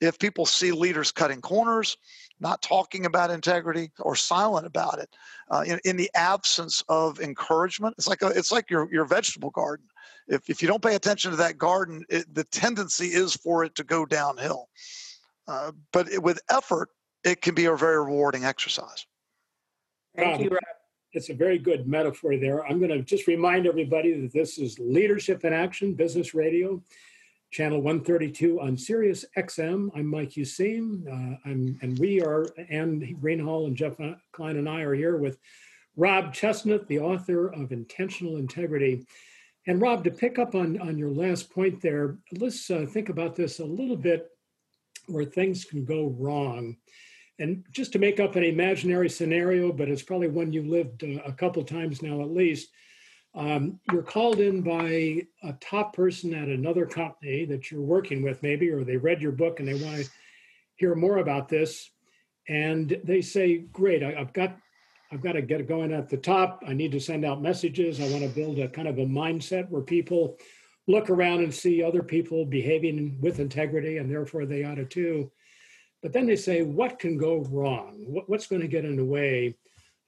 if 0.00 0.18
people 0.18 0.46
see 0.46 0.72
leaders 0.72 1.12
cutting 1.12 1.40
corners, 1.40 1.96
not 2.38 2.62
talking 2.62 3.06
about 3.06 3.30
integrity 3.30 3.90
or 3.98 4.16
silent 4.16 4.66
about 4.66 4.98
it, 4.98 5.08
uh, 5.50 5.64
in, 5.66 5.80
in, 5.84 5.96
the 5.96 6.10
absence 6.14 6.82
of 6.88 7.20
encouragement, 7.20 7.94
it's 7.98 8.08
like 8.08 8.22
a, 8.22 8.28
it's 8.28 8.52
like 8.52 8.70
your 8.70 8.92
your 8.92 9.04
vegetable 9.04 9.50
garden. 9.50 9.86
If 10.28 10.48
if 10.48 10.62
you 10.62 10.68
don't 10.68 10.82
pay 10.82 10.94
attention 10.94 11.30
to 11.30 11.36
that 11.38 11.58
garden, 11.58 12.04
it, 12.08 12.32
the 12.32 12.44
tendency 12.44 13.08
is 13.08 13.34
for 13.34 13.64
it 13.64 13.74
to 13.76 13.84
go 13.84 14.06
downhill. 14.06 14.68
Uh, 15.48 15.72
but 15.92 16.10
it, 16.10 16.22
with 16.22 16.40
effort, 16.50 16.88
it 17.24 17.42
can 17.42 17.54
be 17.54 17.66
a 17.66 17.76
very 17.76 17.98
rewarding 17.98 18.44
exercise. 18.44 19.06
Thank 20.16 20.42
you, 20.42 20.50
Rob 20.50 20.79
it's 21.12 21.30
a 21.30 21.34
very 21.34 21.58
good 21.58 21.88
metaphor 21.88 22.36
there. 22.36 22.64
I'm 22.66 22.78
going 22.78 22.90
to 22.90 23.02
just 23.02 23.26
remind 23.26 23.66
everybody 23.66 24.12
that 24.20 24.32
this 24.32 24.58
is 24.58 24.78
Leadership 24.78 25.44
in 25.44 25.52
Action 25.52 25.94
Business 25.94 26.34
Radio, 26.34 26.82
channel 27.50 27.80
132 27.80 28.60
on 28.60 28.76
Sirius 28.76 29.24
XM. 29.36 29.90
I'm 29.96 30.06
Mike 30.06 30.30
Useem, 30.30 31.06
uh, 31.06 31.36
I'm, 31.44 31.78
and 31.82 31.98
we 31.98 32.22
are, 32.22 32.46
Ann 32.68 33.16
Greenhall 33.20 33.66
and 33.66 33.76
Jeff 33.76 33.96
Klein 34.32 34.56
and 34.56 34.68
I 34.68 34.82
are 34.82 34.94
here 34.94 35.16
with 35.16 35.38
Rob 35.96 36.32
Chestnut, 36.32 36.86
the 36.86 37.00
author 37.00 37.48
of 37.48 37.72
Intentional 37.72 38.36
Integrity. 38.36 39.04
And 39.66 39.80
Rob, 39.80 40.04
to 40.04 40.10
pick 40.10 40.38
up 40.38 40.54
on, 40.54 40.80
on 40.80 40.96
your 40.96 41.10
last 41.10 41.50
point 41.50 41.80
there, 41.82 42.18
let's 42.38 42.70
uh, 42.70 42.86
think 42.88 43.08
about 43.08 43.34
this 43.34 43.58
a 43.58 43.64
little 43.64 43.96
bit 43.96 44.28
where 45.06 45.24
things 45.24 45.64
can 45.64 45.84
go 45.84 46.14
wrong. 46.18 46.76
And 47.40 47.64
just 47.72 47.92
to 47.92 47.98
make 47.98 48.20
up 48.20 48.36
an 48.36 48.44
imaginary 48.44 49.08
scenario, 49.08 49.72
but 49.72 49.88
it's 49.88 50.02
probably 50.02 50.28
one 50.28 50.52
you've 50.52 50.66
lived 50.66 51.02
uh, 51.02 51.22
a 51.24 51.32
couple 51.32 51.64
times 51.64 52.02
now 52.02 52.20
at 52.20 52.30
least, 52.30 52.70
um, 53.34 53.80
you're 53.90 54.02
called 54.02 54.40
in 54.40 54.60
by 54.60 55.22
a 55.42 55.52
top 55.60 55.94
person 55.94 56.34
at 56.34 56.48
another 56.48 56.84
company 56.84 57.46
that 57.46 57.70
you're 57.70 57.80
working 57.80 58.22
with, 58.22 58.42
maybe, 58.42 58.68
or 58.70 58.84
they 58.84 58.96
read 58.96 59.22
your 59.22 59.32
book 59.32 59.58
and 59.58 59.68
they 59.68 59.74
want 59.74 60.04
to 60.04 60.10
hear 60.76 60.94
more 60.94 61.18
about 61.18 61.48
this. 61.48 61.90
And 62.48 63.00
they 63.04 63.22
say, 63.22 63.58
"Great, 63.58 64.02
I, 64.02 64.16
I've 64.16 64.32
got, 64.32 64.56
I've 65.10 65.22
got 65.22 65.32
to 65.32 65.42
get 65.42 65.60
it 65.60 65.68
going 65.68 65.92
at 65.92 66.08
the 66.08 66.16
top. 66.16 66.62
I 66.66 66.74
need 66.74 66.92
to 66.92 67.00
send 67.00 67.24
out 67.24 67.40
messages. 67.40 68.00
I 68.00 68.10
want 68.10 68.22
to 68.22 68.28
build 68.28 68.58
a 68.58 68.68
kind 68.68 68.88
of 68.88 68.98
a 68.98 69.06
mindset 69.06 69.68
where 69.70 69.82
people 69.82 70.36
look 70.88 71.08
around 71.08 71.40
and 71.40 71.54
see 71.54 71.82
other 71.82 72.02
people 72.02 72.44
behaving 72.44 73.16
with 73.20 73.38
integrity, 73.38 73.98
and 73.98 74.10
therefore 74.10 74.44
they 74.44 74.64
ought 74.64 74.74
to 74.74 74.84
too." 74.84 75.30
But 76.02 76.12
then 76.12 76.26
they 76.26 76.36
say, 76.36 76.62
what 76.62 76.98
can 76.98 77.16
go 77.16 77.44
wrong? 77.50 78.04
What, 78.06 78.28
what's 78.28 78.46
going 78.46 78.62
to 78.62 78.68
get 78.68 78.84
in 78.84 78.96
the 78.96 79.04
way 79.04 79.54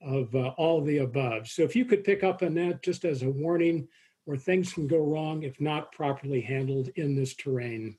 of 0.00 0.34
uh, 0.34 0.48
all 0.56 0.82
the 0.82 0.98
above. 0.98 1.48
So 1.48 1.62
if 1.62 1.76
you 1.76 1.84
could 1.84 2.04
pick 2.04 2.24
up 2.24 2.42
on 2.42 2.54
that 2.54 2.82
just 2.82 3.04
as 3.04 3.22
a 3.22 3.30
warning 3.30 3.86
where 4.24 4.36
things 4.36 4.72
can 4.72 4.86
go 4.86 4.98
wrong 4.98 5.42
if 5.42 5.60
not 5.60 5.92
properly 5.92 6.40
handled 6.40 6.88
in 6.96 7.14
this 7.14 7.34
terrain. 7.34 7.96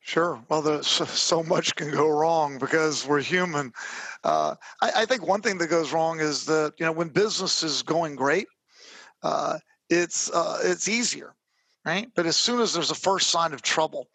Sure. 0.00 0.38
Well, 0.50 0.60
there's 0.60 0.86
so 0.86 1.42
much 1.42 1.74
can 1.76 1.90
go 1.90 2.08
wrong 2.08 2.58
because 2.58 3.06
we're 3.06 3.22
human. 3.22 3.72
Uh, 4.22 4.54
I, 4.82 4.92
I, 4.96 5.06
think 5.06 5.26
one 5.26 5.40
thing 5.40 5.56
that 5.56 5.68
goes 5.68 5.94
wrong 5.94 6.20
is 6.20 6.44
that 6.44 6.74
you 6.76 6.84
know 6.84 6.92
when 6.92 7.08
business 7.08 7.62
is 7.62 7.80
going 7.82 8.14
great, 8.14 8.46
uh, 9.22 9.58
it's 9.88 10.30
uh, 10.30 10.58
it's 10.62 10.88
easier, 10.88 11.34
right? 11.86 12.06
But 12.14 12.26
as 12.26 12.36
soon 12.36 12.60
as 12.60 12.74
there's 12.74 12.90
a 12.90 12.94
first 12.94 13.30
sign 13.30 13.54
of 13.54 13.62
trouble, 13.62 14.10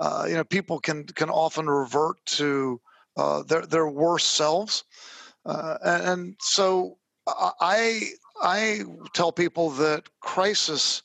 uh, 0.00 0.26
you 0.28 0.34
know 0.34 0.44
people 0.44 0.80
can 0.80 1.04
can 1.04 1.30
often 1.30 1.68
revert 1.68 2.24
to 2.26 2.80
uh, 3.16 3.42
their 3.44 3.64
their 3.66 3.88
worst 3.88 4.32
selves, 4.32 4.84
uh, 5.46 5.76
and, 5.84 6.02
and 6.02 6.36
so 6.40 6.98
I 7.26 8.10
I 8.42 8.80
tell 9.14 9.30
people 9.30 9.70
that 9.70 10.08
crisis 10.20 11.02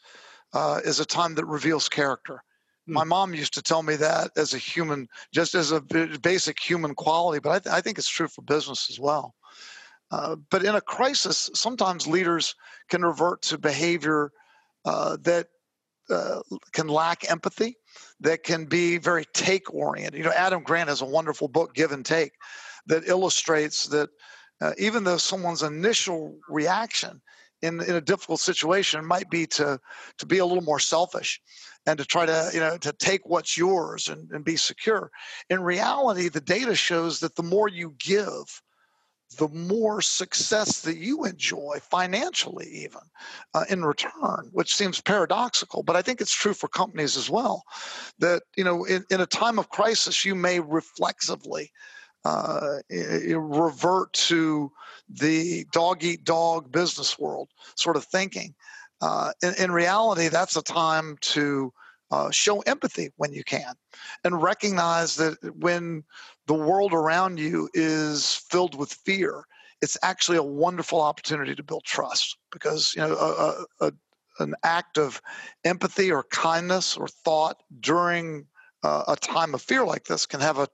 is 0.84 1.00
a 1.00 1.06
time 1.06 1.36
that 1.36 1.46
reveals 1.46 1.90
character 1.90 2.42
my 2.88 3.04
hmm. 3.04 3.10
mom 3.10 3.34
used 3.34 3.54
to 3.56 3.62
tell 3.62 3.84
me 3.84 3.96
that 3.96 4.32
as 4.38 4.54
a 4.54 4.58
human, 4.58 5.08
just 5.32 5.56
as 5.56 5.72
a 5.72 5.82
basic 5.82 6.60
human 6.60 6.94
quality, 6.96 7.40
but 7.40 7.50
I, 7.52 7.60
th- 7.60 7.76
I 7.76 7.82
think 7.82 7.98
it's 7.98 8.10
true 8.10 8.28
for 8.28 8.42
business 8.42 8.90
as 8.90 9.00
well. 9.00 9.36
Uh, 10.12 10.36
but 10.52 10.64
in 10.64 10.76
a 10.76 10.82
crisis, 10.82 11.50
sometimes 11.56 12.06
leaders 12.06 12.56
can 12.90 13.04
revert 13.04 13.42
to 13.44 13.58
behavior 13.58 14.32
uh, 14.86 15.18
that 15.22 15.48
uh, 16.10 16.42
can 16.72 16.88
lack 16.88 17.30
empathy, 17.30 17.78
that 18.20 18.44
can 18.44 18.66
be 18.66 18.98
very 18.98 19.26
take 19.34 19.74
oriented. 19.74 20.18
You 20.18 20.26
know, 20.26 20.34
Adam 20.36 20.64
Grant 20.64 20.90
has 20.90 21.02
a 21.02 21.06
wonderful 21.06 21.48
book, 21.48 21.74
Give 21.74 21.92
and 21.92 22.06
Take, 22.06 22.34
that 22.88 23.08
illustrates 23.08 23.88
that 23.88 24.10
uh, 24.62 24.74
even 24.78 25.04
though 25.04 25.18
someone's 25.18 25.64
initial 25.64 26.38
reaction 26.48 27.22
in, 27.62 27.82
in 27.82 27.96
a 27.96 28.02
difficult 28.02 28.40
situation 28.40 29.06
might 29.06 29.30
be 29.30 29.46
to, 29.48 29.80
to 30.18 30.26
be 30.26 30.38
a 30.38 30.46
little 30.46 30.64
more 30.64 30.80
selfish 30.80 31.42
and 31.86 31.98
to 31.98 32.06
try 32.06 32.26
to 32.26 32.50
you 32.54 32.60
know 32.60 32.78
to 32.78 32.92
take 32.94 33.22
what's 33.26 33.58
yours 33.58 34.08
and, 34.08 34.30
and 34.32 34.44
be 34.44 34.56
secure 34.56 35.12
in 35.50 35.62
reality 35.62 36.30
the 36.30 36.42
data 36.42 36.76
shows 36.76 37.20
that 37.20 37.36
the 37.36 37.44
more 37.44 37.68
you 37.68 37.94
give 38.00 38.62
the 39.38 39.48
more 39.50 40.02
success 40.02 40.82
that 40.82 40.98
you 40.98 41.26
enjoy 41.26 41.78
financially 41.82 42.68
even 42.68 43.02
uh, 43.54 43.66
in 43.70 43.84
return 43.84 44.50
which 44.52 44.76
seems 44.76 45.02
paradoxical 45.02 45.84
but 45.84 45.96
i 45.96 46.02
think 46.02 46.22
it's 46.22 46.34
true 46.34 46.54
for 46.54 46.68
companies 46.68 47.18
as 47.18 47.30
well 47.30 47.64
that 48.20 48.44
you 48.56 48.64
know 48.64 48.86
in, 48.86 49.04
in 49.10 49.22
a 49.22 49.26
time 49.26 49.60
of 49.60 49.70
crisis 49.70 50.24
you 50.24 50.36
may 50.36 50.60
reflexively 50.60 51.72
uh, 52.26 52.80
revert 52.90 54.12
to 54.14 54.72
the 55.08 55.66
dog 55.72 56.04
eat 56.04 56.24
dog 56.24 56.72
business 56.72 57.20
world 57.20 57.50
sort 57.76 57.96
of 57.96 58.04
thinking. 58.04 58.54
Uh, 59.02 59.32
in, 59.44 59.54
in, 59.60 59.72
reality, 59.72 60.28
that's 60.28 60.56
a 60.56 60.64
time 60.64 61.18
to 61.22 61.72
uh, 62.12 62.32
show 62.32 62.62
empathy 62.62 63.12
when 63.18 63.32
you 63.32 63.44
can 63.44 63.76
and 64.24 64.42
recognize 64.42 65.16
that 65.16 65.38
when 65.58 66.04
the 66.48 66.54
world 66.54 66.94
around 66.94 67.40
you 67.40 67.70
is 67.74 68.36
filled 68.50 68.76
with 68.76 68.94
fear, 68.94 69.46
it's 69.82 69.98
actually 70.04 70.38
a 70.38 70.44
wonderful 70.44 71.02
opportunity 71.02 71.56
to 71.56 71.64
build 71.64 71.84
trust 71.84 72.38
because 72.52 72.94
you 72.96 73.02
know 73.02 73.16
a, 73.16 73.86
a, 73.86 73.92
an 74.40 74.54
act 74.64 74.98
of 74.98 75.22
empathy 75.64 76.12
or 76.12 76.24
kindness 76.24 76.98
or 76.98 77.08
thought 77.08 77.62
during 77.80 78.46
uh, 78.84 79.04
a 79.08 79.16
time 79.16 79.54
of 79.54 79.62
fear 79.62 79.84
like 79.86 80.06
this 80.06 80.26
can 80.26 80.40
have 80.40 80.60
a, 80.60 80.68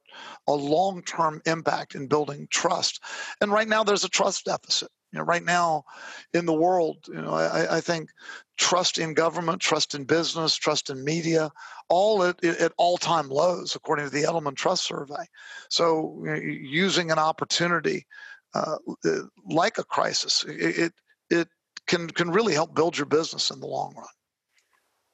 a 0.48 0.54
long-term 0.54 1.42
impact 1.46 1.96
in 1.96 2.08
building 2.08 2.48
trust. 2.50 3.02
And 3.40 3.52
right 3.52 3.68
now 3.68 3.84
there's 3.84 4.04
a 4.04 4.10
trust 4.10 4.46
deficit 4.46 4.90
you 5.12 5.20
know, 5.20 5.26
right 5.26 5.44
now 5.44 5.84
in 6.34 6.46
the 6.46 6.54
world, 6.54 6.98
you 7.08 7.22
know, 7.22 7.34
I, 7.34 7.78
I 7.78 7.82
think 7.82 8.10
trust 8.58 8.98
in 8.98 9.14
government, 9.14 9.62
trust 9.62 9.94
in 9.94 10.06
business, 10.06 10.56
trust 10.56 10.90
in 10.90 11.04
media, 11.04 11.52
all 11.90 12.24
at, 12.24 12.44
at 12.44 12.72
all-time 12.78 13.30
lows, 13.30 13.76
according 13.76 14.06
to 14.06 14.12
the 14.12 14.24
Edelman 14.24 14.56
Trust 14.56 14.86
Survey. 14.86 15.26
So, 15.70 16.22
you 16.24 16.32
know, 16.32 16.36
using 16.36 17.12
an 17.12 17.20
opportunity 17.20 18.06
uh, 18.54 18.76
uh 19.06 19.22
like 19.46 19.78
a 19.78 19.84
crisis, 19.84 20.44
it 20.48 20.92
it 21.30 21.48
can 21.88 22.10
can 22.10 22.32
really 22.32 22.54
help 22.54 22.76
build 22.76 22.98
your 22.98 23.06
business 23.06 23.50
in 23.50 23.62
the 23.62 23.68
long 23.68 23.94
run. 23.96 24.08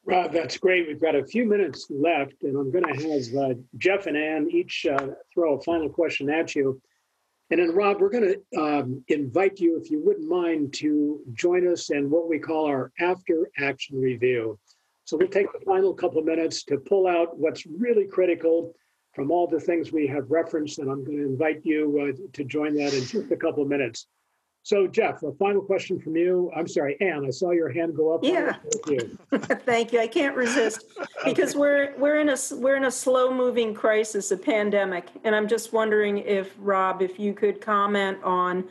Rob, 0.06 0.32
that's 0.32 0.58
great. 0.58 0.88
We've 0.88 1.02
got 1.02 1.16
a 1.16 1.26
few 1.26 1.46
minutes 1.46 1.88
left, 1.90 2.42
and 2.44 2.56
I'm 2.56 2.72
going 2.72 2.86
to 2.86 3.10
have 3.10 3.52
uh, 3.52 3.54
Jeff 3.78 4.08
and 4.08 4.16
Ann 4.16 4.48
each 4.50 4.86
uh, 4.90 5.08
throw 5.34 5.58
a 5.58 5.62
final 5.62 5.90
question 5.90 6.30
at 6.30 6.56
you. 6.56 6.82
And 7.50 7.62
then, 7.62 7.74
Rob, 7.74 8.02
we're 8.02 8.10
going 8.10 8.36
to 8.36 8.62
um, 8.62 9.04
invite 9.08 9.60
you, 9.60 9.80
if 9.82 9.90
you 9.90 10.04
wouldn't 10.04 10.28
mind, 10.28 10.74
to 10.76 11.22
join 11.34 11.66
us 11.72 11.90
in 11.92 12.10
what 12.10 12.28
we 12.28 12.40
call 12.40 12.66
our 12.66 12.92
after 13.00 13.50
action 13.58 14.02
review. 14.02 14.60
So 15.06 15.16
we'll 15.16 15.30
take 15.30 15.52
the 15.54 15.64
final 15.66 15.94
couple 15.94 16.22
minutes 16.22 16.64
to 16.66 16.78
pull 16.78 17.08
out 17.08 17.38
what's 17.38 17.66
really 17.66 18.06
critical 18.06 18.74
from 19.14 19.32
all 19.32 19.48
the 19.48 19.62
things 19.62 19.94
we 19.94 20.06
have 20.08 20.30
referenced. 20.30 20.80
And 20.80 20.92
I'm 20.92 21.06
going 21.06 21.20
to 21.20 21.24
invite 21.24 21.62
you 21.64 22.14
uh, 22.14 22.28
to 22.34 22.44
join 22.44 22.76
that 22.76 22.94
in 22.94 23.06
just 23.06 23.32
a 23.32 23.38
couple 23.38 23.64
of 23.64 23.70
minutes. 23.70 24.08
So, 24.68 24.86
Jeff, 24.86 25.24
a 25.24 25.32
final 25.32 25.62
question 25.62 25.98
from 25.98 26.18
you. 26.18 26.52
I'm 26.54 26.68
sorry, 26.68 26.98
Anne. 27.00 27.26
I 27.26 27.30
saw 27.30 27.52
your 27.52 27.70
hand 27.70 27.96
go 27.96 28.14
up. 28.14 28.20
Yeah. 28.22 28.58
Thank 28.84 29.02
you. 29.02 29.18
Thank 29.66 29.94
you. 29.94 30.02
I 30.02 30.08
can't 30.08 30.36
resist 30.36 30.84
because 31.24 31.52
okay. 31.52 31.60
we're 31.60 31.94
we're 31.98 32.20
in 32.20 32.28
a 32.28 32.38
we're 32.52 32.76
in 32.76 32.84
a 32.84 32.92
slow 32.92 33.34
moving 33.34 33.74
crisis, 33.74 34.30
a 34.32 34.38
pandemic, 34.38 35.08
and 35.24 35.34
I'm 35.34 35.48
just 35.48 35.72
wondering 35.72 36.18
if 36.18 36.54
Rob, 36.60 37.02
if 37.02 37.18
you 37.18 37.34
could 37.34 37.62
comment 37.62 38.22
on 38.26 38.66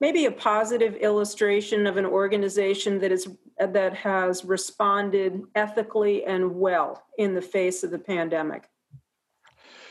maybe 0.00 0.24
a 0.24 0.30
positive 0.30 0.94
illustration 0.94 1.86
of 1.86 1.98
an 1.98 2.06
organization 2.06 2.98
that 3.00 3.12
is 3.12 3.28
that 3.58 3.92
has 3.92 4.46
responded 4.46 5.42
ethically 5.56 6.24
and 6.24 6.54
well 6.58 7.04
in 7.18 7.34
the 7.34 7.42
face 7.42 7.84
of 7.84 7.90
the 7.90 7.98
pandemic. 7.98 8.70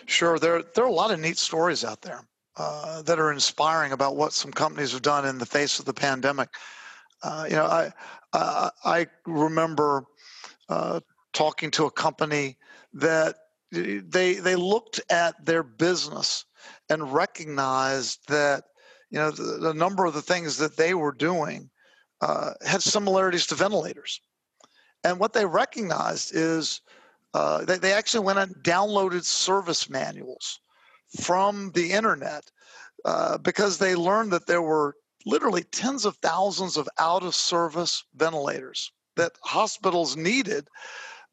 Sure, 0.08 0.40
there 0.40 0.64
there 0.74 0.84
are 0.84 0.88
a 0.88 0.92
lot 0.92 1.12
of 1.12 1.20
neat 1.20 1.38
stories 1.38 1.86
out 1.86 2.02
there. 2.02 2.26
Uh, 2.56 3.02
that 3.02 3.18
are 3.18 3.32
inspiring 3.32 3.94
about 3.94 4.16
what 4.16 4.32
some 4.32 4.52
companies 4.52 4.92
have 4.92 5.02
done 5.02 5.26
in 5.26 5.40
the 5.40 5.46
face 5.46 5.80
of 5.80 5.86
the 5.86 5.94
pandemic. 5.94 6.50
Uh, 7.24 7.48
you 7.50 7.56
know, 7.56 7.66
I 7.66 7.92
uh, 8.32 8.70
I 8.86 9.08
remember 9.26 10.06
uh, 10.70 11.00
talking 11.34 11.72
to 11.72 11.86
a 11.86 11.92
company 11.92 12.58
that 12.94 13.38
they 13.72 14.36
they 14.36 14.56
looked 14.56 15.02
at 15.10 15.44
their 15.44 15.64
business 15.64 16.46
and 16.90 17.12
recognized 17.12 18.20
that 18.28 18.66
you 19.10 19.18
know 19.18 19.32
the, 19.32 19.58
the 19.58 19.74
number 19.74 20.06
of 20.06 20.14
the 20.14 20.22
things 20.22 20.58
that 20.58 20.78
they 20.78 20.94
were 20.94 21.12
doing 21.12 21.72
uh, 22.22 22.52
had 22.64 22.84
similarities 22.84 23.48
to 23.48 23.56
ventilators, 23.56 24.22
and 25.04 25.20
what 25.20 25.34
they 25.34 25.48
recognized 25.48 26.36
is 26.36 26.82
they, 27.34 27.80
they 27.80 27.94
actually 27.94 28.24
went 28.24 28.38
and 28.38 28.56
downloaded 28.58 29.24
service 29.24 29.90
manuals 29.90 30.60
from 31.22 31.72
the 31.74 31.92
internet 31.92 32.50
uh, 33.06 33.38
because 33.38 33.78
they 33.78 33.96
learned 33.96 34.32
that 34.32 34.48
there 34.48 34.62
were 34.62 34.96
literally 35.26 35.64
tens 35.64 36.06
of 36.06 36.18
thousands 36.18 36.78
of 36.78 36.88
out 37.00 37.24
of 37.24 37.36
service 37.36 38.04
ventilators 38.16 38.92
that 39.16 39.34
hospitals 39.42 40.18
needed. 40.18 40.68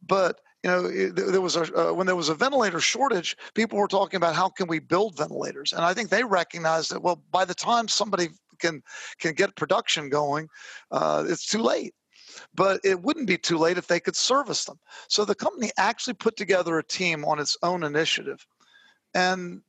But 0.06 0.40
you 0.62 0.70
know 0.70 1.10
there 1.12 1.40
was 1.40 1.56
a 1.56 1.62
uh, 1.74 1.92
when 1.94 2.06
there 2.06 2.16
was 2.16 2.28
a 2.28 2.34
ventilator 2.34 2.80
shortage 2.80 3.34
people 3.54 3.78
were 3.78 3.88
talking 3.88 4.18
about 4.18 4.34
how 4.34 4.50
can 4.50 4.66
we 4.66 4.78
build 4.78 5.16
ventilators 5.16 5.72
and 5.72 5.82
i 5.82 5.94
think 5.94 6.10
they 6.10 6.22
recognized 6.22 6.90
that 6.90 7.00
well 7.02 7.22
by 7.30 7.46
the 7.46 7.54
time 7.54 7.88
somebody 7.88 8.28
can 8.60 8.82
can 9.18 9.32
get 9.32 9.56
production 9.56 10.08
going 10.08 10.48
uh, 10.90 11.24
it's 11.26 11.46
too 11.46 11.62
late. 11.62 11.94
But 12.54 12.80
it 12.84 13.02
wouldn't 13.02 13.26
be 13.26 13.38
too 13.38 13.58
late 13.58 13.76
if 13.76 13.88
they 13.88 13.98
could 13.98 14.14
service 14.14 14.64
them. 14.64 14.78
So 15.08 15.24
the 15.24 15.34
company 15.34 15.70
actually 15.76 16.14
put 16.14 16.36
together 16.36 16.78
a 16.78 16.84
team 16.84 17.24
on 17.24 17.40
its 17.40 17.56
own 17.62 17.82
initiative 17.82 18.46
and 19.14 19.62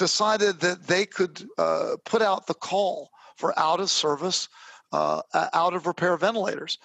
decided 0.00 0.60
that 0.60 0.86
they 0.86 1.04
could 1.04 1.46
uh, 1.58 1.96
put 2.06 2.22
out 2.22 2.46
the 2.46 2.54
call 2.54 3.10
for 3.36 3.56
out 3.58 3.80
of 3.80 3.90
service, 3.90 4.48
uh, 4.92 5.20
out 5.52 5.74
of 5.74 5.86
repair 5.86 6.16
ventilators. 6.16 6.78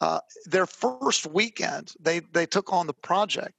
Uh, 0.00 0.20
their 0.46 0.64
first 0.64 1.26
weekend, 1.26 1.92
they, 2.00 2.20
they 2.32 2.46
took 2.46 2.72
on 2.72 2.86
the 2.86 2.94
project. 2.94 3.52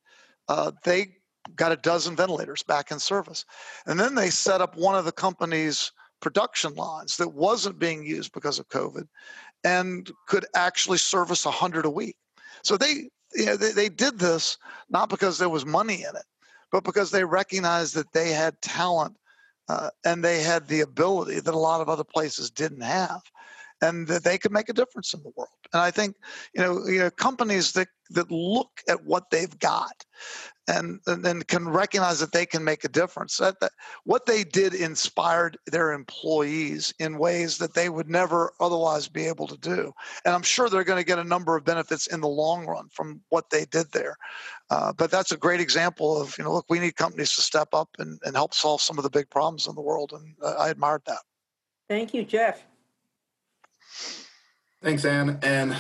Uh, 0.50 0.72
they 0.84 1.16
got 1.56 1.72
a 1.72 1.76
dozen 1.76 2.16
ventilators 2.16 2.64
back 2.64 2.90
in 2.90 2.98
service. 2.98 3.46
And 3.86 4.00
then 4.00 4.16
they 4.16 4.32
set 4.32 4.62
up 4.62 4.76
one 4.76 4.96
of 4.96 5.06
the 5.06 5.12
company's 5.12 5.92
production 6.20 6.74
lines 6.74 7.18
that 7.18 7.36
wasn't 7.36 7.78
being 7.78 8.04
used 8.04 8.32
because 8.34 8.58
of 8.58 8.68
COVID 8.70 9.08
and 9.64 10.12
could 10.28 10.46
actually 10.56 10.98
service 10.98 11.46
100 11.46 11.86
a 11.86 11.90
week. 11.90 12.16
So 12.64 12.78
they, 12.78 13.10
you 13.36 13.46
know, 13.46 13.58
they, 13.58 13.74
they 13.74 13.90
did 13.90 14.18
this 14.18 14.58
not 14.90 15.10
because 15.10 15.38
there 15.38 15.50
was 15.50 15.68
money 15.68 16.02
in 16.02 16.16
it, 16.16 16.26
but 16.74 16.84
because 16.84 17.12
they 17.12 17.24
recognized 17.24 17.94
that 17.94 18.12
they 18.14 18.32
had 18.32 18.60
talent 18.60 19.16
uh, 19.70 19.92
and 20.04 20.24
they 20.24 20.42
had 20.42 20.68
the 20.68 20.82
ability 20.82 21.40
that 21.40 21.54
a 21.54 21.58
lot 21.58 21.82
of 21.82 21.88
other 21.88 22.04
places 22.04 22.50
didn't 22.50 22.82
have. 22.82 23.22
And 23.84 24.08
that 24.08 24.24
they 24.24 24.38
can 24.38 24.54
make 24.54 24.70
a 24.70 24.74
difference 24.74 25.14
in 25.14 25.22
the 25.24 25.32
world. 25.36 25.50
And 25.74 25.82
I 25.82 25.92
think 25.92 26.16
you 26.56 26.62
know, 26.64 26.88
you 26.88 27.00
know 27.00 27.10
companies 27.12 27.74
that 27.74 27.90
that 28.12 28.32
look 28.32 28.70
at 28.88 29.04
what 29.06 29.30
they've 29.30 29.60
got 29.60 30.06
and 30.68 31.00
and, 31.08 31.46
can 31.48 31.68
recognize 31.68 32.20
that 32.20 32.32
they 32.32 32.46
can 32.46 32.64
make 32.64 32.86
a 32.86 32.90
difference. 32.90 33.38
That, 33.38 33.60
that 33.60 33.74
what 34.06 34.26
they 34.26 34.46
did 34.46 34.74
inspired 34.74 35.58
their 35.68 35.92
employees 35.92 36.94
in 37.00 37.18
ways 37.18 37.58
that 37.58 37.74
they 37.74 37.90
would 37.90 38.10
never 38.10 38.54
otherwise 38.62 39.10
be 39.10 39.26
able 39.26 39.48
to 39.48 39.58
do. 39.58 39.92
And 40.24 40.34
I'm 40.34 40.44
sure 40.44 40.70
they're 40.70 40.86
going 40.86 41.02
to 41.02 41.06
get 41.06 41.20
a 41.20 41.24
number 41.24 41.58
of 41.58 41.66
benefits 41.66 42.08
in 42.08 42.22
the 42.22 42.28
long 42.28 42.66
run 42.66 42.88
from 42.94 43.22
what 43.30 43.50
they 43.50 43.66
did 43.66 43.92
there. 43.92 44.16
Uh, 44.70 44.94
but 44.94 45.12
that's 45.12 45.34
a 45.34 45.38
great 45.38 45.60
example 45.60 46.22
of 46.22 46.38
you 46.38 46.46
know, 46.46 46.54
look, 46.54 46.66
we 46.70 46.80
need 46.80 46.96
companies 46.96 47.36
to 47.36 47.42
step 47.42 47.70
up 47.74 47.90
and, 48.00 48.20
and 48.24 48.36
help 48.36 48.54
solve 48.54 48.82
some 48.82 48.98
of 48.98 49.04
the 49.04 49.10
big 49.10 49.30
problems 49.30 49.68
in 49.68 49.76
the 49.76 49.82
world, 49.82 50.14
and 50.14 50.36
uh, 50.42 50.56
I 50.58 50.70
admired 50.70 51.02
that. 51.08 51.20
Thank 51.90 52.14
you, 52.14 52.24
Jeff. 52.24 52.66
Thanks, 54.82 55.06
Anne. 55.06 55.40
And 55.42 55.78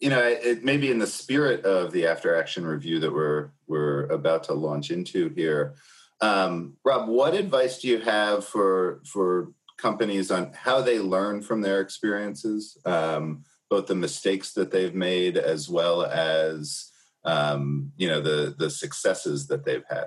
you 0.00 0.08
know, 0.08 0.22
it, 0.22 0.64
may 0.64 0.78
be 0.78 0.90
in 0.90 0.98
the 0.98 1.06
spirit 1.06 1.64
of 1.64 1.92
the 1.92 2.06
after 2.06 2.34
action 2.34 2.66
review 2.66 2.98
that 3.00 3.12
we're 3.12 3.50
we're 3.66 4.06
about 4.06 4.44
to 4.44 4.54
launch 4.54 4.90
into 4.90 5.28
here. 5.30 5.74
Um, 6.22 6.76
Rob, 6.84 7.08
what 7.08 7.34
advice 7.34 7.80
do 7.80 7.88
you 7.88 8.00
have 8.00 8.44
for 8.44 9.02
for 9.04 9.52
companies 9.76 10.30
on 10.30 10.52
how 10.52 10.80
they 10.80 10.98
learn 10.98 11.42
from 11.42 11.60
their 11.60 11.80
experiences, 11.80 12.76
um, 12.84 13.44
both 13.68 13.86
the 13.86 13.94
mistakes 13.94 14.52
that 14.54 14.70
they've 14.70 14.94
made 14.94 15.36
as 15.36 15.68
well 15.68 16.04
as 16.04 16.90
um, 17.24 17.92
you 17.96 18.08
know 18.08 18.20
the 18.22 18.54
the 18.58 18.70
successes 18.70 19.46
that 19.48 19.64
they've 19.64 19.84
had? 19.88 20.06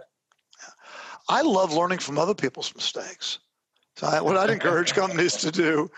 I 1.30 1.42
love 1.42 1.72
learning 1.72 2.00
from 2.00 2.18
other 2.18 2.34
people's 2.34 2.74
mistakes. 2.76 3.40
So 3.96 4.08
I, 4.08 4.22
what 4.22 4.38
I'd 4.38 4.50
encourage 4.50 4.94
companies 4.96 5.36
to 5.38 5.52
do 5.52 5.90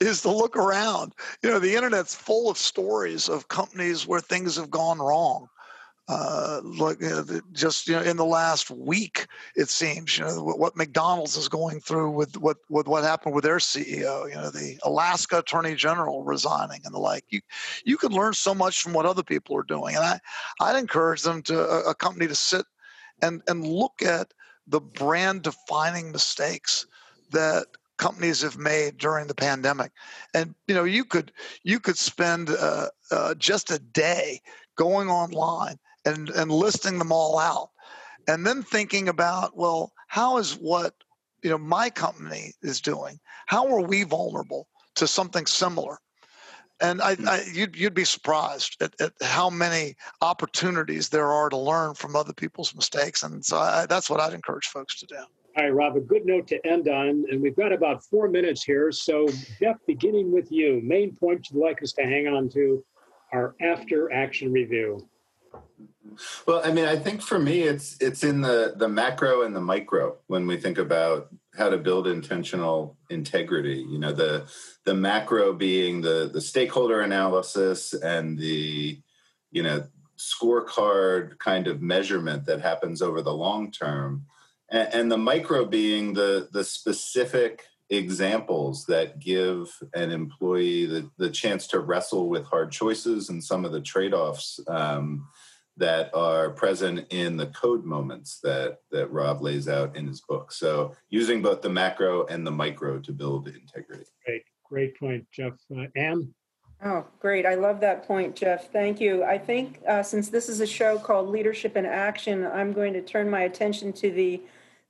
is 0.00 0.22
to 0.22 0.30
look 0.30 0.56
around. 0.56 1.14
You 1.42 1.50
know, 1.50 1.58
the 1.58 1.74
internet's 1.74 2.14
full 2.14 2.50
of 2.50 2.58
stories 2.58 3.28
of 3.28 3.48
companies 3.48 4.06
where 4.06 4.20
things 4.20 4.56
have 4.56 4.70
gone 4.70 4.98
wrong. 4.98 5.48
Uh, 6.06 6.60
like 6.62 7.00
you 7.00 7.08
know, 7.08 7.40
just 7.52 7.88
you 7.88 7.94
know, 7.94 8.02
in 8.02 8.18
the 8.18 8.26
last 8.26 8.70
week, 8.70 9.26
it 9.56 9.70
seems 9.70 10.18
you 10.18 10.24
know 10.24 10.42
what 10.42 10.76
McDonald's 10.76 11.34
is 11.34 11.48
going 11.48 11.80
through 11.80 12.10
with 12.10 12.36
what 12.36 12.58
with 12.68 12.86
what 12.86 13.02
happened 13.02 13.34
with 13.34 13.44
their 13.44 13.56
CEO. 13.56 14.28
You 14.28 14.34
know, 14.34 14.50
the 14.50 14.78
Alaska 14.84 15.38
Attorney 15.38 15.74
General 15.74 16.22
resigning 16.22 16.82
and 16.84 16.94
the 16.94 16.98
like. 16.98 17.24
You 17.30 17.40
you 17.86 17.96
can 17.96 18.12
learn 18.12 18.34
so 18.34 18.54
much 18.54 18.82
from 18.82 18.92
what 18.92 19.06
other 19.06 19.22
people 19.22 19.56
are 19.56 19.62
doing, 19.62 19.96
and 19.96 20.04
I 20.04 20.20
I'd 20.60 20.76
encourage 20.76 21.22
them 21.22 21.40
to 21.44 21.58
a, 21.58 21.90
a 21.90 21.94
company 21.94 22.26
to 22.26 22.34
sit 22.34 22.66
and 23.22 23.40
and 23.48 23.66
look 23.66 24.02
at 24.02 24.34
the 24.66 24.82
brand 24.82 25.40
defining 25.40 26.12
mistakes 26.12 26.86
that 27.30 27.66
companies 27.96 28.42
have 28.42 28.58
made 28.58 28.98
during 28.98 29.26
the 29.26 29.34
pandemic. 29.34 29.92
And 30.34 30.54
you 30.66 30.74
know 30.74 30.84
you 30.84 31.04
could 31.04 31.32
you 31.62 31.80
could 31.80 31.98
spend 31.98 32.50
uh, 32.50 32.88
uh, 33.10 33.34
just 33.34 33.70
a 33.70 33.78
day 33.78 34.40
going 34.76 35.08
online 35.08 35.78
and 36.04 36.30
and 36.30 36.50
listing 36.50 36.98
them 36.98 37.12
all 37.12 37.38
out 37.38 37.70
and 38.26 38.46
then 38.46 38.62
thinking 38.62 39.08
about 39.08 39.56
well 39.56 39.92
how 40.08 40.38
is 40.38 40.52
what 40.52 40.94
you 41.42 41.50
know 41.50 41.58
my 41.58 41.88
company 41.90 42.52
is 42.62 42.80
doing 42.80 43.20
how 43.46 43.68
are 43.68 43.80
we 43.80 44.02
vulnerable 44.02 44.66
to 44.96 45.06
something 45.06 45.46
similar? 45.46 45.98
And 46.80 47.00
I, 47.00 47.16
I, 47.26 47.44
you'd, 47.52 47.76
you'd 47.76 47.94
be 47.94 48.04
surprised 48.04 48.76
at, 48.82 49.00
at, 49.00 49.12
how 49.22 49.48
many 49.48 49.94
opportunities 50.20 51.08
there 51.08 51.30
are 51.30 51.48
to 51.48 51.56
learn 51.56 51.94
from 51.94 52.16
other 52.16 52.32
people's 52.32 52.74
mistakes. 52.74 53.22
And 53.22 53.44
so 53.44 53.58
I, 53.58 53.86
that's 53.86 54.10
what 54.10 54.20
i'd 54.20 54.34
encourage 54.34 54.66
folks 54.66 54.98
to 55.00 55.06
do 55.06 55.16
right, 55.62 55.74
Rob, 55.74 55.96
a 55.96 56.00
good 56.00 56.26
note 56.26 56.46
to 56.48 56.66
end 56.66 56.88
on. 56.88 57.24
And 57.30 57.40
we've 57.40 57.56
got 57.56 57.72
about 57.72 58.04
four 58.04 58.28
minutes 58.28 58.64
here. 58.64 58.90
So, 58.90 59.28
Jeff, 59.60 59.76
beginning 59.86 60.32
with 60.32 60.50
you, 60.50 60.80
main 60.82 61.14
point 61.14 61.48
you'd 61.50 61.60
like 61.60 61.82
us 61.82 61.92
to 61.94 62.02
hang 62.02 62.26
on 62.26 62.48
to 62.50 62.84
our 63.32 63.54
after 63.60 64.12
action 64.12 64.52
review. 64.52 65.08
Well, 66.46 66.60
I 66.64 66.72
mean, 66.72 66.84
I 66.84 66.96
think 66.96 67.22
for 67.22 67.38
me, 67.38 67.62
it's 67.62 67.96
it's 68.00 68.24
in 68.24 68.40
the 68.40 68.74
the 68.76 68.88
macro 68.88 69.42
and 69.42 69.56
the 69.56 69.60
micro 69.60 70.16
when 70.26 70.46
we 70.46 70.56
think 70.56 70.78
about 70.78 71.28
how 71.56 71.68
to 71.68 71.78
build 71.78 72.06
intentional 72.06 72.96
integrity. 73.10 73.84
You 73.88 73.98
know, 73.98 74.12
the 74.12 74.46
the 74.84 74.94
macro 74.94 75.52
being 75.52 76.02
the 76.02 76.30
the 76.32 76.40
stakeholder 76.40 77.00
analysis 77.00 77.94
and 77.94 78.38
the 78.38 79.00
you 79.50 79.62
know 79.62 79.84
scorecard 80.18 81.38
kind 81.38 81.66
of 81.66 81.82
measurement 81.82 82.44
that 82.46 82.60
happens 82.60 83.02
over 83.02 83.22
the 83.22 83.34
long 83.34 83.72
term 83.72 84.26
and, 84.74 84.88
and 84.92 85.12
the 85.12 85.16
micro 85.16 85.64
being 85.64 86.12
the 86.12 86.48
the 86.52 86.64
specific 86.64 87.64
examples 87.90 88.86
that 88.86 89.18
give 89.20 89.68
an 89.94 90.10
employee 90.10 90.86
the, 90.86 91.08
the 91.18 91.30
chance 91.30 91.66
to 91.68 91.80
wrestle 91.80 92.28
with 92.28 92.44
hard 92.44 92.72
choices 92.72 93.28
and 93.28 93.44
some 93.44 93.64
of 93.64 93.72
the 93.72 93.80
trade-offs 93.80 94.58
um, 94.68 95.28
that 95.76 96.10
are 96.14 96.50
present 96.50 97.06
in 97.10 97.36
the 97.36 97.46
code 97.48 97.84
moments 97.84 98.40
that 98.42 98.78
that 98.90 99.10
Rob 99.10 99.42
lays 99.42 99.68
out 99.68 99.96
in 99.96 100.06
his 100.06 100.20
book. 100.20 100.52
So 100.52 100.94
using 101.08 101.40
both 101.40 101.62
the 101.62 101.70
macro 101.70 102.26
and 102.26 102.46
the 102.46 102.50
micro 102.50 102.98
to 102.98 103.12
build 103.12 103.48
integrity. 103.48 104.04
Great, 104.26 104.42
great 104.64 104.98
point, 104.98 105.26
Jeff. 105.30 105.54
Uh, 105.74 105.86
Anne? 105.94 106.34
Oh, 106.84 107.06
great. 107.18 107.46
I 107.46 107.54
love 107.54 107.80
that 107.80 108.06
point, 108.06 108.36
Jeff. 108.36 108.70
Thank 108.70 109.00
you. 109.00 109.24
I 109.24 109.38
think 109.38 109.80
uh, 109.88 110.02
since 110.02 110.28
this 110.28 110.48
is 110.48 110.60
a 110.60 110.66
show 110.66 110.98
called 110.98 111.28
Leadership 111.28 111.76
in 111.76 111.86
Action, 111.86 112.44
I'm 112.44 112.72
going 112.72 112.92
to 112.92 113.00
turn 113.00 113.30
my 113.30 113.42
attention 113.42 113.92
to 113.94 114.10
the 114.10 114.42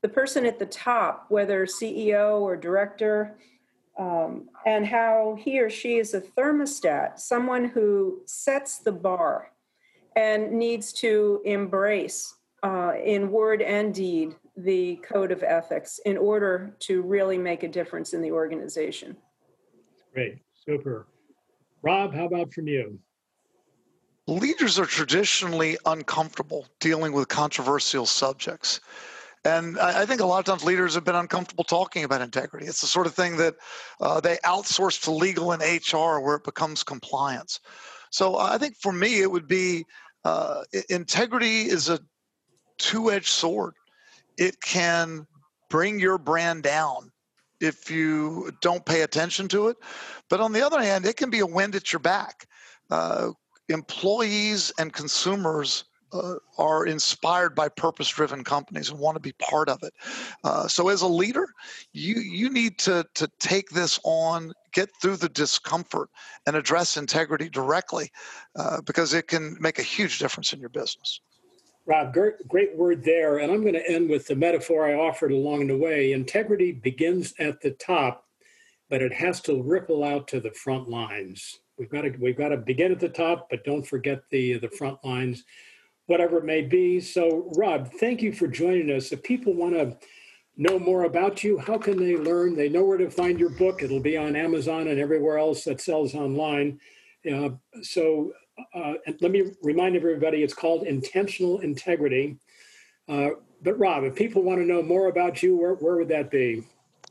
the 0.05 0.09
person 0.11 0.45
at 0.45 0.59
the 0.59 0.67
top, 0.67 1.25
whether 1.31 1.65
CEO 1.65 2.39
or 2.39 2.59
director, 2.59 3.39
um, 3.99 4.51
and 4.67 4.87
how 4.87 5.35
he 5.41 5.59
or 5.59 5.71
she 5.71 5.97
is 5.97 6.13
a 6.13 6.21
thermostat, 6.21 7.19
someone 7.19 7.65
who 7.65 8.21
sets 8.27 8.81
the 8.81 8.93
bar 8.93 9.51
and 10.15 10.53
needs 10.53 10.93
to 10.93 11.41
embrace 11.47 12.35
uh, 12.63 12.93
in 13.03 13.31
word 13.31 13.63
and 13.63 13.95
deed 13.95 14.35
the 14.59 14.97
code 14.97 15.33
of 15.33 15.43
ethics 15.43 15.99
in 16.05 16.19
order 16.19 16.77
to 16.81 17.01
really 17.01 17.39
make 17.39 17.63
a 17.63 17.69
difference 17.69 18.13
in 18.13 18.21
the 18.21 18.31
organization. 18.31 19.17
Great, 20.13 20.37
super. 20.67 21.07
Rob, 21.81 22.13
how 22.13 22.27
about 22.27 22.53
from 22.53 22.69
you? 22.69 22.99
Leaders 24.27 24.79
are 24.79 24.85
traditionally 24.85 25.79
uncomfortable 25.87 26.67
dealing 26.79 27.15
with 27.15 27.29
controversial 27.29 28.05
subjects. 28.05 28.81
And 29.45 29.79
I, 29.79 30.07
think 30.07 30.23
a 30.23 30.27
lot 30.27 30.39
of 30.39 30.47
times 30.47 30.65
leaders 30.65 30.95
have 30.95 31.05
been 31.05 31.15
uncomfortable 31.15 31.65
talking 31.65 32.03
about 32.03 32.23
integrity. 32.23 32.67
It's 32.67 32.81
the 32.81 32.87
sort 32.87 33.07
of 33.07 33.15
thing 33.15 33.37
that 33.37 33.57
uh, 34.01 34.19
they 34.21 34.37
outsource 34.39 35.03
to 35.03 35.11
legal 35.11 35.53
and 35.53 35.63
HR 35.63 36.19
where 36.21 36.37
it 36.37 36.45
becomes 36.45 36.83
compliance. 36.83 37.61
So 38.11 38.39
I 38.39 38.57
think 38.57 38.77
for 38.77 38.93
me, 38.93 39.21
it 39.21 39.31
would 39.31 39.47
be 39.47 39.85
uh, 40.25 40.63
integrity 40.89 41.63
is 41.63 41.91
a 41.91 41.99
two 42.79 43.11
edged 43.11 43.29
sword. 43.29 43.75
It 44.39 44.61
can 44.63 45.27
bring 45.69 46.01
your 46.01 46.17
brand 46.17 46.63
down 46.63 47.11
if 47.61 47.91
you 47.91 48.51
don't 48.63 48.85
pay 48.87 49.03
attention 49.03 49.49
to 49.49 49.69
it. 49.69 49.77
But 50.31 50.41
on 50.41 50.53
the 50.53 50.65
other 50.65 50.81
hand, 50.81 51.05
it 51.05 51.17
can 51.17 51.29
be 51.29 51.41
a 51.41 51.47
wind 51.47 51.75
at 51.75 51.93
your 51.93 52.01
back. 52.01 52.47
Uh, 52.91 53.33
employees 53.69 54.73
and 54.79 54.93
consumers 54.93 55.85
uh, 56.15 56.37
are 56.59 56.87
inspired 56.87 57.55
by 57.55 57.69
purpose 57.69 58.09
driven 58.09 58.45
companies 58.45 58.91
and 58.91 58.99
want 58.99 59.17
to 59.17 59.21
be 59.21 59.33
part 59.33 59.69
of 59.69 59.83
it. 59.83 59.93
Uh, 60.45 60.69
so 60.69 60.89
as 60.89 61.03
a 61.03 61.09
leader, 61.09 61.47
you 61.93 62.17
you 62.17 62.49
need 62.49 62.79
to 62.79 63.05
to 63.15 63.29
take 63.41 63.69
this 63.71 63.99
on, 64.05 64.53
get 64.73 64.89
through 65.03 65.17
the 65.17 65.29
discomfort, 65.29 66.09
and 66.47 66.57
address 66.57 66.97
integrity 66.97 67.49
directly, 67.49 68.11
uh, 68.57 68.81
because 68.83 69.13
it 69.13 69.29
can 69.29 69.57
make 69.61 69.79
a 69.79 69.83
huge 69.83 70.19
difference 70.19 70.53
in 70.53 70.61
your 70.61 70.71
business. 70.71 71.21
Rob, 71.87 72.15
great, 72.15 72.49
great 72.49 72.75
word 72.77 73.05
there. 73.05 73.39
And 73.39 73.53
I'm 73.53 73.61
going 73.61 73.75
to 73.75 73.91
end 73.91 74.09
with 74.09 74.27
the 74.27 74.37
metaphor 74.37 74.89
I 74.89 74.95
offered 74.95 75.33
along 75.33 75.67
the 75.67 75.77
way. 75.77 76.13
Integrity 76.13 76.73
begins 76.73 77.35
at 77.39 77.61
the 77.61 77.73
top, 77.73 78.25
but 78.89 79.03
it 79.03 79.13
has 79.13 79.43
to 79.43 79.63
ripple 79.63 80.03
out 80.03 80.27
to 80.29 80.41
the 80.41 80.53
front 80.53 80.89
lines. 80.89 81.61
We've 81.79 81.91
got 81.91 82.03
to 82.03 82.11
we've 82.19 82.39
got 82.39 82.51
to 82.51 82.57
begin 82.57 82.93
at 82.93 83.01
the 83.01 83.09
top, 83.09 83.49
but 83.51 83.65
don't 83.65 83.87
forget 83.87 84.23
the 84.31 84.59
the 84.59 84.71
front 84.71 85.05
lines 85.05 85.45
whatever 86.07 86.39
it 86.39 86.45
may 86.45 86.63
be. 86.63 87.01
So, 87.01 87.51
Rob, 87.57 87.93
thank 87.95 88.23
you 88.23 88.33
for 88.33 88.47
joining 88.47 88.91
us. 88.91 89.13
If 89.13 89.23
people 89.23 89.55
want 89.55 89.75
to 89.75 89.97
know 90.57 90.79
more 90.79 91.05
about 91.05 91.43
you, 91.43 91.59
how 91.59 91.79
can 91.79 91.97
they 91.97 92.17
learn? 92.17 92.55
They 92.55 92.69
know 92.69 92.85
where 92.85 92.99
to 92.99 93.11
find 93.11 93.41
your 93.41 93.51
book. 93.51 93.83
It'll 93.83 94.01
be 94.01 94.17
on 94.17 94.37
Amazon 94.37 94.89
and 94.89 95.01
everywhere 95.01 95.39
else 95.39 95.65
that 95.65 95.81
sells 95.81 96.15
online. 96.15 96.79
Uh, 97.31 97.51
so, 97.83 98.33
uh, 98.75 98.95
let 99.21 99.31
me 99.31 99.51
remind 99.63 99.97
everybody 99.97 100.43
it's 100.43 100.55
called 100.55 100.87
Intentional 100.87 101.61
Integrity. 101.61 102.37
Uh, 103.09 103.31
but, 103.63 103.79
Rob, 103.79 104.05
if 104.05 104.15
people 104.15 104.43
want 104.43 104.61
to 104.61 104.67
know 104.67 104.83
more 104.83 105.09
about 105.09 105.43
you, 105.43 105.57
where, 105.57 105.75
where 105.75 105.97
would 105.97 106.09
that 106.09 106.31
be? 106.31 106.65